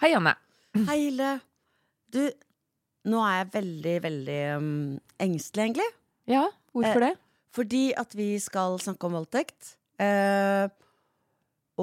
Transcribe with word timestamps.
Hei, 0.00 0.14
Anne. 0.16 0.32
Hei, 0.88 0.94
Hilde. 0.96 1.30
Du, 2.08 2.22
nå 3.12 3.18
er 3.20 3.34
jeg 3.34 3.48
veldig, 3.52 3.96
veldig 4.06 4.36
um, 4.56 4.68
engstelig, 5.20 5.66
egentlig. 5.66 5.88
Ja, 6.30 6.46
hvorfor 6.72 7.04
det? 7.04 7.10
Fordi 7.52 7.82
at 8.00 8.14
vi 8.16 8.30
skal 8.40 8.78
snakke 8.80 9.10
om 9.10 9.18
voldtekt. 9.18 9.74
Eh, 10.00 10.70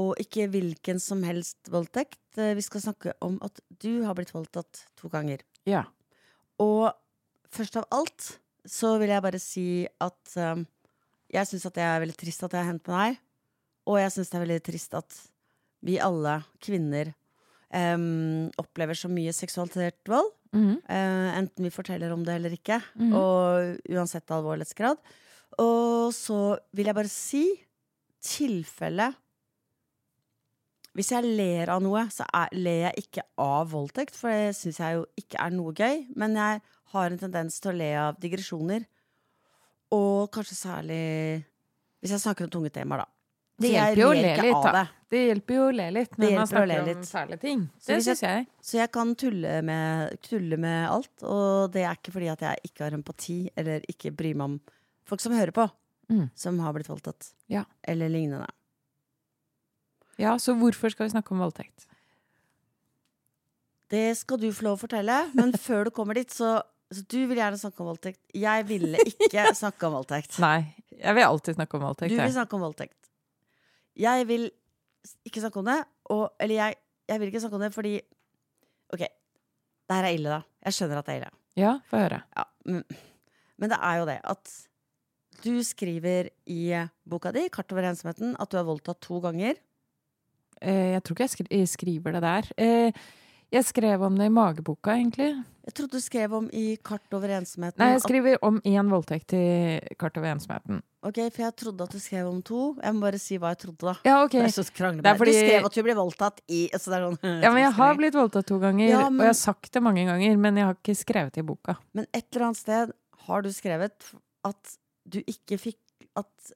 og 0.01 0.17
ikke 0.23 0.47
hvilken 0.49 0.97
som 1.03 1.21
helst 1.27 1.69
voldtekt. 1.69 2.17
Eh, 2.41 2.55
vi 2.57 2.63
skal 2.65 2.87
snakke 2.87 3.13
om 3.21 3.35
at 3.45 3.61
du 3.83 4.01
har 4.07 4.17
blitt 4.17 4.33
voldtatt 4.33 4.81
to 4.97 5.11
ganger. 5.13 5.45
Ja. 5.69 5.83
Og 6.57 6.89
først 7.53 7.77
av 7.77 7.85
alt 7.93 8.31
så 8.65 8.95
vil 8.97 9.13
jeg 9.13 9.25
bare 9.27 9.43
si 9.43 9.67
at 9.85 10.33
um, 10.41 10.65
jeg 11.29 11.51
syns 11.51 11.69
det 11.69 11.85
er 11.85 12.01
veldig 12.01 12.17
trist 12.17 12.49
at 12.49 12.57
jeg 12.57 12.65
har 12.65 12.71
hendt 12.71 12.89
med 12.89 12.97
deg. 12.97 13.21
Og 13.85 14.01
jeg 14.01 14.17
syns 14.17 14.33
det 14.33 14.41
er 14.41 14.45
veldig 14.47 14.67
trist 14.71 14.99
at 15.03 15.21
vi 15.85 16.01
alle 16.01 16.39
kvinner 16.65 17.13
um, 17.73 18.47
opplever 18.61 18.97
så 18.97 19.09
mye 19.11 19.33
seksualisert 19.35 19.99
vold. 20.09 20.31
Mm. 20.55 20.75
Uh, 20.87 21.29
enten 21.37 21.67
vi 21.67 21.73
forteller 21.73 22.13
om 22.13 22.23
det 22.25 22.37
eller 22.39 22.55
ikke. 22.55 22.81
mm. 22.95 23.13
Og 23.17 23.93
uansett 23.93 24.33
alvorlighetsgrad. 24.33 24.99
Og 25.63 26.13
så 26.15 26.57
vil 26.75 26.89
jeg 26.89 26.97
bare 26.97 27.11
si 27.11 27.45
tilfelle 28.23 29.11
Hvis 30.97 31.11
jeg 31.13 31.29
ler 31.37 31.69
av 31.69 31.81
noe, 31.85 32.07
så 32.09 32.25
er, 32.33 32.53
ler 32.57 32.79
jeg 32.87 33.03
ikke 33.03 33.23
av 33.39 33.69
voldtekt, 33.69 34.15
for 34.17 34.33
det 34.33 34.55
syns 34.57 34.79
jeg 34.81 34.97
jo 34.97 35.03
ikke 35.19 35.37
er 35.43 35.53
noe 35.53 35.73
gøy. 35.77 36.07
Men 36.17 36.33
jeg 36.39 36.63
har 36.93 37.11
en 37.11 37.21
tendens 37.21 37.59
til 37.61 37.69
å 37.69 37.77
le 37.77 37.91
av 38.01 38.17
digresjoner. 38.17 38.87
Og 39.93 40.31
kanskje 40.33 40.57
særlig 40.57 41.03
hvis 42.01 42.13
jeg 42.13 42.23
snakker 42.23 42.47
om 42.47 42.51
tunge 42.53 42.71
temaer, 42.73 43.03
da. 43.03 43.16
Det 43.57 43.71
hjelper 43.73 44.01
jo 44.03 44.07
å 44.11 44.13
le 44.17 44.33
litt, 44.37 44.63
da. 44.67 44.71
det. 45.09 45.19
Hjelper 45.27 45.55
jo 45.55 45.63
å 45.65 45.71
le 45.73 45.85
litt 45.95 46.17
når 46.19 46.33
man 46.35 46.47
snakker 46.49 46.71
om 46.81 46.87
særlige 46.87 47.07
fæle 47.09 47.37
ting. 47.41 47.61
Så 47.81 47.87
Det 47.93 47.97
syns 48.05 48.21
jeg. 48.21 48.47
Så 48.61 48.77
jeg 48.77 48.91
kan 48.93 49.15
tulle 49.17 49.53
med, 49.65 50.17
tulle 50.27 50.59
med 50.61 50.89
alt, 50.91 51.13
og 51.23 51.71
det 51.73 51.85
er 51.87 51.95
ikke 51.97 52.13
fordi 52.17 52.29
at 52.33 52.43
jeg 52.45 52.69
ikke 52.69 52.83
har 52.85 52.97
empati 52.97 53.37
eller 53.57 53.85
ikke 53.89 54.11
bryr 54.19 54.35
meg 54.37 54.45
om 54.51 54.57
folk 55.07 55.23
som 55.23 55.33
hører 55.37 55.55
på, 55.55 55.69
Mm. 56.07 56.29
som 56.39 56.55
har 56.63 56.71
blitt 56.71 56.87
voldtatt. 56.87 57.33
Ja. 57.51 57.65
Eller 57.83 58.07
lignende. 58.07 58.45
Ja, 60.17 60.37
så 60.39 60.53
hvorfor 60.55 60.89
skal 60.93 61.03
vi 61.09 61.11
snakke 61.11 61.33
om 61.35 61.41
voldtekt? 61.43 61.83
Det 63.91 64.17
skal 64.19 64.39
du 64.39 64.47
få 64.55 64.63
lov 64.67 64.77
å 64.77 64.81
fortelle, 64.85 65.17
men 65.35 65.51
før 65.67 65.87
du 65.87 65.91
kommer 65.95 66.15
dit, 66.15 66.31
så, 66.31 66.61
så 66.91 67.03
Du 67.07 67.19
vil 67.27 67.37
gjerne 67.39 67.59
snakke 67.59 67.83
om 67.83 67.89
voldtekt. 67.91 68.19
Jeg 68.35 68.67
ville 68.69 69.03
ikke 69.03 69.49
snakke 69.61 69.87
om 69.89 69.97
voldtekt. 69.99 70.39
Nei, 70.43 70.73
jeg 70.95 71.15
vil 71.19 71.27
alltid 71.27 71.59
snakke 71.59 71.75
om 71.79 71.85
voldtekt. 71.89 72.15
Du 72.15 72.21
vil 72.21 72.33
snakke 72.35 72.55
om 72.55 72.65
voldtekt. 72.67 73.06
Jeg 73.97 74.27
vil 74.29 74.49
ikke 75.25 75.41
snakke 75.43 75.59
om 75.61 75.67
det, 75.69 75.81
og 76.13 76.29
Eller 76.39 76.55
jeg, 76.55 76.75
jeg 77.09 77.19
vil 77.19 77.31
ikke 77.31 77.41
snakke 77.43 77.59
om 77.59 77.65
det 77.65 77.73
fordi 77.73 77.95
Ok, 78.93 79.03
det 79.03 79.95
her 79.95 80.05
er 80.07 80.15
ille, 80.15 80.29
da. 80.29 80.41
Jeg 80.63 80.75
skjønner 80.77 80.99
at 81.01 81.07
det 81.07 81.13
er 81.13 81.17
ille. 81.19 81.31
Ja, 81.57 81.71
få 81.89 81.99
høre. 81.99 82.21
Ja, 82.37 82.43
men, 82.65 82.83
men 83.57 83.71
det 83.73 83.79
er 83.83 83.95
jo 83.99 84.05
det 84.07 84.19
at 84.23 84.51
du 85.43 85.63
skriver 85.63 86.29
i 86.47 86.61
boka 87.03 87.31
di, 87.35 87.49
'Kart 87.49 87.71
over 87.71 87.89
ensomheten', 87.89 88.35
at 88.39 88.51
du 88.51 88.57
har 88.57 88.63
voldtatt 88.63 89.01
to 89.01 89.19
ganger. 89.19 89.59
Eh, 90.61 90.93
jeg 90.95 91.03
tror 91.03 91.13
ikke 91.13 91.23
jeg 91.27 91.33
skri 91.35 91.47
jeg 91.51 91.69
skriver 91.69 92.11
det 92.15 92.21
der. 92.21 92.51
Eh, 92.57 92.91
jeg 93.51 93.63
skrev 93.65 94.01
om 94.03 94.17
det 94.17 94.25
i 94.27 94.33
mageboka, 94.33 94.91
egentlig. 94.97 95.29
Jeg 95.67 95.73
trodde 95.75 95.97
du 95.99 96.03
skrev 96.03 96.33
om 96.33 96.49
i 96.53 96.77
'Kart 96.77 97.13
over 97.13 97.27
ensomheten'. 97.27 97.79
Nei, 97.79 97.89
jeg 97.91 98.01
skriver 98.01 98.37
om 98.41 98.61
én 98.61 98.89
voldtekt 98.89 99.33
i 99.33 99.95
Kart 99.99 100.17
over 100.17 100.31
ensomheten. 100.31 100.81
Ok, 101.03 101.15
For 101.31 101.41
jeg 101.43 101.55
trodde 101.55 101.83
at 101.83 101.91
du 101.91 101.99
skrev 101.99 102.27
om 102.27 102.41
to. 102.41 102.75
Jeg 102.81 102.93
må 102.93 103.01
bare 103.01 103.19
si 103.19 103.37
hva 103.37 103.49
jeg 103.53 103.59
trodde, 103.59 103.79
da. 103.79 103.95
Ja, 104.05 104.23
ok. 104.23 104.31
Det 104.31 104.43
er 104.45 104.63
så 104.63 104.71
krangler 104.73 105.03
Det 105.03 105.11
er 105.11 105.17
fordi- 105.17 105.31
Du 105.31 105.47
skrev 105.47 105.65
at 105.65 105.73
du 105.73 105.83
ble 105.83 105.95
voldtatt 105.95 106.39
i 106.49 106.69
så 106.79 106.85
det 106.91 106.97
er 106.97 107.03
sånn, 107.11 107.43
Ja, 107.43 107.51
men 107.51 107.63
jeg 107.63 107.73
har 107.73 107.95
blitt 107.95 108.13
voldtatt 108.13 108.45
to 108.47 108.59
ganger, 108.59 108.87
Ja, 108.89 109.07
og 109.07 109.17
jeg 109.17 109.25
har 109.27 109.33
sagt 109.33 109.71
det 109.71 109.83
mange 109.83 110.05
ganger, 110.05 110.37
men 110.37 110.55
jeg 110.55 110.65
har 110.65 110.73
ikke 110.75 110.95
skrevet 110.95 111.31
det 111.33 111.43
i 111.43 111.47
boka. 111.47 111.77
Men 111.93 112.07
et 112.13 112.25
eller 112.33 112.45
annet 112.47 112.57
sted 112.57 112.91
har 113.27 113.41
du 113.41 113.49
skrevet 113.49 113.91
at 114.45 114.77
du 115.07 115.19
ikke 115.23 115.59
fikk 115.59 115.77
At 116.15 116.51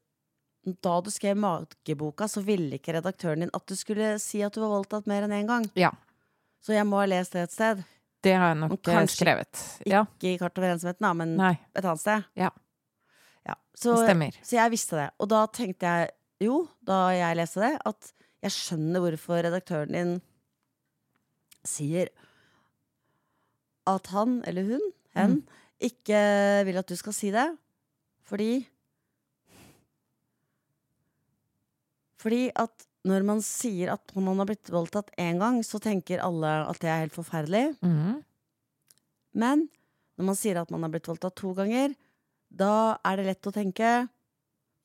da 0.81 1.01
du 1.01 1.09
skrev 1.11 1.35
mageboka, 1.37 2.25
så 2.27 2.41
ville 2.43 2.77
ikke 2.79 2.93
redaktøren 2.93 3.39
din 3.41 3.49
at 3.53 3.65
du 3.67 3.75
skulle 3.75 4.19
si 4.19 4.41
at 4.41 4.53
du 4.53 4.61
var 4.61 4.69
voldtatt 4.81 5.05
mer 5.07 5.21
enn 5.23 5.31
én 5.31 5.47
gang. 5.47 5.69
Ja. 5.75 5.91
Så 6.61 6.73
jeg 6.75 6.85
må 6.85 6.99
ha 7.01 7.07
lest 7.09 7.33
det 7.33 7.43
et 7.47 7.53
sted. 7.55 7.81
Det 8.21 8.33
har 8.37 8.51
jeg 8.51 8.59
nok 8.61 8.75
eh, 8.77 8.93
kanskje 8.93 9.17
skrevet. 9.17 9.61
Ja. 9.89 10.03
Ikke 10.19 10.33
i 10.35 10.37
Kart 10.37 10.57
over 10.61 10.73
ensomheten, 10.75 11.01
da, 11.07 11.13
men 11.17 11.31
Nei, 11.39 11.53
et 11.73 11.81
annet 11.85 12.03
sted. 12.03 12.27
Ja. 12.37 12.51
Ja, 13.47 13.55
Så, 13.73 13.95
det 13.97 14.03
stemmer. 14.05 14.35
så 14.45 14.57
jeg 14.59 14.71
visste 14.75 14.99
det. 14.99 15.07
Og 15.19 15.29
da 15.33 15.39
tenkte 15.49 15.89
jeg 15.89 16.11
jo, 16.45 16.59
da 16.85 16.99
jeg 17.17 17.39
leste 17.39 17.63
det, 17.63 17.71
at 17.89 18.11
jeg 18.45 18.53
skjønner 18.53 19.01
hvorfor 19.07 19.41
redaktøren 19.45 19.93
din 19.97 20.13
sier 21.65 22.09
at 23.89 24.07
han 24.13 24.39
eller 24.49 24.69
hun, 24.69 24.85
hen, 25.17 25.39
Mm. 25.41 25.57
ikke 25.81 26.21
vil 26.69 26.77
at 26.77 26.87
du 26.89 26.95
skal 26.95 27.13
si 27.17 27.31
det. 27.33 27.47
Fordi 28.29 28.67
Fordi 32.21 32.51
at 32.55 32.85
når 33.07 33.23
man 33.25 33.39
sier 33.41 33.93
at 33.95 34.11
man 34.15 34.37
har 34.37 34.45
blitt 34.51 34.69
voldtatt 34.69 35.09
én 35.17 35.39
gang, 35.41 35.61
så 35.65 35.79
tenker 35.81 36.21
alle 36.21 36.51
at 36.69 36.79
det 36.83 36.89
er 36.91 36.99
helt 37.05 37.15
forferdelig. 37.15 37.63
Mm. 37.81 38.19
Men 39.41 39.67
når 40.19 40.27
man 40.27 40.37
sier 40.37 40.59
at 40.61 40.69
man 40.73 40.83
har 40.85 40.91
blitt 40.93 41.07
voldtatt 41.09 41.35
to 41.39 41.53
ganger, 41.57 41.95
da 42.51 42.97
er 43.07 43.17
det 43.21 43.25
lett 43.29 43.47
å 43.47 43.53
tenke 43.55 43.91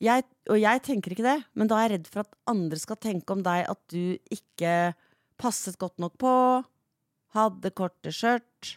jeg, 0.05 0.25
Og 0.53 0.59
jeg 0.61 0.83
tenker 0.85 1.13
ikke 1.15 1.25
det, 1.25 1.39
men 1.57 1.69
da 1.71 1.79
er 1.81 1.89
jeg 1.89 1.93
redd 1.97 2.09
for 2.13 2.21
at 2.23 2.35
andre 2.53 2.77
skal 2.79 2.99
tenke 3.01 3.33
om 3.33 3.41
deg 3.43 3.63
at 3.69 3.81
du 3.89 4.19
ikke 4.31 4.93
passet 5.41 5.79
godt 5.81 5.97
nok 5.99 6.19
på, 6.21 6.33
hadde 7.37 7.73
korte 7.77 8.13
skjørt, 8.13 8.77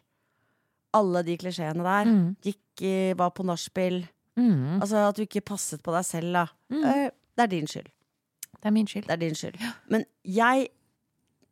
alle 0.96 1.22
de 1.28 1.36
klisjeene 1.38 1.84
der. 1.86 2.08
Mm. 2.10 2.30
Gikk 2.44 2.84
i, 2.88 2.94
var 3.20 3.34
på 3.36 3.44
nachspiel. 3.46 4.02
Mm. 4.40 4.80
Altså 4.80 5.04
at 5.10 5.20
du 5.20 5.26
ikke 5.26 5.44
passet 5.52 5.84
på 5.84 5.92
deg 5.94 6.08
selv, 6.08 6.34
da. 6.34 6.46
Mhm. 6.72 6.86
Eh, 6.88 7.10
Det 7.36 7.44
er 7.46 7.52
din 7.54 7.68
skyld. 7.68 7.92
Det 8.60 8.68
er 8.68 8.76
min 8.76 8.88
skyld. 8.90 9.08
Det 9.08 9.16
er 9.16 9.22
din 9.22 9.38
skyld. 9.38 9.60
Men 9.92 10.06
jeg 10.28 10.70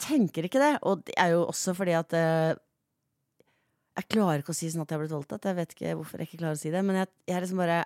tenker 0.01 0.45
ikke 0.47 0.61
det, 0.61 0.73
og 0.85 1.05
det 1.07 1.15
er 1.17 1.33
jo 1.33 1.45
også 1.47 1.73
fordi 1.77 1.95
at 1.97 2.13
eh, 2.13 2.55
Jeg 3.97 4.09
klarer 4.13 4.43
ikke 4.43 4.53
å 4.53 4.57
si 4.57 4.67
sånn 4.69 4.83
at 4.83 4.91
jeg 4.91 4.99
har 4.99 5.01
blitt 5.01 5.15
voldtatt. 5.15 5.47
Jeg 5.49 5.57
vet 5.57 5.71
ikke 5.73 5.95
hvorfor 5.97 6.21
jeg 6.21 6.29
ikke 6.29 6.41
klarer 6.43 6.59
å 6.59 6.61
si 6.61 6.73
det, 6.73 6.83
men 6.85 6.99
jeg, 6.99 7.09
jeg 7.25 7.37
er 7.37 7.45
liksom 7.45 7.63
bare 7.63 7.79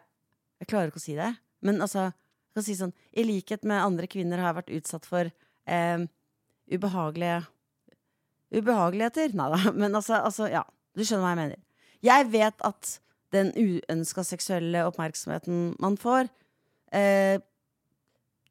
Jeg 0.59 0.71
klarer 0.73 0.91
ikke 0.91 0.99
å 0.99 1.05
si 1.05 1.15
det. 1.15 1.29
Men 1.61 1.79
altså, 1.85 2.09
jeg 2.11 2.57
kan 2.57 2.65
si 2.67 2.75
sånn 2.75 2.93
I 3.15 3.27
likhet 3.27 3.63
med 3.63 3.79
andre 3.79 4.09
kvinner 4.11 4.41
har 4.41 4.51
jeg 4.51 4.59
vært 4.59 4.75
utsatt 4.79 5.07
for 5.07 5.31
eh, 5.31 6.05
ubehagelige 6.71 7.43
Ubehageligheter? 8.51 9.31
Nei 9.37 9.47
da, 9.53 9.71
men 9.81 9.95
altså, 9.95 10.17
altså 10.19 10.49
Ja, 10.51 10.65
du 10.97 11.05
skjønner 11.05 11.23
hva 11.23 11.31
jeg 11.35 11.41
mener. 11.45 11.63
Jeg 12.03 12.27
vet 12.33 12.67
at 12.67 12.97
den 13.31 13.53
uønska 13.55 14.25
seksuelle 14.27 14.83
oppmerksomheten 14.89 15.77
man 15.79 15.95
får, 15.99 16.27
eh, 16.91 17.37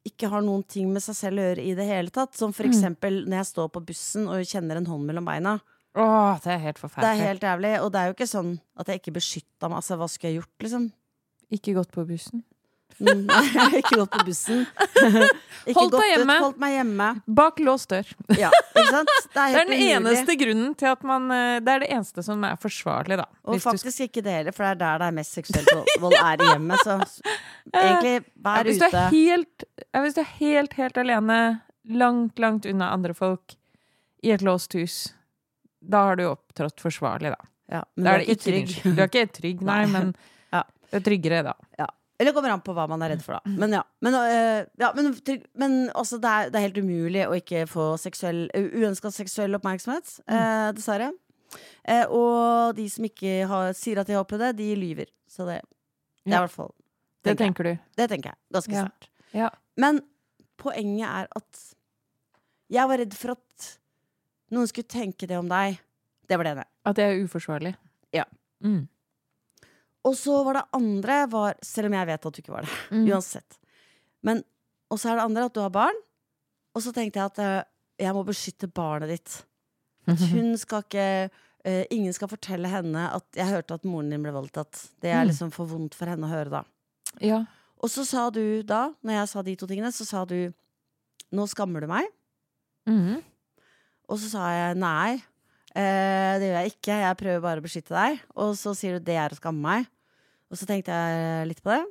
ikke 0.07 0.29
har 0.29 0.41
noen 0.41 0.63
ting 0.67 0.91
med 0.93 1.01
seg 1.03 1.15
selv 1.15 1.39
å 1.41 1.43
gjøre 1.49 1.63
i 1.65 1.73
det 1.77 1.85
hele 1.85 2.09
tatt. 2.09 2.33
Som 2.35 2.53
for 2.53 2.63
Mm. 2.63 2.71
eksempel 2.73 3.25
når 3.27 3.37
jeg 3.41 3.49
står 3.53 3.69
på 3.71 3.85
bussen 3.85 4.27
og 4.27 4.41
kjenner 4.45 4.77
en 4.77 4.85
hånd 4.85 5.05
mellom 5.05 5.25
beina. 5.25 5.59
Åh, 5.95 6.39
det 6.41 6.47
er 6.53 6.57
helt 6.59 6.79
forferdelig. 6.79 7.01
Det 7.01 7.21
er 7.21 7.27
helt 7.27 7.41
jævlig. 7.41 7.81
Og 7.83 7.91
det 7.91 7.99
er 7.99 8.07
jo 8.07 8.13
ikke 8.15 8.31
sånn 8.31 8.59
at 8.77 8.87
jeg 8.87 9.01
ikke 9.01 9.13
beskytta 9.19 9.69
meg. 9.69 9.77
Altså, 9.81 9.97
hva 9.97 10.07
skulle 10.09 10.31
jeg 10.33 10.41
gjort, 10.41 10.57
liksom? 10.63 10.91
Ikke 11.51 11.73
gått 11.75 11.91
på 11.91 12.07
bussen. 12.07 12.43
Mm, 13.01 13.23
har 13.33 13.73
ikke 13.81 13.95
gått 13.97 14.11
på 14.13 14.25
bussen. 14.27 14.65
Ikke 15.61 15.77
Holdt 15.77 15.93
deg 15.93 16.07
hjemme. 16.15 16.33
ut. 16.37 16.41
Holdt 16.41 16.57
meg 16.61 16.71
hjemme. 16.73 17.07
Bak 17.37 17.59
låst 17.61 17.89
dør. 17.91 18.07
Ja? 18.33 18.49
Det 18.73 18.81
er, 18.81 19.03
Det 19.35 19.43
er 19.43 19.57
den 19.59 19.73
umulig. 19.75 19.89
eneste 19.97 20.35
grunnen 20.41 20.71
til 20.79 20.89
at 20.89 21.03
man 21.05 21.27
eh, 21.35 21.59
Det 21.61 21.69
er 21.75 21.83
det 21.83 21.89
eneste 21.93 22.23
som 22.25 22.41
er 22.47 22.55
forsvarlig, 22.61 23.17
da. 23.21 23.25
Og 23.45 23.53
Hvis 23.55 23.63
du 23.63 23.69
faktisk 23.69 24.01
ikke 24.07 24.23
det 24.25 24.33
heller, 24.39 24.55
for 24.57 24.65
det 24.65 24.71
er 24.71 24.79
der 24.81 25.03
det 25.03 25.09
er 25.11 25.15
mest 25.19 25.37
seksuell 25.37 25.69
vold- 26.01 26.17
er 26.17 26.41
i 26.41 26.49
hjemmet. 26.49 26.81
Så 26.81 26.97
egentlig, 27.77 28.15
Ja, 28.41 28.55
hvis 28.65 28.81
ute. 28.81 28.89
du 28.89 28.97
er 28.97 29.13
helt, 29.13 29.67
ja, 29.93 30.01
hvis 30.07 30.17
du 30.17 30.21
er 30.25 30.31
helt, 30.39 30.73
helt 30.81 30.97
alene, 31.05 31.39
langt, 32.01 32.41
langt 32.41 32.65
unna 32.73 32.89
andre 32.97 33.13
folk, 33.17 33.53
i 34.25 34.33
et 34.33 34.41
låst 34.45 34.73
hus, 34.77 34.97
da 35.81 36.07
har 36.09 36.17
du 36.17 36.25
opptrådt 36.29 36.81
forsvarlig, 36.81 37.35
da. 37.37 37.41
Ja, 37.71 37.83
men 37.95 38.03
Da 38.05 38.17
du 38.17 38.23
er 38.25 38.27
ikke 38.33 38.43
trygg. 38.49 38.73
skyld. 38.81 38.97
Du 38.97 39.01
er 39.05 39.09
ikke 39.13 39.27
trygg, 39.37 39.61
nei, 39.65 39.79
Nei. 39.85 39.91
men 39.93 40.15
Ja. 40.53 40.63
du 40.91 40.97
er 40.97 41.05
tryggere, 41.05 41.43
da. 41.53 41.87
Eller 42.21 42.35
kommer 42.35 42.53
an 42.53 42.61
på 42.61 42.75
hva 42.77 42.83
man 42.91 43.01
er 43.01 43.15
redd 43.15 43.23
for, 43.25 43.39
da. 43.39 43.55
Men 43.57 43.73
ja. 43.73 43.81
Men, 44.05 44.13
øh, 44.19 44.59
ja, 44.83 44.91
men, 44.97 45.09
men 45.57 45.75
også 45.97 46.19
det 46.21 46.29
er, 46.31 46.51
det 46.53 46.59
er 46.59 46.65
helt 46.67 46.77
umulig 46.83 47.23
å 47.25 47.33
ikke 47.39 47.63
få 47.71 47.87
seksuell, 47.97 48.43
uønska 48.53 49.09
seksuell 49.15 49.57
oppmerksomhet. 49.57 50.19
eh, 50.29 50.69
dessverre. 50.77 51.09
Eh, 51.83 52.05
og 52.07 52.75
de 52.77 52.85
som 52.93 53.07
ikke 53.09 53.33
har, 53.49 53.73
sier 53.75 53.99
at 54.03 54.07
de 54.07 54.13
har 54.15 54.23
opplevd 54.23 54.45
det, 54.51 54.53
de 54.61 54.69
lyver. 54.77 55.09
Så 55.27 55.47
det, 55.49 55.57
det 56.23 56.35
er 56.35 56.37
i 56.37 56.45
hvert 56.45 56.53
fall 56.53 56.71
Det 57.25 57.33
tenker 57.39 57.67
jeg. 57.71 57.79
du. 57.81 57.93
Det 57.97 58.09
tenker 58.13 58.31
jeg. 58.35 58.39
Ganske 58.53 58.77
Ja. 58.77 58.87
Ja. 59.33 59.49
Men 59.81 60.01
poenget 60.61 61.07
er 61.09 61.27
at 61.41 61.61
jeg 62.71 62.87
var 62.87 63.01
redd 63.01 63.13
for 63.17 63.33
at 63.35 63.67
noen 64.51 64.67
skulle 64.69 64.87
tenke 64.91 65.27
det 65.27 65.37
om 65.39 65.49
deg. 65.49 65.79
Det 66.29 66.37
var 66.39 66.47
det 66.47 66.51
ene. 66.57 66.65
At 66.85 66.95
det 66.99 67.05
er 67.07 67.21
uforsvarlig. 67.25 67.73
Ja. 68.15 68.25
Mm. 68.63 68.85
Og 70.07 70.15
så 70.17 70.43
var 70.43 70.53
det 70.57 70.63
andre 70.73 71.27
var, 71.29 71.55
Selv 71.61 71.85
om 71.91 71.93
jeg 71.93 72.07
vet 72.07 72.25
at 72.25 72.33
du 72.33 72.41
ikke 72.41 72.53
var 72.55 72.65
det. 72.65 72.73
Mm. 72.91 73.05
Uansett. 73.11 73.59
Men, 74.23 74.43
og 74.89 74.99
så 74.99 75.11
er 75.11 75.15
det 75.19 75.27
andre 75.27 75.45
at 75.45 75.53
du 75.53 75.61
har 75.61 75.69
barn. 75.69 75.99
Og 76.75 76.81
så 76.81 76.93
tenkte 76.95 77.19
jeg 77.19 77.25
at 77.31 77.39
uh, 77.39 77.63
jeg 78.01 78.13
må 78.15 78.23
beskytte 78.25 78.67
barnet 78.71 79.09
ditt. 79.09 79.45
At 80.09 80.21
hun 80.31 80.55
skal 80.57 80.81
ikke 80.81 81.29
uh, 81.29 81.83
Ingen 81.93 82.13
skal 82.13 82.27
fortelle 82.31 82.67
henne 82.71 83.03
at 83.13 83.25
'jeg 83.37 83.45
hørte 83.51 83.73
at 83.77 83.83
moren 83.85 84.09
din 84.09 84.23
ble 84.23 84.31
voldtatt'. 84.33 84.89
Det 85.01 85.11
er 85.11 85.21
Mm. 85.23 85.27
liksom 85.29 85.51
for 85.51 85.65
vondt 85.69 85.93
for 85.93 86.05
henne 86.09 86.25
å 86.25 86.29
høre 86.31 86.49
da. 86.49 86.63
Ja. 87.21 87.45
Og 87.77 87.89
så 87.89 88.05
sa 88.05 88.29
du 88.29 88.63
da, 88.63 88.93
når 89.03 89.13
jeg 89.13 89.29
sa 89.29 89.41
de 89.41 89.55
to 89.55 89.67
tingene, 89.67 89.91
så 89.91 90.05
sa 90.05 90.25
du 90.25 90.53
'nå 91.31 91.47
skammer 91.47 91.81
du 91.81 91.87
meg'. 91.87 92.09
Mm. 92.87 93.21
Og 94.09 94.17
så 94.17 94.29
sa 94.29 94.49
jeg 94.49 94.77
nei. 94.77 95.21
Eh, 95.71 96.33
det 96.41 96.49
gjør 96.49 96.57
jeg 96.59 96.73
ikke. 96.73 96.99
Jeg 97.05 97.19
prøver 97.21 97.43
bare 97.43 97.63
å 97.63 97.65
beskytte 97.65 97.95
deg. 97.95 98.21
Og 98.35 98.53
så 98.59 98.73
sier 98.77 98.97
du 98.97 99.07
det 99.07 99.17
er 99.19 99.33
å 99.33 99.39
skamme 99.39 99.63
meg. 99.63 99.89
Og 100.51 100.59
så 100.59 100.67
tenkte 100.67 100.95
jeg 100.95 101.47
litt 101.47 101.61
på 101.63 101.71
det. 101.71 101.83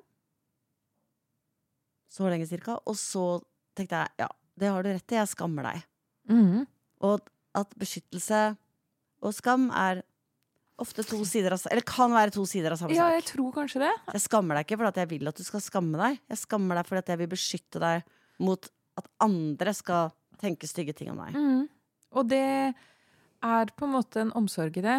Så 2.10 2.28
lenge 2.28 2.48
cirka. 2.50 2.76
Og 2.84 2.98
så 2.98 3.40
tenkte 3.78 4.02
jeg 4.02 4.24
ja, 4.26 4.28
det 4.60 4.72
har 4.72 4.84
du 4.84 4.92
rett 4.92 5.14
i. 5.14 5.18
Jeg 5.20 5.32
skammer 5.32 5.70
deg. 5.70 5.86
Mm. 6.30 6.66
Og 7.08 7.24
at 7.56 7.72
beskyttelse 7.80 8.42
og 9.20 9.34
skam 9.36 9.68
er 9.76 10.02
ofte 10.80 11.04
to 11.04 11.18
sider 11.28 11.52
av 11.52 11.64
Eller 11.68 11.84
kan 11.84 12.12
være 12.14 12.32
to 12.32 12.44
sider 12.48 12.72
av 12.72 12.80
samme 12.80 12.94
Ja, 12.96 13.10
jeg 13.12 13.26
tror 13.28 13.50
kanskje 13.56 13.82
det. 13.82 13.90
Jeg 14.14 14.24
skammer 14.24 14.56
deg 14.56 14.64
ikke 14.64 14.78
fordi 14.80 14.92
at 14.94 15.00
jeg 15.02 15.10
vil 15.10 15.32
at 15.32 15.40
du 15.40 15.44
skal 15.44 15.64
skamme 15.64 16.00
deg. 16.00 16.20
Jeg 16.32 16.40
skammer 16.44 16.80
deg 16.80 16.88
fordi 16.88 17.02
at 17.04 17.12
jeg 17.12 17.20
vil 17.20 17.32
beskytte 17.34 17.82
deg 17.82 18.14
mot 18.40 18.70
at 19.00 19.10
andre 19.24 19.74
skal 19.76 20.14
tenke 20.40 20.68
stygge 20.68 20.94
ting 20.96 21.12
om 21.12 21.20
deg. 21.20 21.36
Mm. 21.36 21.66
Og 22.16 22.30
det 22.30 22.46
er 23.42 23.72
på 23.76 23.86
en 23.86 23.94
måte 23.94 24.20
en 24.22 24.34
omsorg 24.36 24.76
i 24.78 24.84
det. 24.84 24.98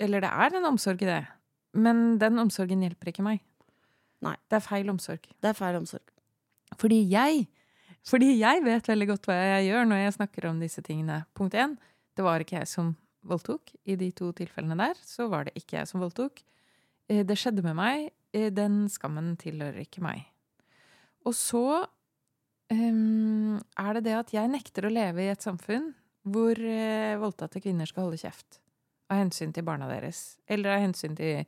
Eller 0.00 0.24
det 0.24 0.30
er 0.30 0.56
en 0.56 0.68
omsorg 0.72 1.02
i 1.04 1.08
det. 1.08 1.22
Men 1.76 2.18
den 2.18 2.40
omsorgen 2.42 2.82
hjelper 2.82 3.12
ikke 3.12 3.24
meg. 3.26 3.42
Nei. 4.24 4.36
Det 4.50 4.58
er 4.58 4.64
feil 4.64 4.90
omsorg. 4.92 5.28
Det 5.40 5.52
er 5.52 5.56
feil 5.56 5.78
omsorg. 5.80 6.06
Fordi 6.80 7.02
jeg 7.10 7.48
Fordi 8.06 8.38
jeg 8.40 8.62
vet 8.64 8.86
veldig 8.88 9.06
godt 9.10 9.26
hva 9.28 9.34
jeg 9.36 9.66
gjør 9.68 9.84
når 9.84 9.98
jeg 10.00 10.12
snakker 10.14 10.46
om 10.48 10.60
disse 10.62 10.80
tingene. 10.80 11.18
Punkt 11.36 11.52
én, 11.52 11.74
det 12.16 12.24
var 12.24 12.40
ikke 12.40 12.56
jeg 12.56 12.68
som 12.70 12.94
voldtok. 13.28 13.74
I 13.84 13.96
de 14.00 14.08
to 14.16 14.30
tilfellene 14.32 14.78
der 14.80 14.96
så 15.04 15.28
var 15.28 15.44
det 15.44 15.52
ikke 15.60 15.76
jeg 15.76 15.88
som 15.90 16.00
voldtok. 16.00 16.40
Eh, 17.10 17.20
Det 17.28 17.36
skjedde 17.36 17.62
med 17.62 17.76
meg. 17.76 18.10
Eh, 18.32 18.48
Den 18.48 18.88
skammen 18.88 19.36
tilhører 19.36 19.84
ikke 19.84 20.00
meg. 20.00 20.24
Og 21.26 21.34
så 21.36 21.84
um, 22.72 23.60
er 23.76 23.92
det 23.94 24.04
det 24.04 24.16
at 24.16 24.32
jeg 24.32 24.48
nekter 24.48 24.88
å 24.88 24.94
leve 24.94 25.20
i 25.20 25.28
et 25.28 25.42
samfunn 25.44 25.92
hvor 26.28 26.58
eh, 26.58 27.18
voldtatte 27.20 27.62
kvinner 27.62 27.88
skal 27.88 28.08
holde 28.08 28.20
kjeft. 28.20 28.60
Av 29.10 29.22
hensyn 29.22 29.54
til 29.54 29.66
barna 29.66 29.88
deres. 29.90 30.38
Eller 30.50 30.76
av 30.76 30.84
hensyn 30.84 31.16
til 31.18 31.44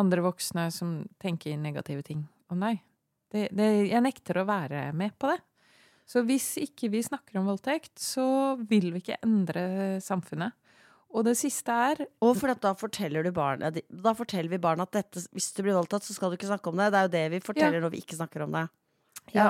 andre 0.00 0.24
voksne 0.24 0.68
som 0.74 1.00
tenker 1.22 1.58
negative 1.60 2.04
ting 2.06 2.24
om 2.50 2.62
deg. 2.62 2.80
Det, 3.30 3.48
det, 3.54 3.68
jeg 3.90 4.02
nekter 4.02 4.40
å 4.40 4.48
være 4.48 4.88
med 4.96 5.14
på 5.20 5.30
det. 5.30 5.38
Så 6.10 6.24
hvis 6.26 6.56
ikke 6.58 6.88
vi 6.90 7.04
snakker 7.06 7.38
om 7.38 7.46
voldtekt, 7.46 7.94
så 8.02 8.56
vil 8.66 8.88
vi 8.90 9.02
ikke 9.04 9.20
endre 9.22 9.62
samfunnet. 10.02 10.56
Og 11.10 11.24
det 11.26 11.36
siste 11.38 11.74
er 11.74 12.04
Og 12.22 12.36
for 12.38 12.54
da 12.62 12.70
forteller 12.78 13.24
du 13.26 13.32
barn 13.34 13.64
Da 13.66 14.12
forteller 14.14 14.46
vi 14.52 14.60
barna 14.62 14.84
at 14.86 14.92
dette, 14.94 15.24
hvis 15.34 15.48
du 15.56 15.64
blir 15.64 15.74
voldtatt, 15.74 16.04
så 16.06 16.14
skal 16.14 16.30
du 16.30 16.36
ikke 16.38 16.50
snakke 16.50 16.70
om 16.70 16.78
det. 16.78 16.90
Det 16.94 17.00
er 17.00 17.06
jo 17.08 17.14
det 17.16 17.24
vi 17.32 17.40
forteller 17.42 17.82
når 17.82 17.94
vi 17.94 18.02
ikke 18.04 18.18
snakker 18.18 18.44
om 18.46 18.54
det. 18.54 18.62
Ja. 19.34 19.48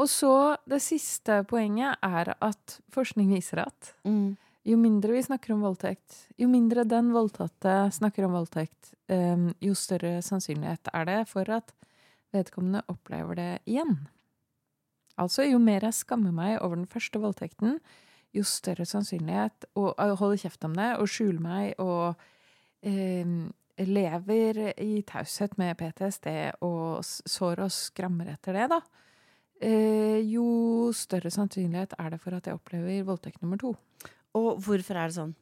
Og 0.00 0.08
så 0.08 0.34
det 0.70 0.80
siste 0.80 1.42
poenget 1.48 2.00
er 2.04 2.32
at 2.40 2.78
forskning 2.94 3.34
viser 3.34 3.66
at 3.66 3.94
Mm. 4.04 4.36
jo 4.64 4.76
mindre 4.76 5.12
vi 5.12 5.22
snakker 5.22 5.52
om 5.52 5.60
voldtekt, 5.60 6.26
jo 6.38 6.48
mindre 6.48 6.84
den 6.84 7.12
voldtatte 7.12 7.90
snakker 7.92 8.24
om 8.24 8.32
voldtekt, 8.32 8.94
um, 9.08 9.52
jo 9.60 9.74
større 9.74 10.22
sannsynlighet 10.22 10.88
er 10.92 11.04
det 11.04 11.28
for 11.28 11.48
at 11.50 11.72
vedkommende 12.32 12.82
opplever 12.88 13.34
det 13.34 13.58
igjen. 13.66 14.08
Altså, 15.18 15.42
jo 15.44 15.58
mer 15.58 15.84
jeg 15.84 15.94
skammer 15.94 16.32
meg 16.32 16.60
over 16.62 16.76
den 16.76 16.86
første 16.86 17.20
voldtekten, 17.20 17.80
jo 18.32 18.44
større 18.46 18.86
sannsynlighet 18.86 19.66
å 19.76 19.90
holde 20.16 20.38
kjeft 20.38 20.64
om 20.64 20.76
det 20.78 20.92
og 21.00 21.10
skjule 21.10 21.42
meg 21.42 21.74
og 21.82 22.14
um, 22.86 23.52
lever 23.80 24.60
i 24.80 25.02
taushet 25.02 25.58
med 25.58 25.76
PTSD 25.80 26.28
og 26.62 27.02
sår 27.04 27.64
og 27.66 27.72
skrammer 27.74 28.30
etter 28.32 28.56
det, 28.56 28.68
da. 28.70 28.80
Eh, 29.60 30.20
jo 30.30 30.90
større 30.96 31.30
sannsynlighet 31.32 31.92
er 32.00 32.14
det 32.14 32.20
for 32.22 32.32
at 32.38 32.46
jeg 32.48 32.56
opplever 32.56 33.02
voldtekt 33.04 33.42
nummer 33.44 33.60
to. 33.60 33.74
Og 34.38 34.60
hvorfor 34.64 34.96
er 34.96 35.10
det 35.10 35.16
sånn? 35.18 35.34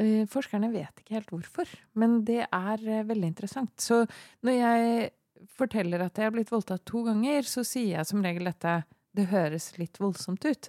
Eh, 0.00 0.24
forskerne 0.30 0.70
vet 0.72 1.02
ikke 1.02 1.18
helt 1.18 1.32
hvorfor, 1.34 1.68
men 2.00 2.22
det 2.24 2.46
er 2.46 2.84
eh, 2.88 3.02
veldig 3.04 3.28
interessant. 3.34 3.74
Så 3.82 4.06
når 4.46 4.56
jeg 4.56 5.10
forteller 5.56 6.06
at 6.06 6.16
jeg 6.16 6.30
har 6.30 6.34
blitt 6.36 6.52
voldtatt 6.52 6.84
to 6.88 7.02
ganger, 7.10 7.44
så 7.48 7.64
sier 7.66 7.98
jeg 7.98 8.08
som 8.08 8.22
regel 8.24 8.48
dette 8.48 8.78
Det 9.16 9.26
høres 9.32 9.72
litt 9.76 9.98
voldsomt 9.98 10.44
ut, 10.46 10.68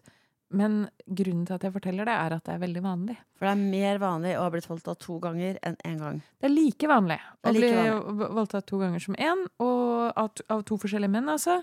men 0.52 0.90
grunnen 1.06 1.46
til 1.48 1.54
at 1.56 1.64
jeg 1.64 1.72
forteller 1.76 2.08
det, 2.10 2.16
er 2.18 2.34
at 2.36 2.44
det 2.48 2.56
er 2.56 2.64
veldig 2.64 2.82
vanlig. 2.84 3.16
For 3.38 3.46
det 3.46 3.52
er 3.54 3.70
mer 3.72 4.00
vanlig 4.02 4.32
å 4.36 4.42
ha 4.48 4.50
blitt 4.52 4.68
voldtatt 4.68 5.00
to 5.00 5.20
ganger 5.24 5.60
enn 5.64 5.78
én 5.88 6.00
gang. 6.02 6.18
Det 6.42 6.50
er 6.50 6.56
like 6.56 6.90
vanlig 6.90 7.20
å 7.46 7.54
like 7.54 7.70
bli 7.70 8.16
v- 8.20 8.32
voldtatt 8.36 8.66
to 8.68 8.80
ganger 8.82 9.00
som 9.06 9.16
én, 9.16 9.46
og 9.62 10.18
av 10.50 10.66
to 10.68 10.76
forskjellige 10.82 11.14
menn, 11.14 11.30
altså. 11.32 11.62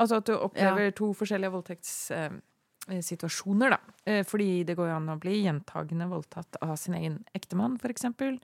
Altså 0.00 0.16
at 0.20 0.26
du 0.30 0.34
opplever 0.36 0.90
to 0.96 1.10
forskjellige 1.12 1.52
voldtektssituasjoner, 1.52 3.68
da. 3.74 3.78
Eh, 4.08 4.22
Fordi 4.24 4.62
det 4.64 4.76
går 4.78 4.86
jo 4.88 4.94
an 4.96 5.08
å 5.12 5.18
bli 5.20 5.42
gjentagende 5.44 6.06
voldtatt 6.10 6.56
av 6.64 6.76
sin 6.80 6.94
egen 6.96 7.18
ektemann, 7.36 7.76
for 7.80 7.88
eksempel. 7.92 8.38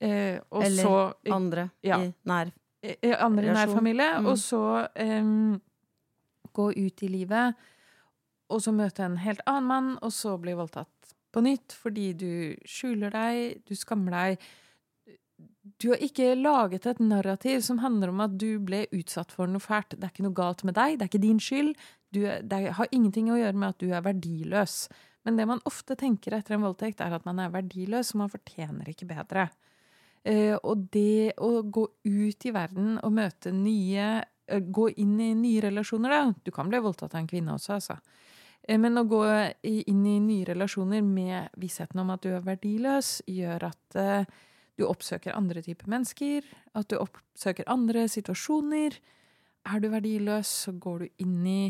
Eh, 0.00 0.38
Eller 0.52 0.82
så 0.82 1.12
Andre 1.34 1.68
Ja. 1.82 1.98
i 2.02 2.12
nær 2.26 2.50
eh, 2.82 2.96
eh, 3.02 3.16
andre 3.24 3.44
i 3.46 3.52
nær 3.54 3.68
familie, 3.74 4.18
Mm. 4.20 4.26
og 4.26 4.36
så 4.38 4.88
gå 6.54 6.72
ut 6.76 7.02
i 7.02 7.08
livet, 7.08 7.54
og 8.50 8.60
så 8.60 8.72
møte 8.72 9.00
en 9.04 9.16
helt 9.18 9.40
annen 9.46 9.64
mann, 9.66 9.98
og 10.02 10.10
så 10.10 10.38
bli 10.40 10.52
voldtatt 10.54 10.88
på 11.32 11.40
nytt 11.42 11.72
fordi 11.72 12.12
du 12.16 12.54
skjuler 12.66 13.10
deg, 13.10 13.62
du 13.66 13.74
skammer 13.74 14.10
deg. 14.10 14.38
Du 15.78 15.92
har 15.92 16.00
ikke 16.02 16.32
laget 16.34 16.88
et 16.90 16.98
narrativ 16.98 17.60
som 17.62 17.78
handler 17.78 18.10
om 18.10 18.22
at 18.24 18.34
du 18.40 18.58
ble 18.58 18.82
utsatt 18.94 19.30
for 19.30 19.50
noe 19.50 19.62
fælt. 19.62 19.94
Det 19.94 20.08
er 20.08 20.10
ikke 20.10 20.26
noe 20.26 20.34
galt 20.34 20.64
med 20.66 20.74
deg, 20.74 20.96
det 20.98 21.06
er 21.06 21.10
ikke 21.12 21.22
din 21.22 21.38
skyld. 21.42 21.76
Du, 22.10 22.24
det 22.24 22.58
har 22.74 22.90
ingenting 22.90 23.28
å 23.30 23.38
gjøre 23.38 23.54
med 23.54 23.76
at 23.76 23.84
du 23.84 23.92
er 23.92 24.02
verdiløs. 24.02 24.88
Men 25.28 25.38
det 25.38 25.46
man 25.46 25.62
ofte 25.68 25.94
tenker 25.98 26.34
etter 26.34 26.56
en 26.56 26.64
voldtekt, 26.66 27.02
er 27.04 27.14
at 27.14 27.26
man 27.28 27.38
er 27.42 27.52
verdiløs, 27.54 28.10
og 28.14 28.24
man 28.24 28.32
fortjener 28.32 28.90
ikke 28.90 29.06
bedre. 29.10 29.46
Eh, 30.26 30.56
og 30.56 30.88
det 30.94 31.36
å 31.38 31.60
gå 31.62 31.84
ut 31.86 32.48
i 32.48 32.52
verden 32.54 32.96
og 32.98 33.14
møte 33.14 33.52
nye 33.54 34.08
eh, 34.18 34.58
Gå 34.58 34.88
inn 34.98 35.14
i 35.20 35.30
nye 35.38 35.62
relasjoner, 35.62 36.10
da. 36.10 36.32
Du 36.42 36.50
kan 36.56 36.70
bli 36.72 36.80
voldtatt 36.82 37.14
av 37.14 37.20
en 37.22 37.30
kvinne 37.30 37.54
også, 37.54 37.76
altså. 37.78 37.98
Eh, 38.64 38.80
men 38.80 38.98
å 38.98 39.06
gå 39.06 39.22
inn 39.62 40.02
i 40.08 40.18
nye 40.24 40.48
relasjoner 40.48 41.06
med 41.06 41.54
vissheten 41.60 42.02
om 42.02 42.10
at 42.16 42.26
du 42.26 42.32
er 42.32 42.42
verdiløs, 42.48 43.20
gjør 43.30 43.68
at 43.70 44.00
du 44.78 44.84
oppsøker 44.86 45.34
andre 45.36 45.62
typer 45.66 45.90
mennesker, 45.90 46.46
at 46.78 46.88
du 46.90 46.98
oppsøker 47.00 47.66
andre 47.70 48.06
situasjoner. 48.10 48.98
Er 49.68 49.82
du 49.82 49.88
verdiløs, 49.92 50.50
så 50.66 50.74
går 50.78 51.02
du 51.04 51.24
inn 51.24 51.40
i 51.50 51.62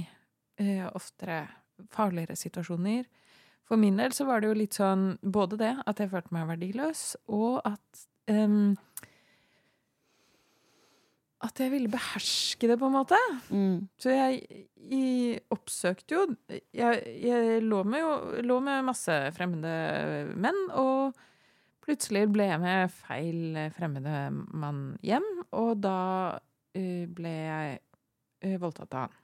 eh, 0.61 0.85
oftere 0.93 1.47
farligere 1.95 2.37
situasjoner. 2.37 3.07
For 3.69 3.81
min 3.81 3.99
del 4.01 4.15
så 4.17 4.25
var 4.29 4.41
det 4.41 4.51
jo 4.51 4.59
litt 4.59 4.77
sånn 4.79 5.11
både 5.23 5.59
det 5.61 5.75
at 5.85 6.01
jeg 6.01 6.11
følte 6.13 6.35
meg 6.37 6.49
verdiløs, 6.49 7.03
og 7.29 7.61
at 7.69 8.05
um, 8.33 8.77
At 11.39 11.61
jeg 11.63 11.71
ville 11.71 11.87
beherske 11.93 12.67
det, 12.67 12.79
på 12.81 12.89
en 12.89 12.97
måte. 12.97 13.19
mm. 13.51 13.89
Så 14.03 14.11
jeg, 14.11 14.65
jeg 14.75 15.43
oppsøkte 15.55 16.17
jo 16.17 16.25
Jeg, 16.75 17.03
jeg 17.23 17.63
lå, 17.63 17.85
med 17.85 18.03
jo, 18.03 18.11
lå 18.43 18.57
med 18.65 18.89
masse 18.89 19.15
fremmede 19.37 20.33
menn, 20.35 20.59
og 20.75 21.15
plutselig 21.89 22.27
ble 22.35 22.51
jeg 22.51 22.61
med 22.63 22.93
feil 22.93 23.59
fremmede 23.77 24.29
mann 24.33 24.83
hjem, 25.05 25.27
og 25.57 25.79
da 25.81 26.01
eh, 26.77 27.07
ble 27.09 27.33
jeg 27.33 27.79
eh, 28.45 28.59
voldtatt 28.61 28.93
av 28.93 29.07
han. 29.07 29.19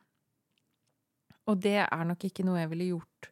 Og 1.53 1.61
det 1.61 1.77
er 1.85 2.05
nok 2.09 2.25
ikke 2.25 2.45
noe 2.47 2.63
jeg 2.63 2.71
ville 2.71 2.93
gjort 2.95 3.29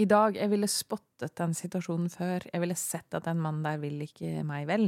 i 0.00 0.06
dag. 0.08 0.38
Jeg 0.40 0.48
ville 0.48 0.68
spottet 0.72 1.34
den 1.36 1.52
situasjonen 1.56 2.08
før. 2.12 2.46
Jeg 2.48 2.62
ville 2.62 2.76
sett 2.80 3.16
at 3.16 3.26
den 3.28 3.42
mannen 3.44 3.64
der 3.66 3.76
vil 3.82 4.00
ikke 4.06 4.40
meg 4.48 4.64
vel. 4.70 4.86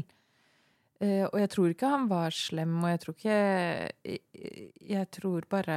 Eh, 1.05 1.27
og 1.29 1.37
jeg 1.37 1.51
tror 1.53 1.75
ikke 1.75 1.93
han 1.93 2.09
var 2.09 2.33
slem, 2.35 2.73
og 2.81 2.89
jeg 2.95 3.03
tror 3.05 3.19
ikke 3.19 3.37
jeg 4.89 5.11
tror 5.15 5.45
bare 5.51 5.77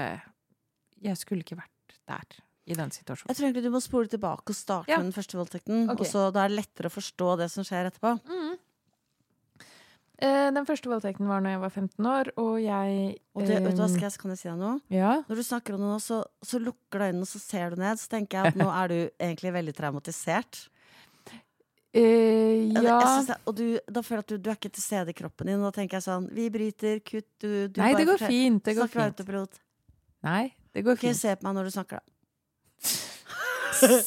Jeg 1.01 1.17
skulle 1.17 1.43
ikke 1.43 1.59
vært 1.59 1.99
der 2.07 2.39
i 2.67 2.75
den 2.77 2.91
situasjonen. 2.93 3.27
Jeg 3.31 3.37
tror 3.37 3.47
egentlig 3.47 3.63
du 3.63 3.71
må 3.73 3.81
spole 3.81 4.07
tilbake 4.11 4.53
og 4.53 4.55
starte 4.55 4.89
Ja. 4.91 4.97
med 5.01 5.09
den 5.11 5.15
første 5.17 5.37
voldtekten. 5.39 5.89
Okay. 5.89 6.05
Og 6.05 6.05
så 6.11 6.31
Da 6.33 6.45
er 6.45 6.49
det 6.49 6.59
lettere 6.61 6.89
å 6.91 6.93
forstå 6.93 7.37
det 7.39 7.49
som 7.51 7.63
skjer 7.63 7.89
etterpå. 7.89 8.19
Mm. 8.29 8.57
Eh, 10.21 10.51
den 10.53 10.65
første 10.69 10.85
voldtekten 10.85 11.25
var 11.25 11.41
når 11.41 11.55
jeg 11.55 11.61
var 11.63 11.71
15 11.73 12.05
år, 12.05 12.27
og 12.37 12.59
jeg 12.61 13.15
Og 13.33 13.41
det, 13.47 13.55
vet 13.63 13.73
du 13.73 13.81
hva, 13.81 13.87
eh, 13.89 13.95
skal 13.95 14.05
jeg, 14.05 14.19
kan 14.21 14.29
jeg 14.35 14.37
si 14.37 14.49
deg 14.49 14.59
noe? 14.59 14.75
Ja. 14.93 15.23
Når 15.27 15.35
du 15.35 15.43
snakker 15.47 15.73
om 15.73 15.81
det 15.81 15.89
nå, 15.89 15.97
så, 15.99 16.19
så 16.45 16.59
lukker 16.61 16.99
du 17.01 17.05
øynene 17.07 17.25
og 17.25 17.31
så 17.31 17.39
ser 17.41 17.73
du 17.73 17.81
ned. 17.81 17.97
Så 17.97 18.07
tenker 18.11 18.37
jeg 18.37 18.53
at 18.53 18.59
nå 18.61 18.69
er 18.69 18.87
du 18.87 18.99
egentlig 19.17 19.53
veldig 19.57 19.73
traumatisert. 19.73 20.67
Uh, 21.91 22.71
ja. 22.71 23.01
Jeg 23.25 23.35
og 23.49 23.55
du, 23.57 23.65
da 23.91 23.99
føler 23.99 24.21
jeg 24.21 24.23
at 24.23 24.29
du, 24.31 24.37
du 24.45 24.49
er 24.53 24.55
ikke 24.55 24.69
til 24.71 24.83
stede 24.85 25.11
i 25.11 25.17
kroppen 25.17 25.49
din. 25.49 25.57
Og 25.59 25.71
da 25.71 25.81
tenker 25.81 25.97
jeg 25.97 26.05
sånn 26.05 26.29
Vi 26.31 26.45
bryter, 26.53 27.01
kutt, 27.03 27.27
du, 27.41 27.67
du 27.67 27.81
Nei, 27.81 27.89
det 27.97 28.05
går 28.07 28.21
fint. 28.21 28.63
Det 28.63 28.77
går 28.77 28.87
fint. 28.93 29.03
autopilot. 29.09 29.59
Nei, 30.23 30.53
det 30.71 30.85
går 30.85 30.95
Ok, 30.95 31.03
fint. 31.09 31.17
se 31.19 31.33
på 31.35 31.49
meg 31.49 31.57
når 31.57 31.67
du 31.67 31.73
snakker, 31.75 31.99
da. 31.99 32.10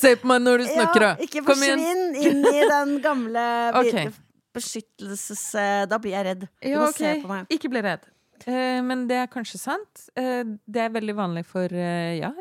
Se 0.01 0.15
på 0.21 0.29
meg 0.31 0.43
når 0.45 0.63
du 0.65 0.67
snakker, 0.71 1.01
da! 1.05 1.13
Ja, 1.19 1.27
ikke 1.29 1.43
forsvinn 1.47 1.85
inn 2.21 2.43
i 2.51 2.65
den 2.71 2.97
gamle 3.05 3.45
okay. 3.81 4.11
beskyttelses... 4.55 5.45
eh, 5.61 5.85
Da 5.91 5.99
blir 6.03 6.15
jeg 6.17 6.27
redd. 6.31 6.45
Du 6.49 6.69
Ja, 6.69 6.83
må 6.85 6.91
se 6.97 7.17
på 7.23 7.31
meg. 7.31 7.49
Ikke 7.55 7.71
bli 7.73 7.83
redd. 7.85 8.07
Eh, 8.47 8.81
men 8.85 9.07
det 9.09 9.17
er 9.23 9.31
kanskje 9.33 9.61
sant. 9.63 10.07
Eh, 10.19 10.45
det 10.67 10.83
er 10.85 10.95
veldig 10.95 11.15
vanlig 11.17 11.45
for 11.49 11.71
eh, 11.71 12.19
ja, 12.21 12.33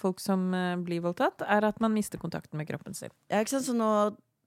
folk 0.00 0.22
som 0.24 0.46
blir 0.86 1.02
voldtatt, 1.04 1.42
er 1.44 1.66
at 1.68 1.80
man 1.84 1.92
mister 1.92 2.16
kontakten 2.18 2.56
med 2.56 2.68
kroppen 2.70 2.96
sin. 2.96 3.12
Ja, 3.28 3.42
ikke 3.44 3.52
sant? 3.58 3.66
Så 3.68 3.74
nå, 3.76 3.88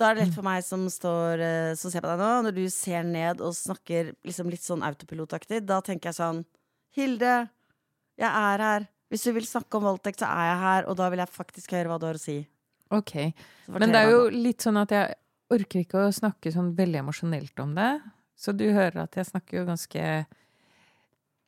da 0.02 0.10
er 0.10 0.18
det 0.18 0.24
lett 0.26 0.36
for 0.38 0.46
meg 0.46 0.64
som 0.66 0.88
står 0.90 1.42
Som 1.78 1.90
ser 1.94 2.02
på 2.02 2.10
deg 2.10 2.20
nå, 2.22 2.30
når 2.48 2.56
du 2.58 2.64
ser 2.74 3.06
ned 3.06 3.42
og 3.46 3.54
snakker 3.58 4.12
liksom 4.26 4.50
litt 4.50 4.66
sånn 4.66 4.82
autopilotaktig, 4.86 5.62
da 5.70 5.80
tenker 5.86 6.10
jeg 6.10 6.18
sånn 6.18 6.42
Hilde, 6.98 7.36
jeg 8.18 8.30
er 8.30 8.64
her. 8.66 8.88
Hvis 9.12 9.24
du 9.24 9.32
vil 9.36 9.48
snakke 9.48 9.80
om 9.80 9.88
voldtekt, 9.88 10.20
så 10.22 10.30
er 10.30 10.50
jeg 10.50 10.60
her, 10.64 10.88
og 10.92 10.98
da 11.00 11.08
vil 11.12 11.22
jeg 11.24 11.32
faktisk 11.32 11.76
høre 11.78 11.92
hva 11.92 12.00
du 12.02 12.08
har 12.10 12.20
å 12.20 12.22
si. 12.22 12.42
Ok, 12.94 13.14
Men 13.68 13.92
det 13.92 14.00
er 14.00 14.14
jo 14.14 14.28
litt 14.32 14.64
sånn 14.64 14.80
at 14.80 14.94
jeg 14.96 15.16
orker 15.52 15.84
ikke 15.84 16.06
å 16.06 16.16
snakke 16.16 16.52
sånn 16.54 16.74
veldig 16.76 17.02
emosjonelt 17.04 17.64
om 17.64 17.74
det. 17.76 17.92
Så 18.38 18.54
du 18.56 18.66
hører 18.70 19.02
at 19.04 19.16
jeg 19.18 19.28
snakker 19.28 19.62
jo 19.62 19.68
ganske 19.68 20.04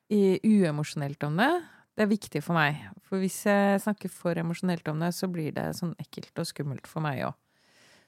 uemosjonelt 0.10 1.24
om 1.28 1.38
det. 1.40 1.52
Det 1.96 2.06
er 2.06 2.12
viktig 2.12 2.42
for 2.44 2.56
meg. 2.56 2.80
For 3.08 3.22
hvis 3.22 3.42
jeg 3.48 3.82
snakker 3.84 4.12
for 4.12 4.40
emosjonelt 4.40 4.88
om 4.92 5.04
det, 5.04 5.12
så 5.16 5.28
blir 5.32 5.52
det 5.56 5.68
sånn 5.78 5.94
ekkelt 6.02 6.40
og 6.40 6.48
skummelt 6.48 6.88
for 6.90 7.04
meg 7.04 7.26
òg. 7.28 7.36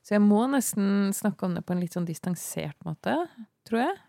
Så 0.01 0.15
jeg 0.15 0.24
må 0.25 0.46
nesten 0.50 1.12
snakke 1.13 1.46
om 1.46 1.58
det 1.58 1.63
på 1.67 1.75
en 1.75 1.81
litt 1.84 1.93
sånn 1.93 2.08
distansert 2.08 2.79
måte, 2.88 3.13
tror 3.67 3.84
jeg. 3.84 4.00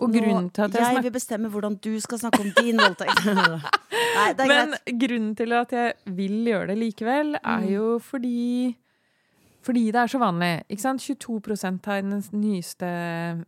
Og 0.00 0.12
grunnen 0.14 0.50
til 0.54 0.62
at 0.62 0.74
jeg 0.78 0.94
jeg 0.94 1.02
vil 1.04 1.12
bestemme 1.12 1.48
hvordan 1.50 1.76
du 1.84 2.00
skal 2.00 2.18
snakke 2.18 2.40
om 2.40 2.50
din 2.62 2.76
voldtekt. 2.78 3.24
Nei, 4.18 4.32
det 4.32 4.44
er 4.44 4.48
Men 4.48 4.74
greit. 4.76 4.98
grunnen 5.02 5.34
til 5.36 5.52
at 5.52 5.72
jeg 5.72 5.94
vil 6.16 6.36
gjøre 6.46 6.66
det 6.72 6.78
likevel, 6.78 7.34
er 7.42 7.58
Mm. 7.60 7.68
jo 7.72 7.98
fordi 7.98 8.76
Fordi 9.62 9.86
det 9.90 9.96
er 10.00 10.06
så 10.06 10.18
vanlig. 10.18 10.62
Ikke 10.70 10.80
sant? 10.82 11.00
22 11.02 11.64
av 11.88 12.02
den 12.02 12.22
nyeste 12.32 13.44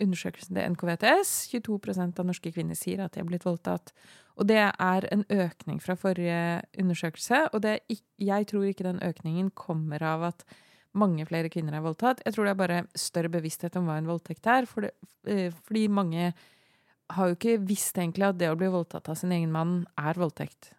undersøkelsen 0.00 0.54
til 0.54 0.70
NKVTS 0.74 1.30
22% 1.54 2.20
av 2.20 2.26
norske 2.28 2.52
kvinner 2.52 2.76
sier 2.76 3.00
at 3.04 3.14
de 3.14 3.20
har 3.22 3.26
blitt 3.26 3.46
voldtatt. 3.46 3.92
Og 4.36 4.46
det 4.50 4.58
er 4.60 5.06
en 5.12 5.24
økning 5.32 5.80
fra 5.82 5.94
forrige 5.96 6.62
undersøkelse. 6.78 7.46
Og 7.54 7.62
det 7.64 7.78
jeg 8.20 8.46
tror 8.50 8.66
ikke 8.68 8.84
den 8.84 9.00
økningen 9.02 9.50
kommer 9.56 10.02
av 10.04 10.22
at 10.28 10.44
mange 10.96 11.26
flere 11.28 11.50
kvinner 11.52 11.76
er 11.78 11.84
voldtatt. 11.84 12.22
Jeg 12.24 12.34
tror 12.34 12.44
det 12.48 12.54
er 12.54 12.60
bare 12.62 12.80
større 12.98 13.30
bevissthet 13.32 13.76
om 13.78 13.86
hva 13.88 13.98
en 14.00 14.08
voldtekt 14.08 14.46
er. 14.50 14.66
For 14.70 14.86
det, 14.86 14.92
eh, 15.28 15.50
fordi 15.66 15.86
mange 15.92 16.32
har 17.12 17.28
jo 17.30 17.36
ikke 17.36 17.58
visst 17.68 17.94
egentlig 18.00 18.26
at 18.26 18.38
det 18.40 18.48
å 18.50 18.56
bli 18.58 18.66
voldtatt 18.72 19.08
av 19.12 19.14
sin 19.20 19.30
egen 19.36 19.52
mann 19.54 19.86
er 20.00 20.14
voldtekt. 20.18 20.72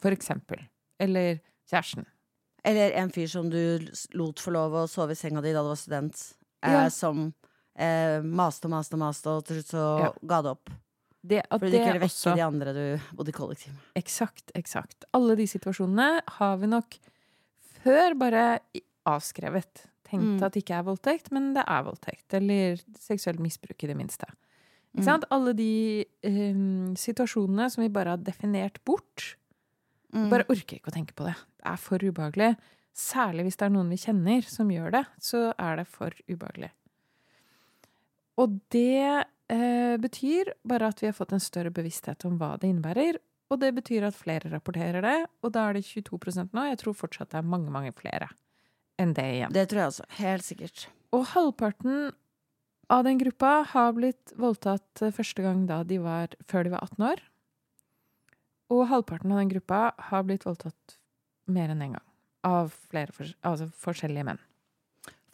For 0.00 0.14
eksempel. 0.14 0.62
Eller 1.00 1.40
kjæresten. 1.70 2.06
Eller 2.64 2.94
en 2.96 3.10
fyr 3.12 3.26
som 3.28 3.50
du 3.52 3.58
lot 4.16 4.40
få 4.40 4.52
lov 4.54 4.72
å 4.72 4.86
sove 4.88 5.12
i 5.12 5.18
senga 5.20 5.42
di 5.44 5.52
da 5.52 5.60
du 5.62 5.68
var 5.74 5.76
student. 5.80 6.16
Eh, 6.62 6.72
Ja. 6.72 6.88
Som 6.88 7.34
eh, 7.76 8.22
maste 8.22 8.64
og 8.68 8.70
maste 8.70 8.94
og 8.94 9.00
maste, 9.02 9.26
og 9.28 9.44
til 9.44 9.56
slutt 9.60 9.72
så 9.74 9.84
Ja. 10.00 10.12
ga 10.24 10.42
det 10.42 10.50
opp. 10.54 10.70
Det, 11.26 11.42
Fordi 11.50 11.70
du 11.72 11.76
ikke 11.78 11.86
ville 11.92 12.00
vekke 12.04 12.12
også 12.12 12.34
de 12.36 12.42
andre 12.44 12.72
du 12.72 13.00
bodde 13.16 13.28
i 13.30 13.32
kollektiv 13.32 13.72
med. 13.72 13.82
Eksakt, 13.96 14.52
eksakt. 14.54 15.04
Alle 15.12 15.34
de 15.36 15.46
situasjonene 15.46 16.20
har 16.38 16.56
vi 16.58 16.66
nok 16.66 16.98
før 17.82 18.14
bare 18.18 18.60
avskrevet. 19.06 19.86
Tenkt 20.04 20.40
Mm. 20.40 20.42
at 20.44 20.52
det 20.52 20.64
ikke 20.64 20.78
er 20.78 20.84
voldtekt, 20.84 21.30
men 21.32 21.54
det 21.54 21.64
er 21.66 21.82
voldtekt. 21.82 22.34
Eller 22.34 22.76
seksuelt 22.98 23.40
misbruk, 23.40 23.82
i 23.82 23.86
det 23.86 23.96
minste. 23.96 24.26
Ikke 24.94 25.18
Mm. 25.18 25.24
Alle 25.30 25.52
de 25.54 26.04
um, 26.22 26.94
situasjonene 26.94 27.70
som 27.70 27.82
vi 27.82 27.88
bare 27.88 28.10
har 28.10 28.18
definert 28.18 28.78
bort. 28.84 29.36
Mm. 30.12 30.30
Bare 30.30 30.46
orker 30.48 30.78
ikke 30.78 30.92
å 30.92 30.94
tenke 30.94 31.14
på 31.14 31.24
det. 31.26 31.34
Det 31.34 31.66
er 31.66 31.76
for 31.76 31.98
ubehagelig. 31.98 32.56
Særlig 32.94 33.42
hvis 33.48 33.56
det 33.56 33.66
er 33.66 33.74
noen 33.74 33.90
vi 33.90 33.96
kjenner 33.96 34.42
som 34.46 34.68
gjør 34.70 34.92
det, 34.92 35.04
så 35.18 35.52
er 35.58 35.76
det 35.76 35.86
for 35.88 36.10
ubehagelig. 36.30 36.70
Og 38.38 38.60
det 38.70 39.26
eh, 39.48 39.96
betyr 39.98 40.52
bare 40.64 40.88
at 40.92 41.02
vi 41.02 41.08
har 41.10 41.16
fått 41.16 41.32
en 41.32 41.42
større 41.42 41.70
bevissthet 41.74 42.24
om 42.24 42.38
hva 42.38 42.54
det 42.60 42.70
innebærer. 42.70 43.18
Og 43.50 43.60
det 43.60 43.74
betyr 43.74 44.06
at 44.06 44.14
flere 44.14 44.48
rapporterer 44.50 45.02
det, 45.02 45.26
og 45.42 45.52
da 45.52 45.68
er 45.68 45.74
det 45.74 45.84
22% 45.84 46.54
nå. 46.54 46.68
Jeg 46.70 46.78
tror 46.80 46.94
fortsatt 46.94 47.30
det 47.34 47.38
er 47.42 47.50
mange, 47.50 47.70
mange 47.70 47.92
flere 47.92 48.30
enn 49.00 49.14
det 49.16 49.26
igjen. 49.36 49.54
Det 49.54 49.66
tror 49.70 49.82
jeg 49.82 49.92
også. 49.92 50.06
Helt 50.20 50.46
sikkert. 50.46 50.86
Og 51.14 51.26
halvparten 51.34 52.12
av 52.92 53.04
den 53.06 53.20
gruppa 53.20 53.52
har 53.70 53.94
blitt 53.96 54.34
voldtatt 54.40 55.02
eh, 55.02 55.14
første 55.14 55.44
gang 55.44 55.64
da 55.70 55.82
de 55.86 56.00
var, 56.02 56.34
før 56.48 56.66
de 56.66 56.74
var 56.74 56.84
18 56.86 57.06
år. 57.12 57.22
Og 58.74 58.86
halvparten 58.90 59.32
av 59.32 59.42
den 59.42 59.52
gruppa 59.54 59.80
har 60.10 60.26
blitt 60.26 60.46
voldtatt 60.46 60.98
mer 61.46 61.70
enn 61.72 61.80
én 61.82 61.88
en 61.88 61.96
gang. 61.98 62.06
Av 62.44 62.74
flere 62.90 63.32
altså 63.46 63.70
forskjellige 63.80 64.26
menn. 64.28 64.42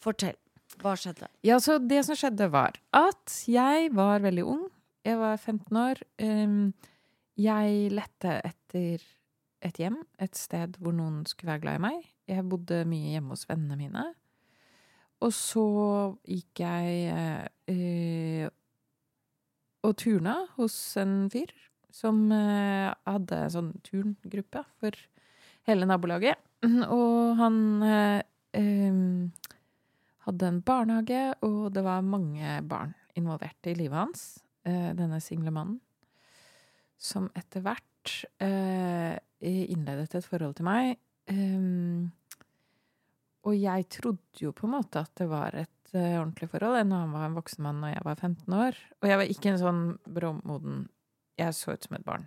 Fortell. 0.01 0.39
Hva 0.81 0.95
skjedde? 0.97 1.27
Ja, 1.45 1.59
så 1.61 1.79
det 1.83 2.05
som 2.07 2.17
skjedde 2.17 2.47
var 2.53 2.79
at 2.97 3.41
jeg 3.51 3.91
var 3.97 4.23
veldig 4.23 4.45
ung. 4.47 4.69
Jeg 5.05 5.19
var 5.19 5.41
15 5.41 5.81
år. 5.81 6.03
Jeg 7.41 7.91
lette 7.97 8.37
etter 8.47 9.03
et 9.65 9.81
hjem, 9.81 9.99
et 10.21 10.37
sted 10.39 10.77
hvor 10.81 10.95
noen 10.97 11.25
skulle 11.29 11.55
være 11.55 11.65
glad 11.65 11.81
i 11.81 11.85
meg. 11.89 12.07
Jeg 12.31 12.47
bodde 12.49 12.85
mye 12.89 13.15
hjemme 13.17 13.35
hos 13.35 13.47
vennene 13.51 13.79
mine. 13.79 14.05
Og 15.21 15.33
så 15.37 15.65
gikk 16.25 16.63
jeg 16.63 17.43
eh, 17.69 18.47
og 19.85 19.97
turna 20.01 20.37
hos 20.57 20.77
en 21.01 21.25
fyr 21.33 21.53
som 21.93 22.23
eh, 22.33 22.89
hadde 23.09 23.43
en 23.45 23.53
sånn 23.53 23.71
turngruppe 23.85 24.63
for 24.81 24.97
hele 25.69 25.89
nabolaget. 25.89 26.39
Og 26.97 27.37
han 27.41 27.57
eh, 27.85 28.21
hadde 30.27 30.51
en 30.51 30.61
barnehage, 30.67 31.23
og 31.47 31.71
det 31.75 31.83
var 31.87 32.05
mange 32.05 32.59
barn 32.69 32.93
involvert 33.19 33.69
i 33.71 33.75
livet 33.79 33.97
hans. 33.97 34.25
eh, 34.65 34.93
denne 34.97 35.21
single 35.21 35.53
mannen. 35.55 35.81
Som 37.01 37.31
etter 37.39 37.65
hvert 37.65 38.15
eh, 38.43 39.17
innledet 39.41 40.15
et 40.15 40.27
forhold 40.29 40.59
til 40.59 40.69
meg. 40.69 40.99
Em, 41.33 42.11
og 43.49 43.57
jeg 43.57 43.87
trodde 43.89 44.43
jo 44.43 44.53
på 44.57 44.67
en 44.69 44.75
måte 44.75 45.01
at 45.01 45.13
det 45.17 45.27
var 45.31 45.55
et 45.57 45.95
uh, 45.95 46.19
ordentlig 46.21 46.51
forhold, 46.53 46.77
han 46.77 47.15
var 47.15 47.27
en 47.27 47.39
voksen 47.39 47.65
mann 47.65 47.81
og 47.87 47.95
jeg 47.95 48.05
var 48.05 48.19
15 48.19 48.57
år. 48.57 48.81
Og 49.01 49.09
jeg 49.09 49.21
var 49.21 49.33
ikke 49.33 49.53
en 49.53 49.63
sånn 49.63 49.81
bråmoden 50.05 50.83
Jeg 51.41 51.57
så 51.57 51.73
ut 51.73 51.87
som 51.87 51.97
et 51.97 52.05
barn. 52.05 52.27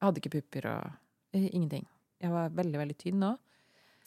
Jeg 0.00 0.08
hadde 0.08 0.22
ikke 0.22 0.34
pupper 0.34 0.66
og 0.72 0.90
uh, 0.90 1.46
ingenting. 1.52 1.86
Jeg 2.20 2.34
var 2.34 2.50
veldig, 2.56 2.80
veldig 2.82 2.98
tynn 2.98 3.22
nå. 3.22 3.36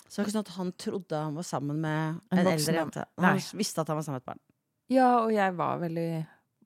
Så 0.04 0.18
det 0.18 0.20
var 0.20 0.28
ikke 0.28 0.36
sånn 0.36 0.46
at 0.46 0.58
han 0.58 0.74
trodde 0.84 1.22
han 1.30 1.38
var 1.40 1.48
sammen 1.48 1.80
med 1.82 2.20
En 2.34 2.42
en, 2.44 2.52
eldre 2.52 2.76
jente. 2.76 3.06
Han 3.22 3.40
Nei. 3.40 3.48
visste 3.58 3.82
at 3.82 3.90
han 3.90 3.98
var 3.98 4.06
sammen 4.06 4.20
med 4.20 4.26
et 4.26 4.32
barn. 4.34 4.44
Ja, 4.92 5.10
og 5.24 5.32
jeg 5.34 5.56
var 5.58 5.80
veldig 5.82 6.10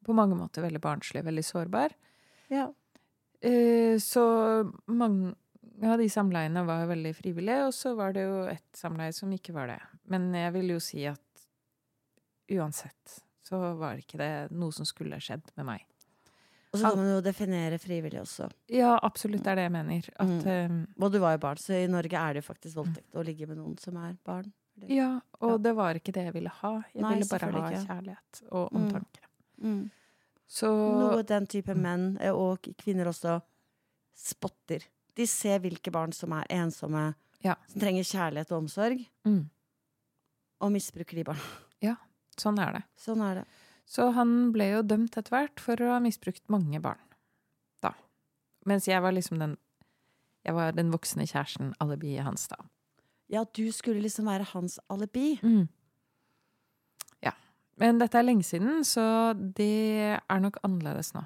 På 0.07 0.15
mange 0.17 0.35
måter 0.39 0.65
veldig 0.65 0.81
barnslig, 0.81 1.21
veldig 1.27 1.43
sårbar. 1.45 1.93
Ja. 2.49 2.65
Uh, 3.45 3.99
så 4.01 4.25
mange 4.89 5.35
av 5.83 5.97
de 5.99 6.07
samleiene 6.09 6.63
var 6.65 6.87
veldig 6.89 7.11
frivillige, 7.15 7.65
og 7.67 7.73
så 7.73 7.95
var 7.95 8.13
det 8.13 8.23
jo 8.25 8.37
et 8.49 8.65
samleie 8.73 9.13
som 9.13 9.29
ikke 9.35 9.53
var 9.53 9.67
det. 9.67 9.79
Men 10.09 10.31
jeg 10.33 10.53
vil 10.53 10.69
jo 10.73 10.79
si 10.79 11.03
at 11.05 11.19
uansett 12.49 13.19
så 13.47 13.59
var 13.79 13.99
ikke 14.01 14.17
det 14.19 14.31
noe 14.51 14.71
som 14.75 14.85
skulle 14.87 15.19
skjedd 15.23 15.51
med 15.55 15.65
meg. 15.69 15.85
Og 16.73 16.79
så 16.81 16.89
kan 16.91 16.99
man 16.99 17.11
jo 17.13 17.21
definere 17.23 17.77
frivillig 17.79 18.19
også. 18.19 18.49
Ja, 18.75 18.97
absolutt 19.07 19.43
det 19.45 19.51
er 19.53 19.55
det 19.61 19.67
jeg 19.69 19.71
mener. 19.77 20.09
At, 20.19 20.47
mm. 20.71 20.81
Og 20.99 21.13
du 21.13 21.19
var 21.23 21.37
jo 21.37 21.43
barn, 21.45 21.61
så 21.61 21.77
i 21.79 21.87
Norge 21.89 22.19
er 22.19 22.33
det 22.35 22.41
jo 22.43 22.47
faktisk 22.49 22.75
voldtekt 22.81 23.15
å 23.15 23.23
ligge 23.23 23.47
med 23.47 23.57
noen 23.61 23.77
som 23.79 23.95
er 24.03 24.17
barn. 24.27 24.51
eh, 24.81 24.95
ja, 24.97 25.19
og 25.39 25.49
Ja. 25.51 25.57
det 25.57 25.75
var 25.75 25.95
ikke 25.95 26.11
det 26.13 26.25
jeg 26.27 26.33
ville 26.33 26.49
ha. 26.49 26.73
Jeg 26.93 27.01
Nei, 27.01 27.13
ville 27.15 27.29
bare 27.31 27.51
ha 27.51 27.69
ikke. 27.71 27.85
kjærlighet 27.87 28.41
og 28.51 28.71
Mm. 28.73 28.81
omtanke. 28.83 29.89
Så 30.47 30.67
Noe 30.99 31.23
den 31.23 31.47
type 31.47 31.73
menn, 31.75 32.17
eh, 32.21 32.31
og 32.31 32.61
kvinner 32.77 33.05
også, 33.07 33.41
spotter. 34.15 34.83
De 35.17 35.25
ser 35.27 35.59
hvilke 35.63 35.91
barn 35.93 36.13
som 36.13 36.33
er 36.37 36.45
ensomme, 36.53 37.15
Ja. 37.43 37.55
som 37.67 37.81
trenger 37.81 38.03
kjærlighet 38.05 38.51
og 38.51 38.63
omsorg, 38.63 39.01
mm, 39.25 39.49
og 40.61 40.71
misbruker 40.71 41.15
de 41.17 41.23
barna. 41.23 41.41
Sånn 42.37 42.59
er 42.61 42.73
det. 42.75 42.83
Sånn 43.01 43.21
er 43.25 43.39
det. 43.39 43.45
Så 43.89 44.11
han 44.13 44.51
ble 44.53 44.67
jo 44.69 44.83
dømt 44.85 45.15
etter 45.17 45.33
hvert 45.33 45.59
for 45.59 45.75
å 45.81 45.93
ha 45.95 45.99
misbrukt 46.03 46.43
mange 46.53 46.77
barn. 46.79 46.99
Da. 47.81 47.95
Mens 48.63 48.85
jeg 48.85 49.01
var 49.01 49.11
liksom 49.11 49.39
den 49.39 49.57
Jeg 50.45 50.53
var 50.53 50.71
den 50.71 50.91
voksne 50.93 51.25
kjæresten, 51.27 51.73
alibiet 51.81 52.23
hans, 52.23 52.47
da. 52.47 52.55
Ja, 53.27 53.43
du 53.43 53.71
skulle 53.71 53.99
liksom 54.01 54.25
være 54.29 54.45
hans 54.53 54.77
alibi. 54.89 55.39
Mm. 55.41 55.67
Ja. 57.21 57.31
Men 57.75 57.97
dette 57.99 58.15
er 58.15 58.23
lenge 58.23 58.45
siden, 58.45 58.85
så 58.85 59.33
det 59.35 60.21
er 60.29 60.39
nok 60.39 60.55
annerledes 60.63 61.11
nå. 61.17 61.25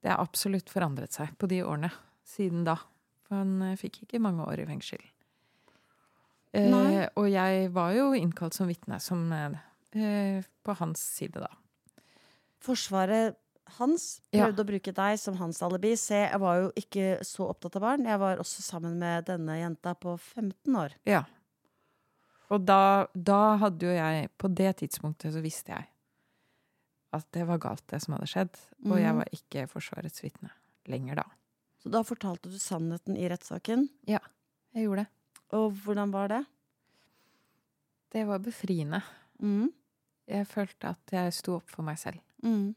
Det 0.00 0.08
har 0.14 0.22
absolutt 0.22 0.70
forandret 0.70 1.12
seg 1.12 1.36
på 1.36 1.46
de 1.50 1.60
årene 1.66 1.90
siden 2.28 2.64
da. 2.68 2.76
For 3.26 3.40
han 3.40 3.56
eh, 3.70 3.76
fikk 3.80 4.02
ikke 4.04 4.20
mange 4.24 4.44
år 4.48 4.62
i 4.62 4.68
fengsel. 4.68 5.02
Eh, 6.56 7.08
og 7.18 7.26
jeg 7.30 7.68
var 7.74 7.92
jo 7.96 8.10
innkalt 8.16 8.56
som 8.56 8.68
vitne 8.70 9.00
som, 9.04 9.26
eh, 9.32 10.42
på 10.64 10.76
hans 10.80 11.02
side, 11.18 11.40
da. 11.44 11.50
Forsvaret 12.64 13.36
hans. 13.78 14.20
Ja. 14.32 14.46
Prøvde 14.48 14.64
å 14.64 14.68
bruke 14.70 14.94
deg 14.96 15.18
som 15.20 15.36
hans 15.36 15.60
alibi. 15.62 15.92
Se, 16.00 16.22
jeg 16.24 16.40
var 16.40 16.62
jo 16.62 16.70
ikke 16.80 17.18
så 17.26 17.50
opptatt 17.52 17.76
av 17.76 17.84
barn. 17.84 18.06
Jeg 18.08 18.18
var 18.22 18.40
også 18.40 18.64
sammen 18.64 18.96
med 18.98 19.26
denne 19.28 19.58
jenta 19.60 19.92
på 19.94 20.16
15 20.18 20.74
år. 20.80 20.96
Ja. 21.06 21.24
Og 22.48 22.64
da, 22.64 23.06
da 23.12 23.58
hadde 23.60 23.84
jo 23.84 23.92
jeg 23.92 24.30
På 24.40 24.48
det 24.48 24.70
tidspunktet 24.80 25.34
så 25.34 25.42
visste 25.44 25.68
jeg 25.74 25.84
at 27.12 27.26
det 27.36 27.44
var 27.48 27.58
galt, 27.60 27.84
det 27.92 28.00
som 28.02 28.14
hadde 28.16 28.26
skjedd. 28.28 28.56
Og 28.88 28.96
jeg 29.00 29.12
Mhm. 29.12 29.16
var 29.20 29.28
ikke 29.32 29.66
Forsvarets 29.68 30.22
vitne 30.24 30.50
lenger 30.88 31.16
da. 31.16 31.24
Så 31.78 31.92
da 31.94 32.02
fortalte 32.06 32.50
du 32.50 32.58
sannheten 32.58 33.16
i 33.16 33.28
rettssaken. 33.30 33.86
Ja, 34.10 34.20
Jeg 34.74 34.84
gjorde 34.84 35.06
det. 35.06 35.10
Og 35.56 35.72
hvordan 35.84 36.10
var 36.12 36.28
det? 36.28 36.42
Det 38.12 38.24
var 38.28 38.42
befriende. 38.44 39.00
Mm. 39.40 39.70
Jeg 40.28 40.46
følte 40.48 40.92
at 40.92 41.12
jeg 41.12 41.32
sto 41.32 41.56
opp 41.56 41.70
for 41.72 41.86
meg 41.86 41.96
selv. 42.00 42.20
Mm. 42.44 42.74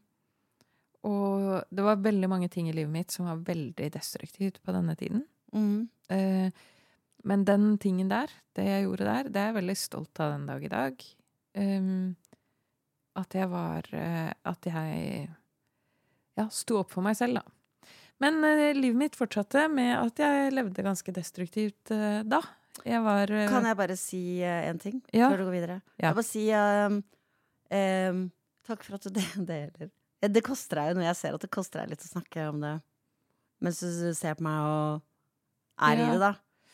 Og 1.08 1.64
det 1.68 1.84
var 1.84 2.00
veldig 2.00 2.30
mange 2.30 2.48
ting 2.48 2.68
i 2.70 2.74
livet 2.74 2.92
mitt 2.92 3.12
som 3.12 3.26
var 3.28 3.42
veldig 3.44 3.90
destruktivt 3.92 4.62
på 4.62 4.74
denne 4.74 4.94
tiden. 4.96 5.24
Mm. 5.52 5.88
Eh, 6.08 6.48
men 7.28 7.44
den 7.46 7.76
tingen 7.78 8.08
der, 8.10 8.30
det 8.56 8.66
jeg 8.66 8.86
gjorde 8.86 9.06
der, 9.06 9.30
det 9.30 9.40
er 9.40 9.50
jeg 9.50 9.58
veldig 9.60 9.78
stolt 9.78 10.22
av 10.22 10.32
den 10.34 10.46
dag 10.48 10.64
i 10.64 10.72
dag. 10.72 11.04
Um, 11.52 12.14
at 13.20 13.34
jeg 13.36 13.48
var 13.52 13.84
eh, 13.92 14.30
At 14.48 14.64
jeg 14.64 15.26
ja, 16.32 16.46
sto 16.48 16.78
opp 16.80 16.94
for 16.94 17.04
meg 17.04 17.18
selv, 17.18 17.42
da. 17.42 17.61
Men 18.22 18.38
eh, 18.46 18.72
livet 18.76 18.98
mitt 19.00 19.16
fortsatte 19.18 19.66
med 19.72 19.94
at 19.98 20.20
jeg 20.22 20.52
levde 20.54 20.84
ganske 20.86 21.14
destruktivt 21.14 21.90
eh, 21.94 22.20
da. 22.28 22.42
Jeg 22.86 23.02
var 23.04 23.30
eh, 23.34 23.48
Kan 23.50 23.66
jeg 23.68 23.78
bare 23.78 23.96
si 24.00 24.22
én 24.40 24.70
en 24.70 24.78
ting 24.80 25.00
Ja. 25.12 25.28
før 25.28 25.42
du 25.42 25.48
går 25.50 25.56
videre? 25.58 25.80
Ja. 25.98 26.10
Jeg 26.10 26.18
bare 26.20 26.28
si 26.28 26.44
um, 26.56 27.02
um, 27.74 28.22
Takk 28.68 28.86
for 28.86 28.96
at 28.96 29.08
du 29.08 29.20
deler. 29.52 29.90
Det 30.22 30.44
koster 30.46 30.78
deg 30.78 30.92
jo 30.92 31.00
når 31.00 31.08
jeg 31.10 31.18
ser 31.18 31.36
at 31.36 31.44
det 31.44 31.50
koster 31.52 31.82
deg 31.82 31.92
litt 31.92 32.06
å 32.06 32.12
snakke 32.12 32.48
om 32.52 32.62
det 32.62 32.76
mens 33.62 33.78
du 33.78 34.10
ser 34.18 34.34
på 34.34 34.42
meg 34.42 34.58
og 34.66 35.02
er 35.86 36.00
i 36.02 36.06
det, 36.10 36.18
da. 36.18 36.32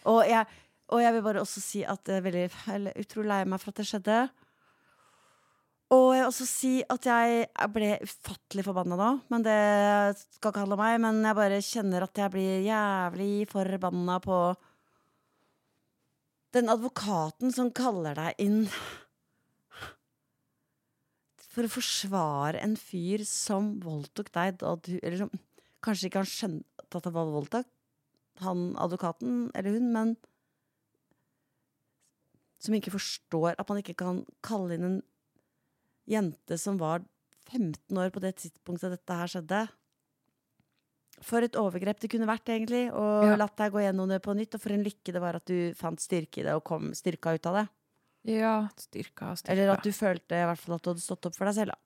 Og 0.08 0.22
jeg, 0.24 0.46
og 0.88 1.02
jeg 1.02 1.12
vil 1.12 1.24
bare 1.26 1.42
også 1.44 1.60
si 1.60 1.82
at 1.84 2.08
jeg 2.08 2.22
er 2.22 2.24
veldig 2.24 2.94
utrolig 3.02 3.28
lei 3.28 3.40
meg 3.44 3.60
for 3.60 3.72
at 3.74 3.80
det 3.82 3.86
skjedde. 3.90 4.20
Og 5.88 6.10
jeg 6.12 6.20
vil 6.20 6.28
også 6.28 6.44
si 6.44 6.70
at 6.84 7.06
jeg 7.08 7.44
ble 7.72 7.94
ufattelig 8.04 8.64
forbanna 8.66 8.96
nå. 9.00 9.10
Men 9.32 9.44
det 9.46 9.60
skal 10.20 10.52
ikke 10.52 10.60
handle 10.64 10.76
om 10.76 10.82
meg. 10.82 10.96
Men 11.00 11.20
jeg 11.24 11.38
bare 11.38 11.60
kjenner 11.64 12.04
at 12.04 12.20
jeg 12.20 12.32
blir 12.34 12.66
jævlig 12.66 13.48
forbanna 13.48 14.18
på 14.24 14.38
den 16.56 16.68
advokaten 16.72 17.52
som 17.52 17.72
kaller 17.76 18.16
deg 18.16 18.42
inn 18.44 18.62
for 21.58 21.66
å 21.66 21.72
forsvare 21.72 22.60
en 22.62 22.76
fyr 22.78 23.24
som 23.26 23.74
voldtok 23.82 24.30
deg 24.34 24.60
da 24.60 24.76
du 24.78 24.94
Eller 25.00 25.24
som 25.24 25.32
kanskje 25.84 26.08
ikke 26.08 26.22
han 26.22 26.30
skjønte 26.30 26.98
at 26.98 27.04
det 27.04 27.12
var 27.14 27.28
voldtekt, 27.30 27.70
han 28.42 28.72
advokaten 28.80 29.48
eller 29.58 29.76
hun, 29.76 29.88
men 29.92 30.14
som 32.62 32.74
ikke 32.74 32.94
forstår 32.94 33.54
at 33.54 33.68
man 33.68 33.80
ikke 33.82 33.96
kan 33.98 34.22
kalle 34.46 34.78
inn 34.78 34.86
en 34.88 34.98
jente 36.08 36.58
som 36.60 36.78
var 36.80 37.04
15 37.52 37.96
år 38.00 38.10
på 38.12 38.20
det 38.24 38.34
tidspunktet 38.40 38.92
dette 38.96 39.16
her 39.20 39.30
skjedde. 39.32 39.60
For 41.24 41.42
et 41.42 41.56
overgrep 41.58 41.98
det 42.00 42.10
kunne 42.12 42.28
vært, 42.28 42.46
egentlig, 42.52 42.92
og 42.94 43.24
Ja. 43.26 43.36
latt 43.36 43.56
deg 43.56 43.72
gå 43.72 43.80
gjennom 43.82 44.08
det 44.08 44.22
på 44.22 44.34
nytt. 44.36 44.54
Og 44.54 44.60
for 44.60 44.70
en 44.72 44.84
lykke 44.84 45.12
det 45.12 45.20
var 45.20 45.34
at 45.36 45.44
du 45.46 45.72
fant 45.74 45.98
styrke 45.98 46.38
i 46.38 46.42
det 46.44 46.54
og 46.54 46.62
kom 46.64 46.92
styrka 46.94 47.34
ut 47.34 47.46
av 47.46 47.54
det. 47.54 47.68
Ja, 48.38 48.68
styrka 48.76 49.30
og 49.32 49.38
styrka. 49.38 49.50
Eller 49.52 49.72
at 49.72 49.82
du 49.82 49.90
følte 49.90 50.36
i 50.38 50.44
hvert 50.46 50.58
fall 50.58 50.74
at 50.76 50.82
du 50.82 50.90
hadde 50.90 51.00
stått 51.02 51.26
opp 51.26 51.34
for 51.36 51.46
deg 51.46 51.54
selv. 51.54 51.72
Da. 51.72 51.78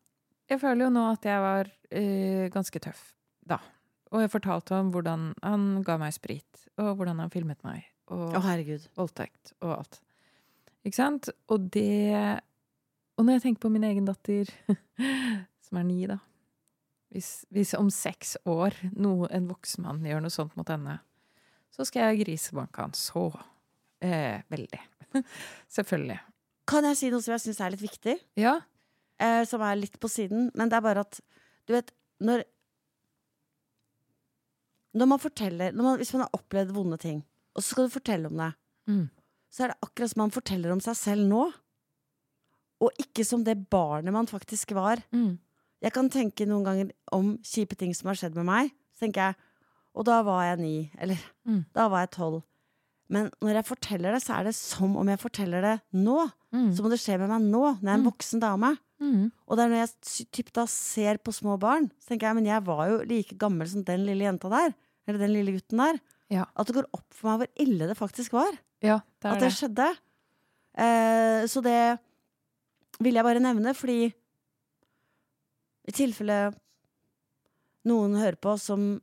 Jeg 0.50 0.60
føler 0.60 0.84
jo 0.84 0.90
nå 0.90 1.12
at 1.12 1.22
jeg 1.22 1.40
var 1.40 1.70
eh, 1.90 2.48
ganske 2.52 2.80
tøff 2.80 3.14
da. 3.46 3.58
Og 4.12 4.20
jeg 4.20 4.30
fortalte 4.30 4.72
om 4.76 4.90
hvordan 4.92 5.32
han 5.42 5.82
ga 5.82 5.96
meg 5.96 6.12
sprit, 6.12 6.66
og 6.76 6.96
hvordan 6.98 7.18
han 7.20 7.30
filmet 7.30 7.62
meg, 7.64 7.84
og 8.08 8.34
herregud. 8.42 8.84
voldtekt 8.94 9.54
og 9.62 9.78
alt. 9.78 10.00
Ikke 10.84 10.94
sant? 10.98 11.30
Og 11.48 11.70
det 11.70 12.42
Og 13.18 13.24
når 13.26 13.36
jeg 13.36 13.42
tenker 13.46 13.60
på 13.66 13.70
min 13.74 13.84
egen 13.84 14.06
datter, 14.08 14.48
som 15.66 15.78
er 15.80 15.84
ni, 15.88 16.00
da 16.08 16.18
Hvis, 17.12 17.44
hvis 17.52 17.74
om 17.76 17.90
seks 17.92 18.36
år 18.48 18.72
noe, 18.96 19.28
en 19.30 19.48
voksen 19.50 19.84
mann 19.84 20.04
gjør 20.06 20.22
noe 20.24 20.32
sånt 20.32 20.54
mot 20.56 20.68
henne, 20.72 20.98
så 21.72 21.84
skal 21.88 22.08
jeg 22.12 22.22
grisebanke 22.24 22.80
han 22.86 22.94
så 22.96 23.26
eh, 24.04 24.40
veldig. 24.52 24.80
Selvfølgelig. 25.76 26.18
Kan 26.68 26.84
jeg 26.88 26.96
si 26.96 27.10
noe 27.12 27.20
som 27.24 27.34
jeg 27.34 27.44
syns 27.44 27.60
er 27.60 27.74
litt 27.74 27.84
viktig? 27.84 28.14
Ja. 28.40 28.54
Eh, 29.20 29.42
som 29.48 29.60
er 29.64 29.76
litt 29.76 29.98
på 30.00 30.08
siden. 30.08 30.48
Men 30.56 30.72
det 30.72 30.78
er 30.78 30.84
bare 30.88 31.04
at 31.04 31.20
Du 31.68 31.72
vet, 31.76 31.92
når 32.24 32.42
Når 34.94 35.08
man 35.08 35.20
forteller 35.22 35.72
når 35.72 35.84
man, 35.86 35.96
Hvis 36.00 36.12
man 36.12 36.24
har 36.24 36.32
opplevd 36.36 36.72
vonde 36.76 36.98
ting, 37.00 37.22
og 37.54 37.62
så 37.62 37.74
skal 37.74 37.88
du 37.88 37.94
fortelle 37.98 38.28
om 38.32 38.36
det, 38.40 38.52
Mm. 38.88 39.10
så 39.52 39.62
er 39.64 39.68
det 39.70 39.82
akkurat 39.86 40.10
som 40.10 40.20
man 40.24 40.30
forteller 40.34 40.72
om 40.72 40.80
seg 40.80 40.96
selv 40.98 41.28
nå. 41.28 41.42
Og 42.82 42.90
ikke 42.98 43.24
som 43.26 43.44
det 43.46 43.56
barnet 43.70 44.12
man 44.14 44.26
faktisk 44.30 44.72
var. 44.74 45.02
Mm. 45.14 45.36
Jeg 45.82 45.92
kan 45.94 46.08
tenke 46.10 46.46
noen 46.46 46.64
ganger 46.66 46.90
om 47.14 47.36
kjipe 47.46 47.76
ting 47.78 47.92
som 47.94 48.10
har 48.10 48.18
skjedd 48.18 48.34
med 48.38 48.46
meg. 48.48 48.72
Så 48.94 49.06
tenker 49.06 49.28
jeg 49.32 49.36
Og 49.94 50.06
da 50.08 50.22
var 50.24 50.42
jeg 50.46 50.58
ni. 50.62 50.90
Eller 50.98 51.18
Mm. 51.46 51.66
da 51.74 51.86
var 51.88 52.00
jeg 52.06 52.10
tolv. 52.16 52.42
Men 53.10 53.26
når 53.42 53.58
jeg 53.58 53.64
forteller 53.68 54.12
det, 54.14 54.22
så 54.24 54.38
er 54.40 54.44
det 54.44 54.54
som 54.56 54.96
om 54.96 55.06
jeg 55.06 55.18
forteller 55.20 55.60
det 55.60 55.74
nå. 55.92 56.30
Mm. 56.50 56.70
Så 56.72 56.80
må 56.80 56.88
det 56.88 56.98
skje 56.98 57.18
med 57.20 57.28
meg 57.28 57.42
nå, 57.42 57.76
når 57.76 57.82
jeg 57.82 57.90
er 57.92 57.98
en 57.98 58.04
Mm. 58.06 58.10
voksen 58.10 58.40
dame. 58.40 58.78
Mm. 59.02 59.32
Og 59.46 59.56
det 59.58 59.64
er 59.64 59.68
når 59.68 59.80
jeg 59.82 60.28
typ 60.32 60.52
da 60.54 60.64
ser 60.64 61.18
på 61.18 61.30
små 61.34 61.58
barn, 61.60 61.90
så 62.00 62.08
tenker 62.08 62.28
jeg 62.28 62.34
men 62.36 62.46
jeg 62.46 62.64
var 62.64 62.88
jo 62.88 62.98
like 63.04 63.36
gammel 63.36 63.68
som 63.68 63.82
den 63.84 64.06
lille 64.06 64.24
jenta 64.24 64.48
der. 64.48 64.74
Eller 65.06 65.18
den 65.18 65.32
lille 65.34 65.52
gutten 65.52 65.76
der. 65.76 66.00
Ja. 66.30 66.44
At 66.56 66.66
det 66.68 66.74
går 66.76 66.86
opp 66.94 67.12
for 67.12 67.28
meg 67.36 67.40
hvor 67.48 67.66
ille 67.66 67.86
det 67.88 67.98
faktisk 67.98 68.32
var. 68.32 68.56
Ja, 68.80 69.00
det 69.20 69.28
at 69.30 69.40
det 69.40 69.50
det. 69.50 69.58
skjedde. 69.58 69.96
Eh, 70.78 71.44
så 71.52 71.60
det 71.62 71.98
vil 73.00 73.14
jeg 73.14 73.24
bare 73.24 73.40
nevne, 73.42 73.72
fordi 73.74 74.12
i 75.88 75.92
tilfelle 75.94 76.52
noen 77.88 78.14
hører 78.20 78.36
på 78.38 78.56
som 78.60 79.00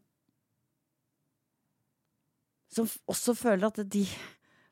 Som 2.69 2.85
også 3.09 3.33
føler 3.33 3.65
at 3.65 3.79
de 3.89 4.03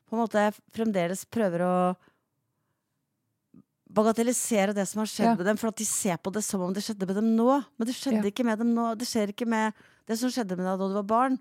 på 0.06 0.14
en 0.14 0.20
måte 0.22 0.42
fremdeles 0.72 1.24
prøver 1.26 1.64
å 1.66 1.72
bagatellisere 3.90 4.72
det 4.76 4.84
som 4.86 5.00
har 5.02 5.08
skjedd 5.10 5.26
Ja. 5.26 5.34
med 5.34 5.44
dem, 5.46 5.56
for 5.56 5.68
at 5.68 5.76
de 5.76 5.84
ser 5.84 6.16
på 6.16 6.30
det 6.32 6.44
som 6.44 6.62
om 6.62 6.72
det 6.72 6.84
skjedde 6.84 7.06
med 7.08 7.16
dem 7.16 7.34
nå. 7.36 7.64
Men 7.76 7.86
det 7.88 7.96
skjedde 7.96 8.22
Ja. 8.22 8.30
ikke 8.30 8.44
med 8.44 8.58
dem 8.58 8.72
nå. 8.74 8.94
Det 8.96 9.04
skjer 9.08 9.32
ikke 9.34 9.48
med 9.48 9.74
det 10.06 10.16
som 10.18 10.30
skjedde 10.30 10.56
med 10.56 10.64
deg 10.64 10.78
da 10.78 10.88
du 10.88 10.94
var 10.94 11.02
barn. 11.02 11.38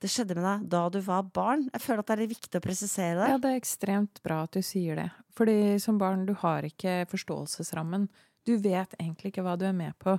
Det 0.00 0.08
skjedde 0.08 0.36
med 0.38 0.46
deg 0.46 0.68
da 0.72 0.82
du 0.92 1.00
var 1.04 1.26
barn. 1.28 1.66
Jeg 1.74 1.84
føler 1.84 2.00
at 2.00 2.10
det 2.10 2.14
er 2.16 2.30
viktig 2.30 2.56
å 2.56 2.64
presisere 2.64 3.18
det. 3.18 3.28
Ja, 3.34 3.40
det 3.40 3.50
er 3.50 3.58
ekstremt 3.60 4.22
bra 4.24 4.42
at 4.46 4.56
du 4.56 4.62
sier 4.64 4.96
det. 4.96 5.10
Fordi 5.36 5.76
som 5.82 5.98
barn, 6.00 6.24
du 6.28 6.32
har 6.40 6.64
ikke 6.64 7.02
forståelsesrammen. 7.10 8.08
Du 8.48 8.54
vet 8.64 8.96
egentlig 8.96 9.34
ikke 9.34 9.44
hva 9.44 9.58
du 9.60 9.66
er 9.68 9.76
med 9.76 9.92
på. 10.00 10.16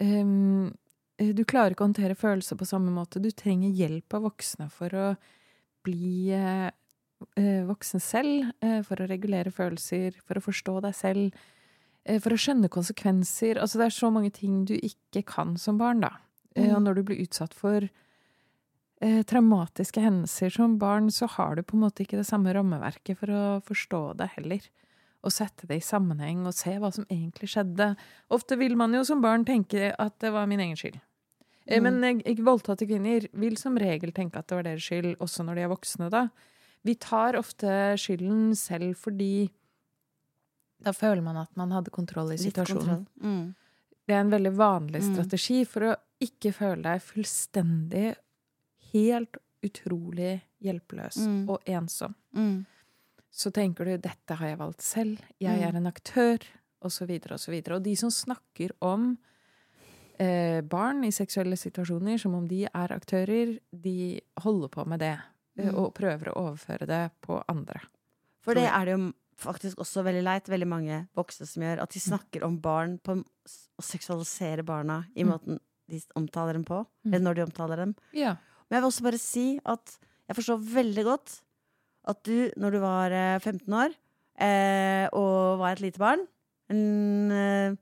Um, 0.00 0.72
du 1.20 1.44
klarer 1.44 1.74
ikke 1.74 1.84
å 1.84 1.90
håndtere 1.90 2.16
følelser 2.16 2.56
på 2.56 2.68
samme 2.68 2.92
måte. 2.94 3.20
Du 3.20 3.28
trenger 3.36 3.76
hjelp 3.76 4.16
av 4.16 4.24
voksne 4.30 4.70
for 4.72 4.96
å 4.96 5.06
bli 5.84 6.32
eh, 6.32 6.70
voksen 7.68 8.00
selv, 8.00 8.48
uh, 8.64 8.80
for 8.88 9.00
å 9.00 9.08
regulere 9.08 9.52
følelser, 9.52 10.16
for 10.24 10.40
å 10.40 10.44
forstå 10.44 10.78
deg 10.86 10.96
selv, 10.96 11.40
uh, 12.08 12.16
for 12.16 12.32
å 12.32 12.40
skjønne 12.40 12.72
konsekvenser. 12.72 13.60
Altså, 13.60 13.80
det 13.80 13.90
er 13.90 13.98
så 14.00 14.08
mange 14.12 14.32
ting 14.32 14.62
du 14.68 14.78
ikke 14.78 15.26
kan 15.28 15.58
som 15.60 15.80
barn, 15.80 16.00
da. 16.08 16.16
Mm. 16.56 16.70
Og 16.72 16.86
når 16.86 16.96
du 16.96 17.08
blir 17.10 17.20
utsatt 17.28 17.52
for 17.56 17.84
eh, 19.00 19.22
traumatiske 19.22 20.00
hendelser 20.04 20.50
som 20.54 20.78
barn, 20.78 21.10
så 21.10 21.26
har 21.28 21.56
du 21.56 21.62
på 21.62 21.76
en 21.76 21.84
måte 21.86 22.04
ikke 22.04 22.18
det 22.20 22.26
samme 22.28 22.52
rammeverket 22.54 23.18
for 23.18 23.32
å 23.32 23.44
forstå 23.64 24.16
det 24.20 24.30
heller. 24.36 24.60
Og 25.22 25.32
sette 25.32 25.66
det 25.68 25.76
i 25.76 25.84
sammenheng 25.84 26.46
og 26.48 26.54
se 26.56 26.78
hva 26.80 26.88
som 26.92 27.04
egentlig 27.12 27.50
skjedde. 27.52 27.94
Ofte 28.32 28.56
vil 28.56 28.76
man 28.76 28.92
jo 28.96 29.02
som 29.04 29.20
barn 29.20 29.44
tenke 29.44 29.94
at 29.98 30.18
det 30.20 30.32
var 30.32 30.46
min 30.48 30.60
egen 30.60 30.76
skyld. 30.76 31.00
Eh, 31.66 31.78
Mm. 31.78 31.82
Men 32.00 32.04
eh, 32.24 32.34
voldtatte 32.40 32.86
kvinner 32.88 33.28
vil 33.32 33.56
som 33.56 33.76
regel 33.78 34.12
tenke 34.12 34.38
at 34.40 34.48
det 34.48 34.56
var 34.56 34.62
deres 34.64 34.82
skyld, 34.82 35.16
også 35.20 35.44
når 35.44 35.54
de 35.54 35.60
er 35.62 35.68
voksne, 35.68 36.08
da. 36.10 36.28
Vi 36.82 36.94
tar 36.94 37.36
ofte 37.36 37.94
skylden 38.00 38.54
selv 38.56 38.96
fordi 38.96 39.50
da 40.82 40.92
føler 40.96 41.20
man 41.22 41.36
at 41.36 41.50
man 41.60 41.70
hadde 41.76 41.90
kontroll 41.92 42.32
i 42.32 42.38
situasjonen. 42.40 43.04
kontroll. 43.04 43.06
Mm. 43.22 43.54
Det 44.08 44.14
er 44.16 44.20
en 44.24 44.30
veldig 44.32 44.52
vanlig 44.56 45.02
Mm. 45.04 45.12
strategi 45.14 45.64
for 45.66 45.80
å 45.90 45.96
ikke 46.20 46.52
føle 46.56 46.82
deg 46.82 47.02
fullstendig, 47.02 48.16
helt 48.92 49.36
utrolig 49.62 50.40
hjelpeløs 50.62 51.16
Mm. 51.26 51.48
og 51.50 51.60
ensom. 51.66 52.14
Mm. 52.34 52.66
Så 53.30 53.50
tenker 53.52 53.84
du 53.84 53.96
'dette 53.98 54.34
har 54.36 54.46
jeg 54.48 54.58
valgt 54.58 54.80
selv', 54.82 55.18
'jeg 55.40 55.58
Mm. 55.60 55.68
er 55.68 55.76
en 55.76 55.86
aktør', 55.86 56.42
osv., 56.82 57.20
osv. 57.32 57.62
Og 57.72 57.82
de 57.82 57.94
som 57.96 58.10
snakker 58.10 58.70
om 58.82 59.18
eh, 60.18 60.60
barn 60.60 61.02
i 61.04 61.10
seksuelle 61.10 61.56
situasjoner 61.56 62.18
som 62.20 62.34
om 62.34 62.46
de 62.48 62.64
er 62.66 62.88
aktører, 62.92 63.58
de 63.72 64.20
holder 64.38 64.68
på 64.68 64.86
med 64.86 64.98
det. 65.00 65.18
eh, 65.58 65.64
Mm. 65.70 65.74
Og 65.78 65.94
prøver 65.94 66.24
å 66.32 66.36
overføre 66.36 66.86
det 66.86 67.10
på 67.22 67.42
andre. 67.48 67.80
For 68.42 68.54
det 68.54 68.64
er 68.70 68.84
det 68.84 68.98
jo 68.98 69.12
faktisk 69.38 69.76
også 69.76 70.02
veldig 70.04 70.22
leit, 70.22 70.44
veldig 70.48 70.66
mange 70.68 71.08
voksne 71.16 71.46
som 71.46 71.62
gjør, 71.62 71.80
at 71.82 71.90
de 71.90 71.98
snakker 72.00 72.42
om 72.44 72.58
barn 72.60 72.98
på 72.98 73.16
å 73.16 73.82
seksualisere 73.82 74.62
barna 74.64 75.06
i 75.16 75.22
Mm. 75.24 75.28
måten 75.30 75.58
de 75.88 76.00
omtaler 76.16 76.52
dem 76.52 76.64
på. 76.64 76.86
Mm. 77.04 77.14
Eller 77.14 77.24
når 77.24 77.34
de 77.34 77.42
omtaler 77.46 77.76
dem. 77.76 77.94
Ja. 78.12 78.36
Men 78.70 78.78
jeg 78.78 78.82
vil 78.84 78.90
også 78.92 79.06
bare 79.08 79.18
si 79.20 79.44
at 79.66 79.96
jeg 80.30 80.38
forstår 80.38 80.62
veldig 80.78 81.04
godt 81.08 81.36
at 82.10 82.20
du, 82.24 82.50
når 82.56 82.72
du 82.76 82.78
var 82.80 83.12
eh, 83.12 83.38
15 83.42 83.74
år 83.76 83.92
eh, 84.40 85.06
og 85.12 85.58
var 85.60 85.74
et 85.74 85.82
lite 85.84 86.00
barn 86.00 86.22
en, 86.70 87.34
eh, 87.34 87.78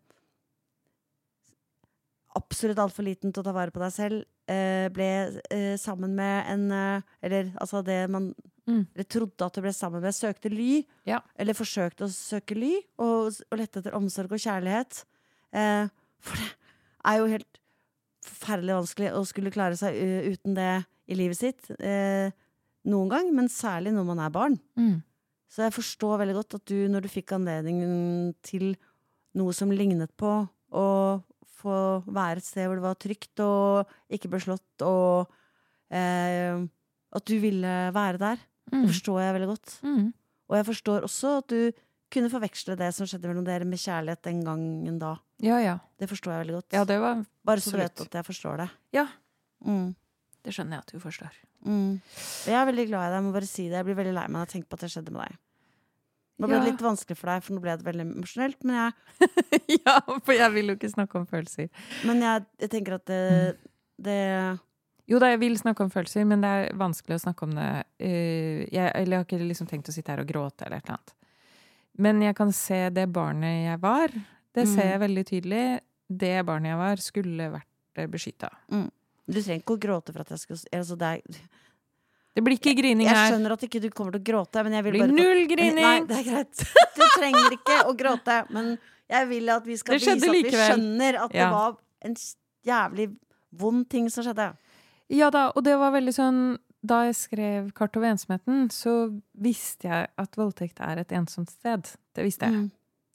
Absolutt 2.39 2.79
altfor 2.79 3.03
liten 3.07 3.33
til 3.33 3.43
å 3.43 3.47
ta 3.49 3.53
vare 3.57 3.73
på 3.75 3.81
deg 3.83 3.91
selv. 3.91 4.21
Eh, 4.49 4.87
ble 4.95 5.07
eh, 5.51 5.75
sammen 5.81 6.13
med 6.17 6.47
en 6.53 6.67
eh, 6.73 7.09
Eller 7.25 7.51
altså 7.61 7.83
det 7.85 8.05
man 8.13 8.33
Mm. 8.69 8.83
eller 8.93 9.07
trodde 9.09 9.47
at 9.47 9.55
du 9.57 9.63
ble 9.65 9.71
sammen 9.73 10.03
med, 10.05 10.13
søkte 10.13 10.51
ly. 10.53 10.83
Ja. 11.09 11.23
Eller 11.41 11.57
forsøkte 11.57 12.05
å 12.05 12.13
søke 12.13 12.53
ly, 12.53 12.75
og, 13.01 13.39
og 13.49 13.57
lette 13.57 13.81
etter 13.81 13.95
omsorg 13.97 14.35
og 14.37 14.43
kjærlighet. 14.43 15.07
Eh, 15.57 15.89
for 16.21 16.37
det 16.37 16.51
er 17.09 17.17
jo 17.23 17.31
helt 17.33 17.58
forferdelig 18.29 18.77
vanskelig 18.79 19.11
å 19.17 19.23
skulle 19.29 19.53
klare 19.55 19.77
seg 19.81 19.97
u- 19.97 20.33
uten 20.35 20.55
det 20.57 20.71
i 21.09 21.17
livet 21.19 21.39
sitt. 21.39 21.71
Eh, 21.81 22.31
noen 22.89 23.09
gang, 23.13 23.31
men 23.35 23.49
særlig 23.53 23.93
når 23.97 24.07
man 24.07 24.21
er 24.25 24.31
barn. 24.35 24.59
Mm. 24.79 25.03
Så 25.49 25.65
jeg 25.65 25.73
forstår 25.73 26.19
veldig 26.21 26.35
godt 26.43 26.55
at 26.59 26.65
du, 26.69 26.77
når 26.93 27.07
du 27.07 27.09
fikk 27.09 27.33
anledningen 27.33 28.35
til 28.45 28.75
noe 29.39 29.53
som 29.57 29.71
lignet 29.73 30.13
på 30.21 30.33
å 30.73 30.87
få 31.59 31.77
være 32.07 32.39
et 32.43 32.45
sted 32.47 32.69
hvor 32.69 32.77
det 32.79 32.85
var 32.85 32.99
trygt 33.01 33.41
og 33.43 33.89
ikke 34.15 34.29
ble 34.31 34.41
slått, 34.45 34.85
og 34.87 35.27
eh, 35.91 36.61
at 37.17 37.25
du 37.29 37.39
ville 37.43 37.75
være 37.97 38.19
der, 38.21 38.39
Mm. 38.69 38.83
det 38.85 38.91
forstår 38.93 39.21
jeg 39.23 39.33
veldig 39.39 39.49
godt. 39.49 39.71
Mm. 39.83 40.13
Og 40.51 40.57
jeg 40.59 40.67
forstår 40.69 41.05
også 41.07 41.31
at 41.39 41.47
du 41.49 41.73
kunne 42.11 42.31
forveksle 42.33 42.77
det 42.81 42.91
som 42.97 43.07
skjedde 43.09 43.29
mellom 43.31 43.45
dere, 43.47 43.65
med 43.69 43.79
kjærlighet 43.83 44.23
den 44.25 44.43
gangen 44.47 44.99
da. 45.03 45.15
Ja, 45.45 45.59
ja. 45.63 45.77
Det 46.01 46.09
forstår 46.11 46.33
jeg 46.35 46.45
veldig 46.47 46.57
godt. 46.61 46.73
Ja, 46.77 46.85
det 46.89 46.99
var 47.03 47.25
Bare 47.45 47.61
så 47.65 47.75
du 47.75 47.81
vet 47.83 48.01
at 48.07 48.15
jeg 48.21 48.25
forstår 48.27 48.63
det. 48.65 48.69
Ja. 48.97 49.07
Mm. 49.67 49.91
Det 50.45 50.55
skjønner 50.55 50.79
jeg 50.79 50.87
at 50.87 50.93
du 50.95 51.03
forstår. 51.03 51.35
Mm. 51.67 51.99
Jeg 52.47 52.55
er 52.55 52.67
veldig 52.71 52.87
glad 52.89 53.03
i 53.05 53.11
deg, 53.11 53.19
jeg 53.19 53.27
må 53.27 53.33
bare 53.35 53.51
si 53.51 53.67
det. 53.69 53.77
Jeg 53.81 53.87
blir 53.91 53.99
veldig 53.99 54.15
lei 54.17 54.25
meg 54.29 54.37
når 54.39 54.47
jeg 54.47 54.53
tenker 54.55 54.69
på 54.73 54.79
at 54.79 54.85
det 54.87 54.91
skjedde 54.95 55.15
med 55.15 55.25
deg. 55.27 55.39
Nå 56.39 56.47
ble 56.47 56.55
det 56.61 56.67
Ja. 56.69 56.71
litt 56.71 56.85
vanskelig 56.87 57.17
for 57.19 57.27
deg, 57.33 57.43
for 57.43 57.57
nå 57.57 57.61
ble 57.65 57.73
det 57.81 57.87
veldig 57.89 58.05
emosjonelt. 58.07 58.61
Men, 58.63 58.77
jeg, 58.79 59.29
ja, 59.85 59.97
for 60.23 60.33
jeg 60.39 60.53
vil 60.55 60.71
jo 60.71 60.77
ikke 60.79 60.93
snakke 60.93 61.19
om 61.19 61.27
følelser. 61.27 61.69
men 62.07 62.23
jeg, 62.23 62.45
jeg 62.63 62.71
tenker 62.77 62.95
at 63.01 63.07
det, 63.11 63.57
det 63.99 64.19
Jo 65.11 65.19
da, 65.19 65.33
jeg 65.35 65.41
vil 65.43 65.59
snakke 65.59 65.83
om 65.83 65.91
følelser, 65.91 66.25
men 66.31 66.45
det 66.47 66.49
er 66.61 66.71
vanskelig 66.79 67.19
å 67.19 67.25
snakke 67.27 67.49
om 67.49 67.57
det. 67.59 67.69
eh, 67.99 68.63
jeg, 68.71 68.87
eller 68.95 69.17
jeg 69.17 69.25
har 69.25 69.27
ikke 69.27 69.49
liksom 69.51 69.67
tenkt 69.71 69.91
å 69.91 69.97
sitte 69.97 70.15
her 70.15 70.23
og 70.23 70.31
gråte 70.31 70.65
eller 70.69 70.79
et 70.79 70.87
eller 70.87 71.01
annet. 71.01 71.15
Men 71.99 72.21
jeg 72.23 72.37
kan 72.39 72.53
se 72.55 72.89
det 72.95 73.09
barnet 73.13 73.65
jeg 73.67 73.81
var. 73.83 74.13
Det 74.55 74.67
ser 74.69 74.85
Mm. 74.85 74.91
jeg 74.91 75.01
veldig 75.01 75.25
tydelig. 75.27 75.81
Det 76.09 76.47
barnet 76.47 76.71
jeg 76.71 76.79
var, 76.79 76.97
skulle 76.97 77.51
vært 77.53 78.11
beskytta. 78.11 78.51
Du 79.29 79.43
trenger 79.43 79.61
ikke 79.61 79.77
å 79.77 79.81
gråte 79.81 80.13
for 80.15 80.21
at 80.23 80.31
jeg 80.31 80.39
skal 80.39 80.57
altså 80.79 80.97
det 80.97 81.09
er, 81.09 81.21
Det 82.35 82.45
blir 82.45 82.57
ikke 82.57 82.75
grining 82.79 83.09
her. 83.09 83.17
Jeg 83.27 83.33
skjønner 83.35 83.53
at 83.53 83.63
ikke 83.67 83.81
du 83.83 83.91
kommer 83.91 84.13
til 84.13 84.21
å 84.21 84.25
gråte, 84.25 84.63
men 84.65 84.73
jeg 84.73 84.85
vil 84.85 84.93
blir 84.93 85.01
bare 85.03 85.17
null 85.17 85.75
Nei, 85.75 86.01
det 86.07 86.17
er 86.21 86.25
greit. 86.25 86.65
Du 86.95 87.03
trenger 87.19 87.57
ikke 87.59 87.79
å 87.91 87.97
gråte, 87.99 88.37
men 88.51 88.79
jeg 89.11 89.29
vil 89.29 89.51
at 89.51 89.67
vi 89.67 89.77
skal 89.77 89.99
vise 89.99 90.13
at 90.13 90.23
vi 90.23 90.43
skjønner 90.53 91.19
at 91.25 91.33
det 91.33 91.51
var 91.51 91.77
en 92.05 92.15
jævlig 92.65 93.17
vond 93.59 93.89
ting 93.91 94.09
som 94.09 94.25
skjedde. 94.25 94.53
Ja 95.11 95.31
da, 95.31 95.49
og 95.57 95.65
det 95.65 95.77
var 95.81 95.91
veldig 95.93 96.15
sånn 96.15 96.59
Da 96.83 97.03
jeg 97.09 97.15
skrev 97.19 97.71
'Kart 97.75 97.97
over 97.97 98.13
ensomheten', 98.13 98.71
så 98.71 99.21
visste 99.35 99.89
jeg 99.89 100.07
at 100.19 100.37
voldtekt 100.37 100.81
er 100.81 100.99
et 100.99 101.13
ensomt 101.13 101.51
sted. 101.51 101.97
Det 102.15 102.25
visste 102.25 102.47
jeg. 102.47 102.55
Mm. 102.55 102.71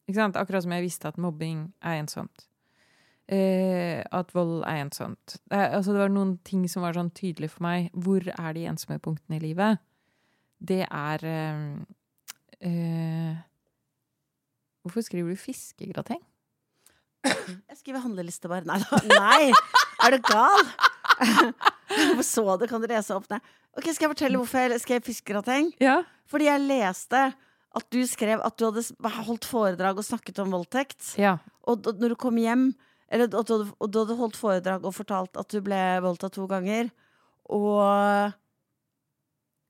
Ikke 0.07 0.19
sant? 0.19 0.35
Akkurat 0.35 0.63
som 0.63 0.71
jeg 0.71 0.83
visste 0.83 1.07
at 1.07 1.17
mobbing 1.17 1.73
er 1.81 2.01
ensomt. 2.01 2.47
Eh, 3.31 4.03
at 4.11 4.33
vold 4.35 4.65
er 4.67 4.81
ensomt. 4.83 5.37
Det, 5.49 5.57
altså, 5.57 5.93
det 5.93 5.99
var 5.99 6.11
noen 6.11 6.37
ting 6.43 6.67
som 6.67 6.83
var 6.83 6.97
sånn 6.97 7.11
tydelig 7.15 7.53
for 7.53 7.63
meg. 7.63 7.87
Hvor 7.95 8.19
er 8.27 8.53
de 8.53 8.67
ensomme 8.67 8.99
punktene 8.99 9.39
i 9.39 9.45
livet? 9.45 9.79
Det 10.59 10.83
er 10.83 11.23
eh, 11.23 11.63
eh, 12.67 13.35
Hvorfor 14.83 15.01
skriver 15.01 15.31
du 15.31 15.39
fiskegrateng? 15.39 16.19
Jeg 17.23 17.77
skriver 17.79 18.03
handleliste 18.03 18.51
bare. 18.51 18.67
Nei 18.67 18.81
da. 18.83 18.99
Nei! 19.07 19.53
Er 20.03 20.11
du 20.11 20.19
gal? 20.27 20.65
Hvorfor 22.13 22.25
så 22.27 22.57
det? 22.59 22.69
Kan 22.69 22.81
du 22.81 22.87
lese 22.87 23.15
opp? 23.15 23.27
det? 23.31 23.39
Ok, 23.77 23.87
Skal 23.93 24.07
jeg 24.07 24.11
fortelle 24.15 24.37
hvorfor 24.41 24.69
jeg 24.73 24.81
skrev 24.83 25.01
fiskegrateng? 25.05 25.71
Ja. 25.81 26.03
Fordi 26.29 26.45
jeg 26.49 26.61
leste 26.67 27.21
at 27.73 27.85
du 27.89 28.03
skrev 28.05 28.41
at 28.45 28.57
du 28.57 28.67
hadde 28.69 28.83
holdt 29.25 29.45
foredrag 29.49 29.97
og 29.97 30.05
snakket 30.05 30.39
om 30.43 30.51
voldtekt. 30.53 31.15
ja. 31.17 31.37
Og 31.65 31.87
og 31.87 31.99
når 32.01 32.09
du 32.13 32.15
kom 32.19 32.35
hjem 32.37 32.73
Eller 33.09 33.29
og, 33.37 33.45
du 33.47 33.53
og 33.79 33.91
du 33.91 33.99
hadde 34.03 34.15
holdt 34.19 34.35
foredrag 34.37 34.83
og 34.85 34.93
fortalt 34.93 35.37
at 35.37 35.47
du 35.53 35.61
ble 35.61 35.79
voldtatt 36.01 36.33
to 36.33 36.47
ganger, 36.49 36.89
og 37.49 37.79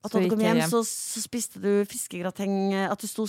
at 0.03 0.11
Så 0.11 0.17
da 0.19 0.23
du 0.25 0.29
kom 0.33 0.39
hjem, 0.43 0.57
hjem. 0.61 0.69
så, 0.71 0.81
så 0.87 1.21
spiste 1.23 1.61
du 1.63 1.85
fiskegrateng 1.87 2.73
At 2.89 2.99
du 2.99 3.07
sto, 3.07 3.23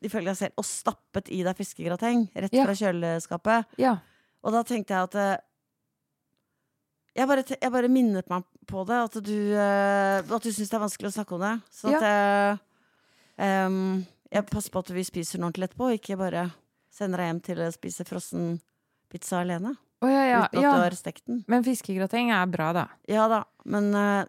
ifølge 0.00 0.30
deg 0.32 0.38
selv, 0.38 0.54
og 0.60 0.64
stappet 0.64 1.28
i 1.32 1.42
deg 1.44 1.56
fiskegrateng 1.58 2.28
rett 2.34 2.52
Ja. 2.56 2.64
fra 2.68 2.74
kjøleskapet. 2.76 3.66
ja. 3.78 3.98
Og 4.42 4.52
da 4.54 4.62
tenkte 4.64 4.94
jeg 4.96 5.02
at 5.04 5.14
eh, 5.20 5.36
jeg 7.16 7.26
bare, 7.26 7.44
jeg 7.56 7.72
bare 7.74 7.90
minnet 7.90 8.30
meg 8.30 8.46
på 8.70 8.84
det. 8.88 9.02
At 9.08 9.18
du, 9.26 9.36
uh, 9.56 10.22
at 10.22 10.46
du 10.46 10.50
syns 10.52 10.70
det 10.70 10.78
er 10.78 10.84
vanskelig 10.84 11.10
å 11.10 11.16
snakke 11.18 11.36
om 11.36 11.44
det. 11.44 11.52
Så 11.74 11.92
at 11.92 12.06
jeg, 12.06 12.58
um, 13.66 14.00
jeg 14.30 14.48
passer 14.50 14.74
på 14.74 14.82
at 14.84 14.92
vi 14.94 15.06
spiser 15.06 15.40
noe 15.40 15.50
ordentlig 15.50 15.70
etterpå, 15.70 15.90
og 15.90 15.98
ikke 15.98 16.18
bare 16.20 16.48
sender 16.94 17.22
deg 17.22 17.30
hjem 17.30 17.44
til 17.46 17.62
å 17.64 17.70
spise 17.74 18.06
frossen 18.08 18.50
pizza 19.10 19.40
alene. 19.42 19.74
Oh, 20.00 20.08
ja, 20.08 20.24
ja. 20.24 20.42
uten 20.46 20.60
at 20.60 20.64
ja. 20.64 20.72
du 20.72 20.84
har 20.86 20.96
stekt 20.96 21.26
den. 21.28 21.42
Men 21.50 21.64
fiskegrateng 21.66 22.30
er 22.32 22.46
bra, 22.48 22.70
da. 22.76 22.86
Ja 23.10 23.26
da, 23.28 23.42
men 23.68 23.90
uh, 23.92 24.24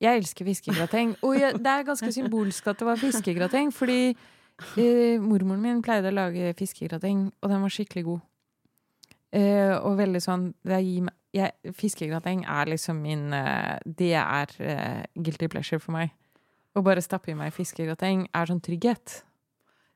Jeg 0.00 0.22
elsker 0.22 0.46
fiskegrateng. 0.48 1.12
Og 1.26 1.36
jeg, 1.36 1.58
det 1.60 1.72
er 1.74 1.84
ganske 1.84 2.08
symbolsk 2.14 2.70
at 2.72 2.80
det 2.80 2.88
var 2.88 3.00
fiskegrateng, 3.00 3.74
fordi 3.76 4.14
uh, 4.14 5.20
mormoren 5.20 5.60
min 5.60 5.82
pleide 5.84 6.08
å 6.08 6.16
lage 6.22 6.54
fiskegrateng, 6.56 7.26
og 7.42 7.52
den 7.52 7.66
var 7.66 7.74
skikkelig 7.74 8.06
god. 8.06 8.26
Uh, 9.30 9.76
og 9.84 9.98
veldig 10.00 10.22
sånn 10.24 10.48
det 10.66 10.80
gir 10.86 11.04
meg, 11.06 11.14
jeg, 11.36 11.50
Fiskegrateng 11.76 12.40
er 12.48 12.64
liksom 12.72 12.96
min 13.04 13.32
eh, 13.36 13.76
Det 13.86 14.14
er 14.18 14.46
eh, 14.58 15.02
guilty 15.14 15.46
pleasure 15.50 15.80
for 15.82 15.92
meg. 15.94 16.08
Å 16.74 16.82
bare 16.86 17.02
stappe 17.02 17.30
i 17.32 17.38
meg 17.38 17.52
fiskegrateng 17.54 18.28
er 18.34 18.44
sånn 18.50 18.62
trygghet. 18.62 19.22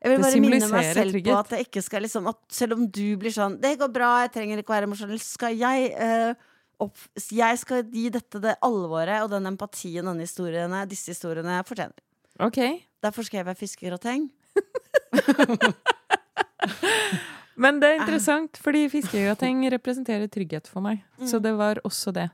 jeg 0.03 0.11
vil 0.11 0.23
bare 0.25 0.41
minne 0.43 0.69
meg 0.73 0.85
selv 0.95 1.11
trygghet. 1.15 1.33
på 1.33 1.39
at 1.39 1.51
jeg 1.55 1.63
ikke 1.69 1.83
skal 1.87 2.01
liksom 2.07 2.25
at 2.31 2.39
Selv 2.51 2.73
om 2.79 2.83
du 2.87 3.17
blir 3.17 3.33
sånn 3.35 3.61
'Det 3.61 3.79
går 3.79 3.91
bra, 3.93 4.11
jeg 4.23 4.33
trenger 4.33 4.59
ikke 4.59 4.73
å 4.73 4.77
være 4.77 4.89
emosjonell', 4.91 5.23
skal 5.23 5.55
jeg 5.55 5.95
uh, 5.95 6.35
opp, 6.81 6.97
Jeg 7.31 7.59
skal 7.59 7.85
gi 7.85 8.11
dette 8.11 8.41
det 8.41 8.57
alvoret 8.63 9.23
og 9.23 9.31
den 9.31 9.47
empatien 9.47 10.05
denne 10.05 10.27
historiene, 10.27 10.87
disse 10.87 11.15
historiene 11.15 11.63
fortjener. 11.65 11.95
OK. 12.41 12.59
Derfor 13.03 13.23
skrev 13.23 13.47
jeg 13.47 13.57
fiskegrateng. 13.57 14.31
Men 17.57 17.79
det 17.81 17.89
er 17.93 18.01
interessant, 18.03 18.57
fordi 18.59 18.89
fiskegrateng 18.91 19.63
representerer 19.71 20.27
trygghet 20.29 20.67
for 20.67 20.83
meg. 20.83 21.05
Så 21.21 21.39
Mm. 21.39 21.43
det 21.43 21.53
var 21.57 21.81
også 21.85 22.13
det. 22.13 22.31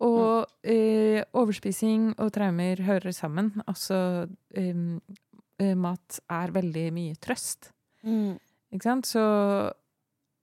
Og 0.00 0.46
eh, 0.64 1.22
overspising 1.32 2.14
og 2.18 2.32
traumer 2.32 2.76
hører 2.84 3.12
sammen. 3.12 3.50
Altså 3.66 4.28
eh, 4.54 5.74
mat 5.74 6.20
er 6.28 6.52
veldig 6.52 6.92
mye 6.92 7.14
trøst. 7.16 7.70
Ikke 8.04 8.82
sant? 8.82 9.06
Så 9.06 9.22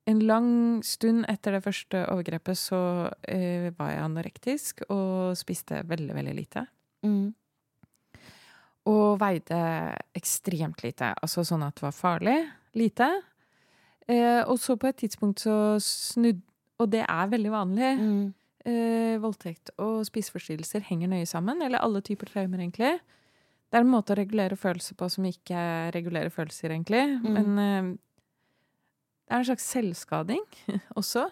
en 0.06 0.20
lang 0.20 0.82
stund 0.84 1.26
etter 1.30 1.52
det 1.54 1.64
første 1.64 2.02
overgrepet 2.12 2.58
så 2.58 2.80
eh, 3.28 3.70
var 3.78 3.92
jeg 3.94 4.04
anorektisk 4.04 4.82
og 4.90 5.38
spiste 5.38 5.84
veldig, 5.88 6.14
veldig 6.18 6.34
lite. 6.36 6.66
Mm. 7.06 7.34
Og 8.92 9.20
veide 9.22 9.60
ekstremt 10.18 10.82
lite. 10.84 11.14
Altså 11.24 11.46
sånn 11.48 11.64
at 11.64 11.76
det 11.78 11.86
var 11.86 11.96
farlig 11.96 12.40
lite. 12.76 13.08
Eh, 14.12 14.42
og 14.50 14.58
så 14.60 14.76
på 14.80 14.90
et 14.90 14.98
tidspunkt 15.00 15.40
så 15.46 15.78
snudd 15.80 16.42
Og 16.82 16.90
det 16.92 17.04
er 17.08 17.28
veldig 17.32 17.52
vanlig. 17.54 17.90
Mm. 18.00 18.34
Eh, 18.66 19.18
voldtekt 19.22 19.70
og 19.80 20.02
spiseforstyrrelser 20.08 20.82
henger 20.88 21.08
nøye 21.12 21.28
sammen. 21.30 21.62
Eller 21.64 21.80
alle 21.84 22.02
typer 22.02 22.28
traumer, 22.32 22.60
egentlig. 22.60 22.98
Det 23.70 23.78
er 23.80 23.86
en 23.86 23.92
måte 23.94 24.14
å 24.14 24.18
regulere 24.18 24.58
følelser 24.60 24.98
på 25.00 25.08
som 25.10 25.24
ikke 25.30 25.92
regulerer 25.96 26.30
følelser, 26.34 26.74
egentlig. 26.74 27.04
Mm. 27.24 27.30
Men 27.38 27.62
eh, 27.64 27.92
det 29.24 29.36
er 29.38 29.40
en 29.44 29.48
slags 29.52 29.70
selvskading 29.72 30.44
også. 31.00 31.28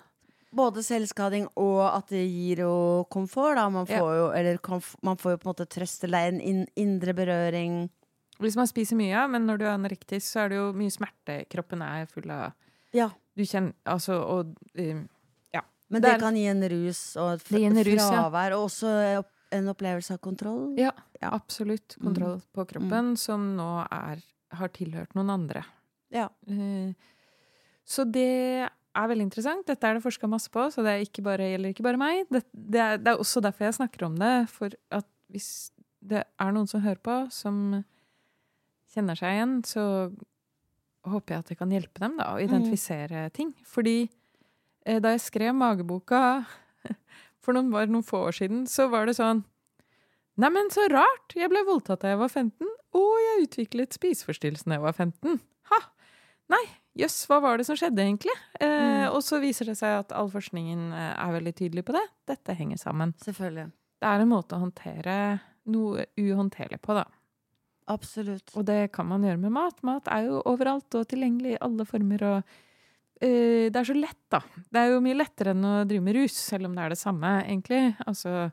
Både 0.56 0.84
selvskading 0.84 1.46
og 1.60 1.82
at 1.90 2.10
det 2.12 2.26
gir 2.28 2.64
jo 2.66 2.74
komfort. 3.12 3.56
Da. 3.60 3.68
Man, 3.72 3.86
Ja. 3.90 4.00
får 4.00 4.16
jo, 4.20 4.26
eller 4.36 4.60
man 5.02 5.18
får 5.18 5.32
jo 5.36 5.42
på 5.42 5.48
en 5.48 5.52
måte 5.54 5.68
trøst 5.72 6.04
eller 6.08 6.28
en 6.32 6.42
in 6.42 6.66
indre 6.76 7.14
berøring. 7.18 7.90
Hvis 8.42 8.56
man 8.58 8.68
spiser 8.70 8.98
mye, 9.00 9.12
ja, 9.14 9.28
men 9.30 9.46
når 9.48 9.58
du 9.62 9.66
er 9.68 9.76
anorektisk, 9.78 10.26
så 10.26 10.46
er 10.46 10.50
det 10.54 10.58
jo 10.58 10.68
mye 10.74 10.92
smerte. 10.94 11.40
Kroppen 11.52 11.82
er 11.86 12.06
full 12.12 12.30
av 12.32 12.52
Ja. 12.94 13.10
Du 13.38 13.44
kjenner 13.48 13.74
Altså, 13.86 14.18
og 14.20 14.56
eh, 14.76 15.02
Men 15.92 16.02
Det 16.02 16.08
det, 16.08 16.12
er- 16.16 16.20
kan 16.20 16.36
gi 16.40 16.46
en 16.48 16.64
rus 16.72 17.18
og 17.20 17.42
en 17.52 17.76
rus, 17.84 17.88
ja. 18.00 18.06
fravær, 18.08 18.54
og 18.56 18.70
også 18.70 19.24
en 19.52 19.66
opplevelse 19.68 20.14
av 20.16 20.20
kontroll. 20.24 20.78
Ja, 20.80 20.92
Ja. 21.22 21.30
absolutt 21.36 21.98
kontroll 22.02 22.42
på 22.56 22.64
kroppen, 22.66 23.18
som 23.18 23.58
nå 23.58 23.86
er, 23.92 24.22
har 24.54 24.68
tilhørt 24.70 25.14
noen 25.16 25.30
andre. 25.30 25.66
Ja. 26.10 26.30
Uh, 26.50 26.94
Så 27.86 28.06
det 28.10 28.70
er 28.96 29.08
veldig 29.08 29.22
interessant. 29.28 29.66
Dette 29.68 29.84
er 29.84 29.96
det 29.96 30.04
forska 30.04 30.30
masse 30.30 30.48
på, 30.50 30.64
så 30.72 30.82
det 30.82 31.10
ikke 31.10 31.24
bare, 31.24 31.40
gjelder 31.58 31.74
ikke 31.74 31.84
bare 31.84 31.98
meg. 32.00 32.26
Det, 32.32 32.46
det, 32.54 32.80
er, 32.80 32.98
det 32.98 33.08
er 33.12 33.18
også 33.20 33.42
derfor 33.44 33.66
jeg 33.66 33.74
snakker 33.82 34.06
om 34.06 34.16
det. 34.16 34.48
For 34.50 34.70
at 34.92 35.06
hvis 35.30 35.72
det 36.02 36.24
er 36.40 36.52
noen 36.54 36.68
som 36.70 36.80
hører 36.82 37.02
på, 37.04 37.30
som 37.32 37.84
kjenner 38.94 39.18
seg 39.20 39.38
igjen, 39.38 39.54
så 39.68 39.84
håper 41.08 41.34
jeg 41.36 41.44
at 41.44 41.52
det 41.54 41.58
kan 41.60 41.72
hjelpe 41.74 42.02
dem 42.04 42.18
da, 42.20 42.32
å 42.36 42.42
identifisere 42.44 43.30
ting. 43.34 43.54
Fordi 43.66 43.96
eh, 44.86 45.00
da 45.02 45.14
jeg 45.16 45.24
skrev 45.24 45.56
Mageboka 45.58 46.20
for 47.44 47.56
noen, 47.58 47.72
noen 47.92 48.06
få 48.06 48.26
år 48.30 48.38
siden, 48.38 48.66
så 48.70 48.90
var 48.92 49.10
det 49.10 49.18
sånn 49.20 49.44
Neimen, 50.42 50.70
så 50.74 50.86
rart! 50.90 51.34
Jeg 51.36 51.50
ble 51.52 51.60
voldtatt 51.68 52.02
da 52.06 52.14
jeg 52.14 52.18
var 52.22 52.30
15, 52.32 52.70
og 52.98 53.10
jeg 53.22 53.44
utviklet 53.46 53.94
spiseforstyrrelse 53.94 54.64
da 54.70 54.78
jeg 54.78 54.84
var 54.86 54.96
15. 54.96 55.36
Ha! 55.70 55.80
Nei, 56.50 56.62
jøss, 56.98 57.18
hva 57.30 57.42
var 57.44 57.60
det 57.60 57.66
som 57.68 57.76
skjedde, 57.78 58.02
egentlig? 58.08 58.34
Eh, 58.64 59.06
Og 59.12 59.20
så 59.28 59.42
viser 59.44 59.68
det 59.70 59.76
seg 59.78 60.00
at 60.00 60.16
all 60.16 60.32
forskningen 60.32 60.88
eh, 60.96 61.12
er 61.20 61.36
veldig 61.36 61.54
tydelig 61.60 61.84
på 61.86 61.94
det. 61.98 62.02
Dette 62.32 62.56
henger 62.58 62.80
sammen. 62.80 63.12
Selvfølgelig. 63.22 63.68
Det 64.02 64.10
er 64.10 64.24
en 64.24 64.32
måte 64.32 64.56
å 64.58 64.64
håndtere 64.64 65.18
noe 65.76 66.08
uhåndterlig 66.18 66.80
på, 66.82 66.96
da. 66.98 67.04
Absolutt. 67.88 68.52
Og 68.56 68.66
det 68.66 68.92
kan 68.94 69.08
man 69.10 69.24
gjøre 69.26 69.40
med 69.42 69.52
mat. 69.52 69.82
Mat 69.84 70.08
er 70.08 70.28
jo 70.30 70.42
overalt 70.46 70.94
og 70.96 71.08
tilgjengelig 71.08 71.56
i 71.56 71.62
alle 71.62 71.86
former. 71.86 72.24
og 72.24 72.38
uh, 73.24 73.70
Det 73.70 73.76
er 73.76 73.84
så 73.90 73.96
lett, 73.98 74.20
da. 74.32 74.40
Det 74.72 74.80
er 74.84 74.92
jo 74.94 75.02
mye 75.02 75.18
lettere 75.18 75.52
enn 75.56 75.66
å 75.66 75.74
drive 75.90 76.04
med 76.04 76.16
rus, 76.16 76.34
selv 76.34 76.66
om 76.70 76.76
det 76.76 76.84
er 76.86 76.90
det 76.96 77.00
samme, 77.02 77.34
egentlig. 77.46 77.96
Altså, 78.08 78.52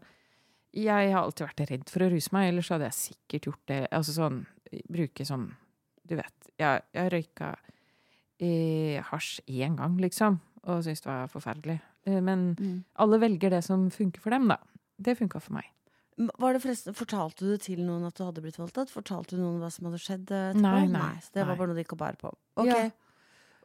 jeg 0.75 1.13
har 1.13 1.23
alltid 1.23 1.47
vært 1.47 1.71
redd 1.71 1.89
for 1.91 2.05
å 2.05 2.11
ruse 2.13 2.33
meg, 2.33 2.49
ellers 2.53 2.69
hadde 2.75 2.89
jeg 2.91 2.99
sikkert 2.99 3.47
gjort 3.51 3.65
det. 3.71 3.81
Altså 3.93 4.13
sånn, 4.17 4.43
bruke 4.89 5.25
sånn 5.25 5.49
Du 6.09 6.15
vet, 6.17 6.51
jeg, 6.61 6.83
jeg 6.97 7.11
røyka 7.13 7.55
eh, 8.41 9.01
hasj 9.11 9.41
én 9.49 9.75
gang, 9.77 9.97
liksom, 10.01 10.39
og 10.65 10.83
syntes 10.85 11.03
det 11.05 11.11
var 11.11 11.29
forferdelig. 11.33 11.79
Eh, 12.09 12.21
men 12.25 12.55
Mm. 12.57 12.85
alle 12.97 13.19
velger 13.21 13.51
det 13.51 13.63
som 13.65 13.91
funker 13.91 14.21
for 14.21 14.31
dem, 14.31 14.49
da. 14.49 14.57
Det 14.99 15.17
funka 15.19 15.41
for 15.41 15.53
meg. 15.55 15.65
Var 16.19 16.53
det 16.57 16.61
forresten, 16.65 16.95
Fortalte 16.99 17.47
du 17.47 17.57
til 17.63 17.83
noen 17.87 18.07
at 18.09 18.17
du 18.19 18.25
hadde 18.27 18.43
blitt 18.43 18.57
voldtatt? 18.59 18.91
Fortalte 18.91 19.37
du 19.37 19.43
noen 19.43 19.61
hva 19.63 19.69
som 19.71 19.87
hadde 19.87 20.01
skjedd? 20.03 20.31
eh, 20.35 20.49
etterpå? 20.51 20.63
Nei, 20.65 20.87
nei, 20.91 21.13
så 21.23 21.31
det 21.37 21.45
var 21.45 21.53
nei. 21.55 21.59
bare 21.61 21.69
noe 21.71 21.79
de 21.79 21.85
gikk 21.85 21.95
og 21.95 22.01
bar 22.03 22.19
på. 22.21 22.33
Ok, 22.59 22.67
Ja. 22.73 22.89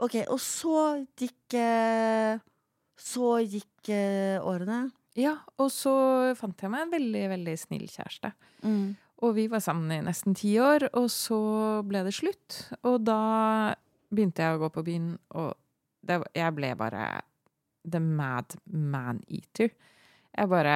Ok, 0.04 0.16
Og 0.34 0.40
så 0.42 1.06
gikk 1.18 1.54
eh, 1.58 2.40
Så 3.00 3.32
gikk 3.46 3.90
eh, 3.94 4.38
årene. 4.42 4.92
Ja, 5.18 5.36
og 5.62 5.70
så 5.74 5.94
fant 6.36 6.58
jeg 6.62 6.72
meg 6.74 6.88
en 6.88 6.94
veldig, 6.94 7.24
veldig 7.30 7.54
snill 7.62 7.86
kjæreste. 7.88 8.32
Og 9.24 9.36
vi 9.38 9.46
var 9.48 9.62
sammen 9.64 9.92
i 9.94 10.02
nesten 10.04 10.34
ti 10.36 10.56
år, 10.60 10.88
og 10.98 11.06
så 11.14 11.38
ble 11.88 12.02
det 12.04 12.14
slutt. 12.18 12.58
Og 12.84 13.04
da 13.06 13.74
begynte 14.14 14.42
jeg 14.44 14.58
å 14.58 14.62
gå 14.66 14.70
på 14.74 14.84
byen, 14.84 15.12
og 15.38 15.54
det, 16.04 16.18
jeg 16.36 16.56
ble 16.58 16.74
bare 16.76 17.22
the 17.86 18.02
mad 18.02 18.58
man-eater. 18.68 19.70
Jeg 20.38 20.50
bare 20.50 20.76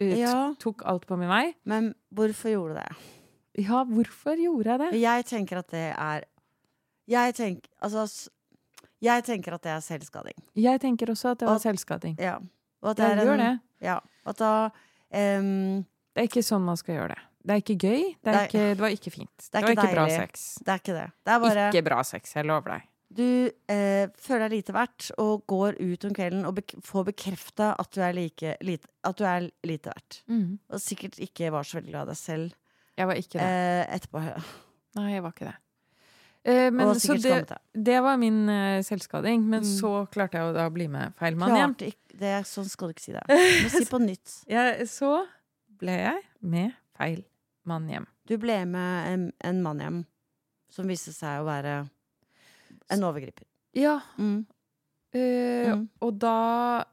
ut, 0.00 0.16
Ja. 0.18 0.54
tok 0.58 0.82
alt 0.84 1.06
på 1.06 1.16
min 1.18 1.28
vei. 1.28 1.54
Men 1.64 1.94
hvorfor 2.14 2.50
gjorde 2.52 2.74
du 2.74 2.80
det? 2.80 2.96
Ja, 3.66 3.84
hvorfor 3.84 4.36
gjorde 4.36 4.64
jeg 4.70 4.78
det? 4.78 5.00
Jeg 5.00 5.24
tenker 5.24 5.58
at 5.58 5.68
det 5.72 5.94
er 5.96 6.24
Jeg 7.08 7.34
tenker 7.34 7.68
Altså 7.82 8.28
Jeg 9.00 9.24
tenker 9.24 9.54
at 9.54 9.62
det 9.62 9.70
er 9.72 9.80
selvskading. 9.80 10.36
Jeg 10.54 10.80
tenker 10.80 11.06
også 11.06 11.30
at 11.32 11.38
det 11.38 11.48
var 11.48 11.54
Og- 11.54 11.60
selvskading. 11.62 12.16
Ja. 12.18 12.36
Og 12.82 12.90
at 12.90 12.98
Jeg 12.98 13.18
er 13.18 13.32
en- 13.32 13.38
det. 13.38 13.60
Ja. 13.80 13.98
At 14.26 14.36
da 14.38 14.64
um, 15.10 15.82
Det 16.14 16.22
er 16.22 16.28
ikke 16.28 16.42
sånn 16.44 16.62
man 16.64 16.76
skal 16.76 16.94
gjøre 16.96 17.08
det. 17.08 17.18
Det 17.46 17.50
er 17.54 17.60
ikke 17.62 17.78
gøy. 17.78 18.16
Det, 18.24 18.26
er 18.26 18.32
Nei. 18.32 18.46
ikke, 18.46 18.58
det 18.74 18.78
var 18.80 18.88
ikke 18.88 19.10
fint. 19.12 19.36
Det, 19.38 19.54
er 19.54 19.60
var 19.62 19.70
ikke 19.70 19.82
ikke 19.82 19.94
bra 19.94 20.08
sex. 20.08 20.54
Det 20.64 20.68
er 20.68 20.78
ikke 20.78 20.94
det. 20.94 21.12
Det 21.24 21.32
er 21.32 21.38
bare 21.40 21.72
Ikke 21.72 21.84
bra 21.84 22.02
sex, 22.02 22.32
jeg 22.34 22.44
lover 22.44 22.62
deg. 22.72 22.82
Du 23.08 23.22
eh, 23.70 24.08
føler 24.18 24.48
deg 24.48 24.56
lite 24.58 24.72
verdt 24.74 25.10
og 25.22 25.44
går 25.46 25.76
ut 25.78 26.04
om 26.08 26.14
kvelden 26.16 26.46
og 26.48 26.56
bek 26.58 26.74
får 26.82 27.04
bekrefta 27.12 27.68
at, 27.78 27.92
du 27.94 28.00
er 28.02 28.16
like, 28.16 28.56
lite, 28.66 28.88
at 29.06 29.16
du 29.20 29.22
er 29.24 29.46
lite 29.68 29.92
verdt. 29.92 30.18
Og 30.74 30.80
sikkert 30.82 31.20
ikke 31.22 31.52
var 31.54 31.62
så 31.68 31.78
veldig 31.78 31.92
glad 31.94 32.08
i 32.08 32.10
deg 32.10 32.18
selv 32.18 32.56
Jeg 32.98 33.06
var 33.06 33.20
ikke 33.20 33.38
det. 33.38 33.46
eh, 33.46 33.94
etterpå. 33.94 34.24
Nei, 34.98 35.06
jeg 35.14 35.22
var 35.22 35.36
ikke 35.36 35.46
det. 35.52 35.54
Eh, 36.46 36.68
men, 36.70 36.82
og 36.88 36.94
så 36.96 37.00
sikkert 37.06 37.22
det, 37.22 37.30
skammet 37.46 37.86
det 37.86 37.96
var 38.06 38.18
min 38.22 38.42
eh, 38.48 38.82
selvskading. 38.86 39.46
Men 39.50 39.62
Mm. 39.62 39.70
så 39.78 39.92
klarte 40.10 40.38
jeg 40.38 40.50
å 40.50 40.52
da 40.54 40.66
bli 40.70 40.86
med 40.90 41.14
feil 41.18 41.36
mann 41.38 41.50
hjem. 41.54 41.74
Klarte 41.78 41.88
ikke 41.94 42.18
det, 42.20 42.34
Sånn 42.46 42.68
skal 42.70 42.88
du 42.90 42.94
ikke 42.96 43.06
si 43.06 43.14
det. 43.16 43.24
Du 43.30 43.64
må 43.66 43.70
si 43.78 43.86
på 43.90 43.98
nytt. 44.02 44.36
Jeg, 44.50 44.86
så 44.90 45.14
ble 45.78 45.96
jeg 46.02 46.22
med 46.42 46.74
feil 46.98 47.22
mann 47.66 47.86
hjem. 47.90 48.06
Du 48.26 48.36
ble 48.42 48.64
med 48.66 49.10
en, 49.14 49.24
en 49.46 49.62
mann 49.62 49.82
hjem 49.82 49.98
som 50.74 50.86
viste 50.90 51.12
seg 51.14 51.42
å 51.42 51.46
være 51.46 51.84
en 52.90 53.02
overgriper. 53.08 53.44
Ja. 53.74 54.00
Mm. 54.18 54.46
eh, 55.12 55.72
Mm. 55.74 55.88
Og 56.00 56.18
da 56.18 56.84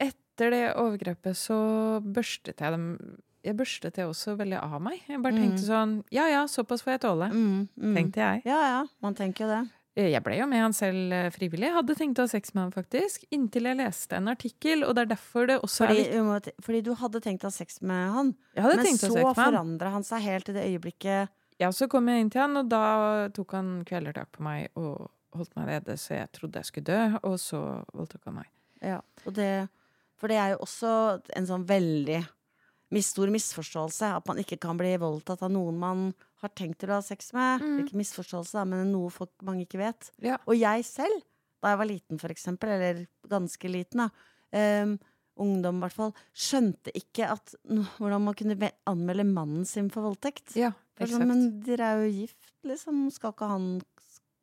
Etter 0.00 0.50
det 0.54 0.62
overgrepet 0.80 1.36
så 1.36 1.56
børstet 2.04 2.60
jeg 2.60 2.72
dem 2.76 2.86
Jeg 3.44 3.56
børstet 3.56 3.94
det 3.96 4.04
også 4.04 4.34
veldig 4.36 4.58
av 4.60 4.80
meg. 4.84 5.00
Jeg 5.08 5.22
bare 5.24 5.32
tenkte 5.32 5.62
Mm. 5.62 5.68
sånn 5.68 6.04
Ja 6.12 6.26
ja, 6.28 6.44
såpass 6.46 6.82
får 6.84 6.92
jeg 6.98 7.00
tåle. 7.00 7.30
Mm, 7.32 7.68
mm. 7.72 7.94
Tenkte 7.96 8.16
jeg. 8.20 8.42
Ja 8.44 8.60
ja, 8.68 8.86
man 9.00 9.14
tenker 9.14 9.46
jo 9.46 9.48
det. 9.48 9.70
Eh, 9.96 10.10
Jeg 10.12 10.22
ble 10.22 10.36
jo 10.38 10.46
med 10.46 10.60
han 10.60 10.72
selv 10.72 11.32
frivillig. 11.32 11.66
Jeg 11.68 11.72
Hadde 11.74 11.94
tenkt 11.96 12.18
å 12.18 12.22
ha 12.22 12.26
sex 12.28 12.54
med 12.54 12.62
han, 12.64 12.70
faktisk. 12.72 13.24
Inntil 13.32 13.62
jeg 13.64 13.76
leste 13.78 14.12
en 14.16 14.28
artikkel, 14.28 14.84
og 14.84 14.94
det 14.94 15.02
er 15.02 15.16
derfor 15.16 15.46
det 15.46 15.60
også 15.62 15.86
Fordi, 15.86 16.04
er 16.06 16.22
litt 16.22 16.54
fordi 16.62 16.82
du 16.82 16.94
hadde 16.94 17.20
tenkt 17.20 17.40
å 17.40 17.48
ha 17.48 17.50
sex 17.50 17.80
med 17.82 18.12
han, 18.12 18.34
men 18.54 18.96
så 18.96 19.34
forandra 19.34 19.90
han 19.90 20.02
seg 20.04 20.20
helt 20.20 20.48
i 20.48 20.52
det 20.52 20.64
øyeblikket 20.68 21.28
Ja, 21.60 21.68
så 21.76 21.90
kom 21.92 22.08
jeg 22.08 22.24
inn 22.24 22.30
til 22.32 22.40
han, 22.40 22.56
og 22.56 22.70
da 22.72 23.28
tok 23.36 23.52
han 23.58 23.72
kvelertak 23.88 24.30
på 24.32 24.44
meg 24.46 24.70
og 24.80 25.10
holdt 25.36 25.52
meg 25.58 25.68
nede, 25.68 25.96
så 26.00 26.16
jeg 26.16 26.32
trodde 26.34 26.62
jeg 26.62 26.70
skulle 26.70 26.88
dø, 26.88 27.20
og 27.28 27.36
så 27.40 27.60
voldtok 27.92 28.30
han 28.30 28.38
meg. 28.40 28.50
Ja, 28.80 29.00
og 29.28 29.34
det, 29.36 29.68
for 30.18 30.32
det 30.32 30.38
er 30.40 30.54
jo 30.54 30.62
også 30.64 30.92
en 31.36 31.48
sånn 31.50 31.66
veldig 31.68 32.22
stor 33.04 33.30
misforståelse 33.30 34.08
at 34.16 34.26
man 34.26 34.40
ikke 34.42 34.58
kan 34.58 34.78
bli 34.80 34.96
voldtatt 34.98 35.44
av 35.46 35.52
noen 35.54 35.76
man 35.78 36.08
har 36.42 36.50
tenkt 36.56 36.80
til 36.82 36.90
å 36.90 36.98
ha 36.98 37.04
sex 37.04 37.30
med. 37.36 37.62
Mm. 37.62 37.76
Ikke 37.84 38.00
misforståelse, 38.00 38.56
da, 38.56 38.64
men 38.66 38.90
noe 38.94 39.12
folk 39.14 39.30
mange 39.46 39.66
ikke 39.66 39.82
vet. 39.82 40.10
Ja. 40.24 40.40
Og 40.48 40.56
jeg 40.58 40.86
selv, 40.88 41.22
da 41.60 41.74
jeg 41.74 41.82
var 41.82 41.90
liten 41.90 42.20
for 42.22 42.32
eksempel, 42.32 42.72
eller 42.74 43.04
ganske 43.30 43.70
liten, 43.70 44.06
da, 44.06 44.08
um, 44.82 44.96
ungdom 45.40 45.78
i 45.78 45.84
hvert 45.84 45.96
fall, 45.96 46.14
skjønte 46.36 46.92
ikke 46.96 47.28
at 47.32 47.54
hvordan 48.00 48.26
man 48.26 48.36
kunne 48.36 48.72
anmelde 48.90 49.28
mannen 49.28 49.68
sin 49.68 49.92
for 49.92 50.08
voldtekt. 50.08 50.56
Ja. 50.58 50.72
Sånn, 51.08 51.26
men 51.28 51.60
dere 51.64 51.80
er 51.80 52.02
jo 52.04 52.10
gift, 52.20 52.52
liksom. 52.64 53.10
Skal 53.10 53.32
ikke 53.32 53.48
han 53.48 53.80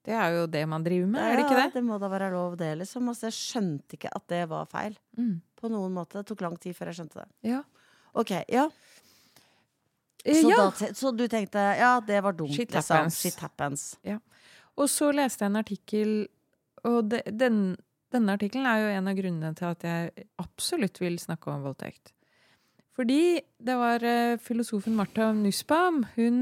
Det 0.07 0.13
er 0.15 0.29
jo 0.37 0.47
det 0.47 0.67
man 0.67 0.83
driver 0.83 1.07
med, 1.07 1.21
er 1.21 1.35
det 1.35 1.45
ikke 1.45 1.55
det? 1.61 1.73
Det 1.73 1.83
må 1.83 1.99
da 1.99 2.07
være 2.07 2.31
lov, 2.31 2.55
det, 2.57 2.77
liksom. 2.79 3.07
Altså, 3.09 3.27
jeg 3.27 3.33
skjønte 3.33 3.93
ikke 3.97 4.09
at 4.15 4.27
det 4.27 4.49
var 4.49 4.65
feil. 4.65 4.97
Mm. 5.17 5.41
På 5.59 5.69
noen 5.69 5.93
måte. 5.93 6.21
Det 6.21 6.27
tok 6.27 6.41
lang 6.41 6.55
tid 6.57 6.75
før 6.77 6.87
jeg 6.87 6.95
skjønte 7.01 7.19
det. 7.19 7.27
Ja. 7.49 7.63
Ok, 8.13 8.31
ja. 8.47 8.69
Eh, 10.23 10.41
Så, 10.41 10.49
ja. 10.49 10.57
da, 10.79 10.93
så 10.93 11.11
du 11.11 11.27
tenkte 11.27 11.59
ja, 11.77 11.99
det 11.99 12.21
var 12.23 12.33
dumt, 12.33 12.55
Shit 12.55 12.71
liksom. 12.71 13.09
Shit 13.11 13.35
happens. 13.43 13.97
Ja. 14.03 14.19
Og 14.77 14.89
så 14.89 15.11
leste 15.11 15.43
jeg 15.43 15.51
en 15.51 15.59
artikkel, 15.59 16.27
og 16.85 17.09
de, 17.11 17.21
den, 17.31 17.75
denne 18.13 18.35
artikkelen 18.37 18.65
er 18.69 18.79
jo 18.83 18.91
en 18.97 19.07
av 19.11 19.15
grunnene 19.17 19.55
til 19.57 19.65
at 19.71 19.83
jeg 19.83 20.27
absolutt 20.39 21.01
vil 21.01 21.17
snakke 21.19 21.51
om 21.51 21.63
voldtekt. 21.65 22.13
Fordi 22.97 23.39
det 23.61 23.75
var 23.77 24.01
eh, 24.03 24.37
filosofen 24.41 24.95
Martha 24.97 25.29
Nussbaum. 25.37 26.01
Hun 26.15 26.39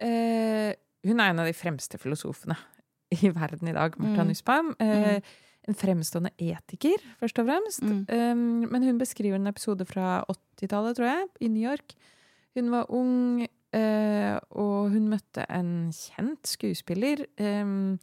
eh, 0.00 0.72
Hun 1.06 1.20
er 1.22 1.30
en 1.30 1.42
av 1.42 1.46
de 1.46 1.54
fremste 1.56 1.98
filosofene 2.02 2.56
i 3.14 3.28
verden 3.30 3.68
i 3.70 3.74
dag, 3.76 3.94
Martha 4.00 4.24
Mm. 4.24 4.30
Nussbaum. 4.32 4.72
Eh, 4.80 5.20
En 5.66 5.74
fremstående 5.74 6.30
etiker, 6.38 7.00
først 7.18 7.40
og 7.42 7.46
fremst. 7.48 7.82
Mm. 7.82 8.04
Um, 8.06 8.68
men 8.70 8.84
hun 8.86 8.98
beskriver 9.00 9.34
en 9.34 9.48
episode 9.50 9.82
fra 9.84 10.20
80-tallet, 10.30 10.94
tror 10.94 11.08
jeg, 11.08 11.24
i 11.42 11.48
New 11.50 11.64
York. 11.68 11.96
Hun 12.54 12.70
var 12.70 12.86
ung, 12.94 13.42
eh, 13.74 14.36
og 14.54 14.92
hun 14.94 15.08
møtte 15.10 15.42
en 15.50 15.90
kjent 15.90 16.46
skuespiller. 16.46 17.24
em, 17.36 17.98